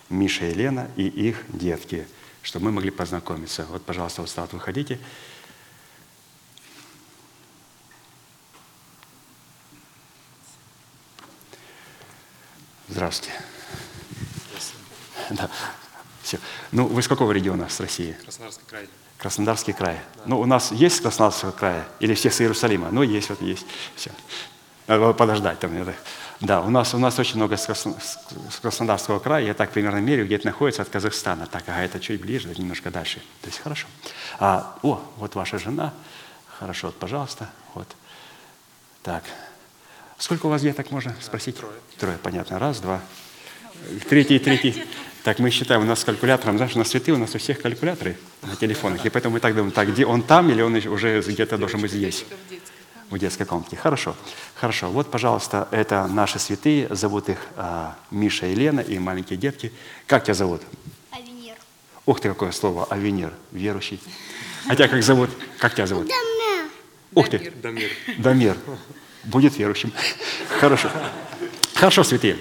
[0.09, 2.07] Миша и Лена и их детки,
[2.41, 3.65] чтобы мы могли познакомиться.
[3.65, 4.99] Вот, пожалуйста, вот стат выходите.
[12.89, 13.33] Здравствуйте.
[15.31, 15.49] Да.
[16.33, 16.41] Все.
[16.71, 18.15] Ну, вы с какого региона с России?
[18.23, 18.89] Краснодарский край.
[19.17, 19.99] Краснодарский край.
[20.25, 21.85] Ну, у нас есть Краснодарского края?
[21.99, 22.89] Или все с Иерусалима?
[22.91, 23.65] Ну, есть, вот есть.
[23.95, 24.11] Все.
[24.87, 25.77] Надо подождать там.
[25.77, 25.93] надо.
[26.39, 29.45] Да, у нас, у нас очень много с, Красно- с Краснодарского края.
[29.45, 31.45] Я так примерно меряю, где это находится от Казахстана.
[31.45, 33.19] Так, ага, это чуть ближе, это немножко дальше.
[33.41, 33.87] То есть хорошо.
[34.39, 35.93] А, о, вот ваша жена.
[36.59, 37.49] Хорошо, вот, пожалуйста.
[37.75, 37.87] Вот.
[39.03, 39.23] Так.
[40.17, 41.57] Сколько у вас деток, можно спросить?
[41.57, 41.73] трое.
[41.97, 42.57] Трое, понятно.
[42.57, 43.01] Раз, два.
[44.09, 44.83] Третий, третий.
[45.23, 47.61] Так, мы считаем, у нас с калькулятором, знаешь, у нас святые, у нас у всех
[47.61, 49.05] калькуляторы на телефонах.
[49.05, 51.91] И поэтому мы так думаем, так, где он там или он уже где-то должен быть
[51.91, 52.25] здесь?
[53.09, 53.77] В детской комнате.
[53.77, 54.15] Хорошо.
[54.55, 54.89] Хорошо.
[54.89, 56.93] Вот, пожалуйста, это наши святые.
[56.93, 59.71] Зовут их а, Миша и Лена, и маленькие детки.
[60.07, 60.61] Как тебя зовут?
[61.11, 61.55] Авенир.
[62.05, 62.85] Ух ты, какое слово.
[62.85, 63.31] Авенир.
[63.51, 64.01] Верующий.
[64.67, 65.29] А тебя как зовут?
[65.59, 66.07] Как тебя зовут?
[66.07, 66.71] Дамир.
[67.13, 67.53] Ух ты.
[67.61, 67.89] Дамир.
[68.17, 68.57] Дамир.
[69.23, 69.93] Будет верующим.
[70.59, 70.89] Хорошо.
[71.75, 72.39] Хорошо, святые.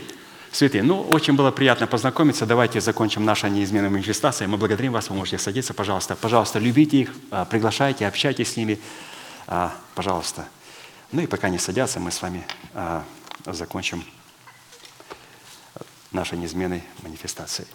[0.52, 2.44] Святые, ну, очень было приятно познакомиться.
[2.44, 4.50] Давайте закончим нашу неизменную манифестацию.
[4.50, 6.14] Мы благодарим вас, вы можете садиться, пожалуйста.
[6.14, 8.78] Пожалуйста, любите их, а, приглашайте, общайтесь с ними.
[9.46, 10.46] А, Пожалуйста.
[11.10, 13.02] Ну и пока не садятся, мы с вами а,
[13.46, 14.04] закончим
[16.10, 17.68] нашей неизменной манифестацией.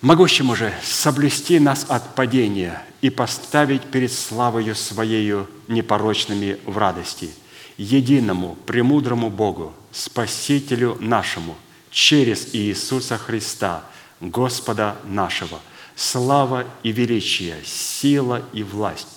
[0.00, 7.30] Могущему же соблюсти нас от падения и поставить перед славою Своею непорочными в радости,
[7.76, 11.56] единому, премудрому Богу, Спасителю нашему,
[11.90, 13.84] через Иисуса Христа,
[14.20, 15.60] Господа нашего,
[15.96, 19.08] слава и величие, сила и власть,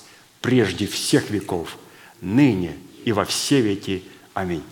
[0.42, 1.78] прежде всех веков,
[2.22, 4.04] ныне и во все веки.
[4.34, 4.64] Аминь.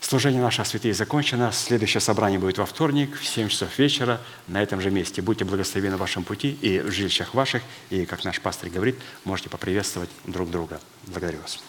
[0.00, 1.52] Служение наше святые закончено.
[1.52, 5.20] Следующее собрание будет во вторник в 7 часов вечера на этом же месте.
[5.20, 7.62] Будьте благословены в вашем пути и в жилищах ваших.
[7.90, 10.80] И, как наш пастор говорит, можете поприветствовать друг друга.
[11.06, 11.60] Благодарю вас.